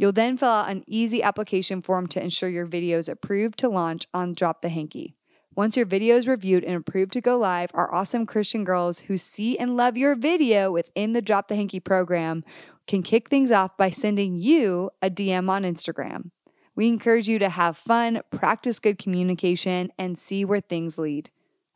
You'll 0.00 0.12
then 0.12 0.36
fill 0.36 0.50
out 0.50 0.70
an 0.70 0.84
easy 0.86 1.24
application 1.24 1.82
form 1.82 2.06
to 2.08 2.22
ensure 2.22 2.48
your 2.48 2.66
video 2.66 2.98
is 2.98 3.08
approved 3.08 3.58
to 3.58 3.68
launch 3.68 4.06
on 4.14 4.32
Drop 4.32 4.62
the 4.62 4.68
Hanky. 4.68 5.16
Once 5.56 5.76
your 5.76 5.86
video 5.86 6.14
is 6.14 6.28
reviewed 6.28 6.62
and 6.62 6.76
approved 6.76 7.12
to 7.14 7.20
go 7.20 7.36
live, 7.36 7.72
our 7.74 7.92
awesome 7.92 8.24
Christian 8.24 8.62
girls 8.62 9.00
who 9.00 9.16
see 9.16 9.58
and 9.58 9.76
love 9.76 9.96
your 9.96 10.14
video 10.14 10.70
within 10.70 11.14
the 11.14 11.20
Drop 11.20 11.48
the 11.48 11.56
Hanky 11.56 11.80
program 11.80 12.44
can 12.86 13.02
kick 13.02 13.28
things 13.28 13.50
off 13.50 13.76
by 13.76 13.90
sending 13.90 14.36
you 14.36 14.88
a 15.02 15.10
DM 15.10 15.48
on 15.48 15.64
Instagram. 15.64 16.30
We 16.76 16.86
encourage 16.86 17.26
you 17.26 17.40
to 17.40 17.48
have 17.48 17.76
fun, 17.76 18.20
practice 18.30 18.78
good 18.78 18.98
communication, 18.98 19.90
and 19.98 20.16
see 20.16 20.44
where 20.44 20.60
things 20.60 20.96
lead. 20.96 21.28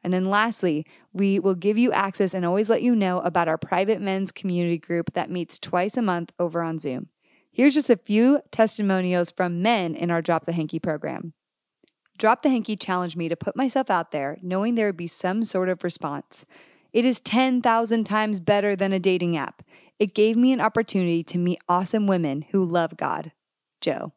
And 0.05 0.13
then 0.13 0.31
lastly, 0.31 0.87
we 1.13 1.41
will 1.41 1.57
give 1.57 1.77
you 1.77 1.91
access 1.91 2.35
and 2.35 2.47
always 2.47 2.71
let 2.71 2.83
you 2.83 2.95
know 2.95 3.19
about 3.19 3.49
our 3.49 3.59
private 3.59 4.01
men's 4.01 4.31
community 4.31 4.79
group 4.79 5.13
that 5.15 5.29
meets 5.29 5.59
twice 5.59 5.97
a 5.97 6.03
month 6.03 6.33
over 6.39 6.63
on 6.63 6.79
Zoom. 6.79 7.09
Here's 7.53 7.75
just 7.75 7.91
a 7.91 7.97
few 7.97 8.41
testimonials 8.51 9.31
from 9.31 9.61
men 9.61 9.95
in 9.95 10.11
our 10.11 10.23
Drop 10.23 10.47
the 10.47 10.53
Hanky 10.53 10.79
program. 10.79 11.35
Drop 12.17 12.41
the 12.41 12.49
Hanky 12.49 12.77
challenged 12.77 13.17
me 13.17 13.29
to 13.29 13.37
put 13.37 13.57
myself 13.57 13.91
out 13.91 14.11
there 14.11 14.39
knowing 14.43 14.75
there 14.75 14.87
would 14.87 14.97
be 14.97 15.07
some 15.07 15.45
sort 15.45 15.69
of 15.69 15.85
response. 15.85 16.47
It 16.95 17.05
is 17.05 17.21
10,000 17.21 18.05
times 18.05 18.41
better 18.41 18.75
than 18.75 18.93
a 18.93 18.99
dating 18.99 19.37
app. 19.37 19.63
It 19.99 20.15
gave 20.15 20.37
me 20.37 20.53
an 20.53 20.61
opportunity 20.61 21.23
to 21.25 21.39
meet 21.39 21.61
awesome 21.69 22.07
women 22.07 22.43
who 22.53 22.65
love 22.65 22.97
God. 22.97 23.33
Joe. 23.83 24.13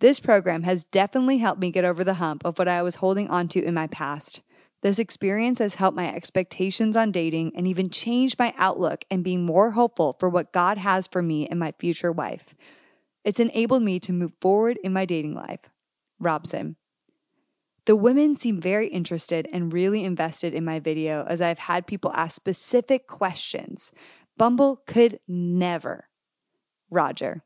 This 0.00 0.18
program 0.18 0.64
has 0.64 0.82
definitely 0.82 1.38
helped 1.38 1.60
me 1.60 1.70
get 1.70 1.84
over 1.84 2.02
the 2.02 2.14
hump 2.14 2.44
of 2.44 2.58
what 2.58 2.66
I 2.66 2.82
was 2.82 2.96
holding 2.96 3.28
onto 3.30 3.60
in 3.60 3.74
my 3.74 3.86
past. 3.86 4.42
This 4.82 4.98
experience 4.98 5.60
has 5.60 5.76
helped 5.76 5.96
my 5.96 6.12
expectations 6.12 6.96
on 6.96 7.12
dating 7.12 7.52
and 7.56 7.68
even 7.68 7.88
changed 7.88 8.38
my 8.38 8.52
outlook 8.56 9.04
and 9.10 9.22
being 9.22 9.44
more 9.44 9.70
hopeful 9.70 10.16
for 10.18 10.28
what 10.28 10.52
God 10.52 10.76
has 10.76 11.06
for 11.06 11.22
me 11.22 11.46
and 11.46 11.58
my 11.58 11.72
future 11.78 12.10
wife. 12.10 12.54
It's 13.24 13.38
enabled 13.38 13.84
me 13.84 14.00
to 14.00 14.12
move 14.12 14.32
forward 14.40 14.78
in 14.82 14.92
my 14.92 15.04
dating 15.04 15.34
life. 15.34 15.60
Robson. 16.18 16.76
The 17.84 17.96
women 17.96 18.34
seem 18.34 18.60
very 18.60 18.88
interested 18.88 19.48
and 19.52 19.72
really 19.72 20.04
invested 20.04 20.54
in 20.54 20.64
my 20.64 20.80
video 20.80 21.24
as 21.28 21.40
I've 21.40 21.58
had 21.58 21.86
people 21.86 22.12
ask 22.12 22.34
specific 22.34 23.06
questions. 23.06 23.92
Bumble 24.36 24.82
could 24.86 25.18
never. 25.28 26.08
Roger. 26.90 27.42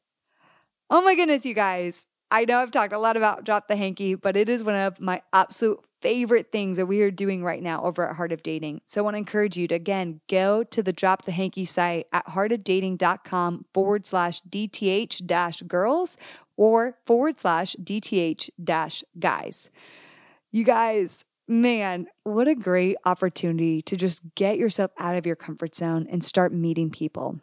Oh 0.88 1.02
my 1.02 1.14
goodness, 1.14 1.44
you 1.44 1.54
guys. 1.54 2.06
I 2.30 2.44
know 2.44 2.58
I've 2.58 2.70
talked 2.70 2.92
a 2.92 2.98
lot 2.98 3.16
about 3.16 3.44
Drop 3.44 3.68
the 3.68 3.76
Hanky, 3.76 4.14
but 4.14 4.36
it 4.36 4.48
is 4.48 4.64
one 4.64 4.74
of 4.74 5.00
my 5.00 5.22
absolute 5.32 5.86
favorite 6.01 6.53
things 6.53 6.76
that 6.76 6.86
we 6.86 7.03
are 7.03 7.11
doing 7.11 7.42
right 7.42 7.62
now 7.62 7.82
over 7.82 8.09
at 8.09 8.16
Heart 8.16 8.32
of 8.32 8.42
Dating. 8.42 8.80
So 8.84 9.01
I 9.01 9.05
want 9.05 9.14
to 9.14 9.18
encourage 9.18 9.57
you 9.57 9.68
to 9.68 9.74
again 9.74 10.20
go 10.28 10.62
to 10.64 10.82
the 10.82 10.92
Drop 10.92 11.22
the 11.22 11.32
Hanky 11.32 11.64
site 11.64 12.07
at 12.12 12.26
heartofdating.com 12.26 13.66
forward 13.72 14.07
slash 14.07 14.42
DTH 14.42 15.26
dash 15.26 15.62
girls 15.62 16.16
or 16.57 16.99
forward 17.07 17.38
slash 17.38 17.76
DTH 17.82 18.51
dash 18.62 19.03
guys. 19.18 19.70
You 20.53 20.64
guys, 20.64 21.24
man, 21.49 22.07
what 22.24 22.49
a 22.49 22.55
great 22.55 22.97
opportunity 23.05 23.82
to 23.82 23.97
just 23.97 24.22
get 24.34 24.59
yourself 24.59 24.90
out 24.99 25.16
of 25.16 25.26
your 25.26 25.36
comfort 25.36 25.74
zone 25.74 26.07
and 26.11 26.24
start 26.24 26.53
meeting 26.53 26.90
people. 26.90 27.40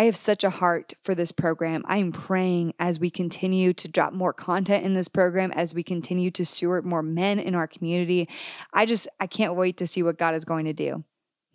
I 0.00 0.04
have 0.04 0.16
such 0.16 0.44
a 0.44 0.48
heart 0.48 0.94
for 1.02 1.14
this 1.14 1.30
program. 1.30 1.82
I 1.84 1.98
am 1.98 2.10
praying 2.10 2.72
as 2.78 2.98
we 2.98 3.10
continue 3.10 3.74
to 3.74 3.86
drop 3.86 4.14
more 4.14 4.32
content 4.32 4.82
in 4.82 4.94
this 4.94 5.08
program, 5.08 5.50
as 5.50 5.74
we 5.74 5.82
continue 5.82 6.30
to 6.30 6.46
steward 6.46 6.86
more 6.86 7.02
men 7.02 7.38
in 7.38 7.54
our 7.54 7.66
community. 7.66 8.26
I 8.72 8.86
just, 8.86 9.08
I 9.20 9.26
can't 9.26 9.56
wait 9.56 9.76
to 9.76 9.86
see 9.86 10.02
what 10.02 10.16
God 10.16 10.34
is 10.34 10.46
going 10.46 10.64
to 10.64 10.72
do. 10.72 11.04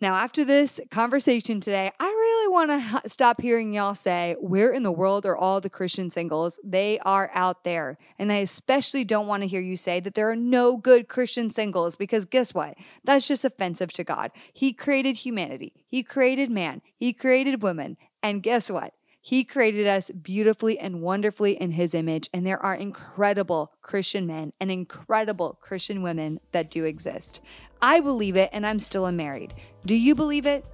Now, 0.00 0.14
after 0.14 0.44
this 0.44 0.78
conversation 0.90 1.58
today, 1.58 1.90
I 1.98 2.04
really 2.04 2.52
want 2.52 3.02
to 3.02 3.08
stop 3.08 3.40
hearing 3.40 3.72
y'all 3.72 3.94
say, 3.94 4.36
Where 4.38 4.70
in 4.70 4.82
the 4.82 4.92
world 4.92 5.24
are 5.24 5.36
all 5.36 5.60
the 5.60 5.70
Christian 5.70 6.10
singles? 6.10 6.60
They 6.62 6.98
are 7.00 7.30
out 7.32 7.64
there. 7.64 7.96
And 8.18 8.30
I 8.30 8.36
especially 8.36 9.04
don't 9.04 9.26
want 9.26 9.42
to 9.42 9.48
hear 9.48 9.60
you 9.60 9.74
say 9.74 9.98
that 10.00 10.14
there 10.14 10.30
are 10.30 10.36
no 10.36 10.76
good 10.76 11.08
Christian 11.08 11.48
singles 11.50 11.96
because 11.96 12.26
guess 12.26 12.52
what? 12.52 12.76
That's 13.04 13.26
just 13.26 13.44
offensive 13.44 13.90
to 13.94 14.04
God. 14.04 14.32
He 14.52 14.74
created 14.74 15.16
humanity, 15.16 15.72
He 15.88 16.02
created 16.02 16.50
man, 16.50 16.82
He 16.94 17.12
created 17.12 17.62
women. 17.62 17.96
And 18.22 18.42
guess 18.42 18.70
what? 18.70 18.92
He 19.20 19.42
created 19.42 19.88
us 19.88 20.10
beautifully 20.10 20.78
and 20.78 21.00
wonderfully 21.02 21.60
in 21.60 21.72
His 21.72 21.94
image. 21.94 22.30
And 22.32 22.46
there 22.46 22.60
are 22.60 22.74
incredible 22.74 23.72
Christian 23.82 24.26
men 24.26 24.52
and 24.60 24.70
incredible 24.70 25.58
Christian 25.60 26.02
women 26.02 26.38
that 26.52 26.70
do 26.70 26.84
exist. 26.84 27.40
I 27.82 28.00
believe 28.00 28.36
it, 28.36 28.50
and 28.52 28.66
I'm 28.66 28.78
still 28.78 29.06
unmarried. 29.06 29.52
Do 29.84 29.96
you 29.96 30.14
believe 30.14 30.46
it? 30.46 30.64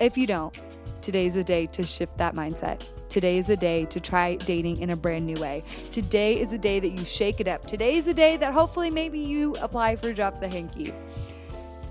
If 0.00 0.18
you 0.18 0.26
don't, 0.26 0.54
today's 1.00 1.34
the 1.34 1.44
day 1.44 1.66
to 1.68 1.82
shift 1.82 2.18
that 2.18 2.34
mindset. 2.34 2.86
Today 3.08 3.38
is 3.38 3.46
the 3.46 3.56
day 3.56 3.84
to 3.86 4.00
try 4.00 4.34
dating 4.34 4.80
in 4.80 4.90
a 4.90 4.96
brand 4.96 5.24
new 5.24 5.40
way. 5.40 5.62
Today 5.92 6.38
is 6.38 6.50
the 6.50 6.58
day 6.58 6.80
that 6.80 6.90
you 6.90 7.04
shake 7.04 7.40
it 7.40 7.46
up. 7.46 7.64
Today 7.64 7.94
is 7.94 8.04
the 8.04 8.12
day 8.12 8.36
that 8.36 8.52
hopefully 8.52 8.90
maybe 8.90 9.18
you 9.18 9.54
apply 9.60 9.96
for 9.96 10.12
Drop 10.12 10.40
the 10.40 10.48
Hanky. 10.48 10.92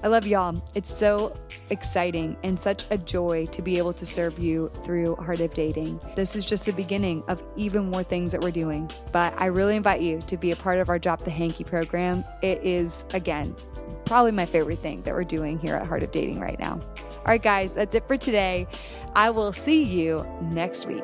I 0.04 0.08
love 0.08 0.28
y'all. 0.28 0.62
It's 0.76 0.94
so 0.94 1.34
exciting 1.70 2.36
and 2.44 2.60
such 2.60 2.84
a 2.92 2.98
joy 2.98 3.46
to 3.48 3.62
be 3.62 3.78
able 3.78 3.94
to 3.94 4.06
serve 4.06 4.38
you 4.38 4.70
through 4.84 5.16
Heart 5.16 5.40
of 5.40 5.54
Dating. 5.54 5.98
This 6.14 6.36
is 6.36 6.46
just 6.46 6.66
the 6.66 6.74
beginning 6.74 7.24
of 7.30 7.42
even 7.56 7.90
more 7.90 8.04
things 8.04 8.34
that 8.34 8.42
we're 8.42 8.52
doing. 8.52 8.92
But 9.14 9.34
I 9.40 9.46
really 9.46 9.78
invite 9.78 10.02
you 10.02 10.20
to 10.20 10.36
be 10.36 10.52
a 10.52 10.58
part 10.58 10.80
of 10.80 10.90
our 10.90 11.00
Drop 11.00 11.22
the 11.22 11.32
Hanky 11.32 11.64
program. 11.64 12.26
It 12.42 12.62
is, 12.64 13.06
again, 13.14 13.56
probably 14.04 14.34
my 14.34 14.46
favorite 14.46 14.80
thing 14.80 15.02
that 15.04 15.14
we're 15.14 15.24
doing 15.24 15.58
here 15.58 15.76
at 15.76 15.88
Heart 15.88 16.04
of 16.04 16.12
Dating 16.12 16.42
right 16.42 16.60
now. 16.60 16.82
All 17.00 17.24
right, 17.26 17.42
guys, 17.42 17.74
that's 17.74 17.96
it 17.96 18.06
for 18.06 18.18
today. 18.18 18.68
I 19.16 19.30
will 19.30 19.54
see 19.54 19.84
you 19.84 20.28
next 20.52 20.86
week. 20.86 21.04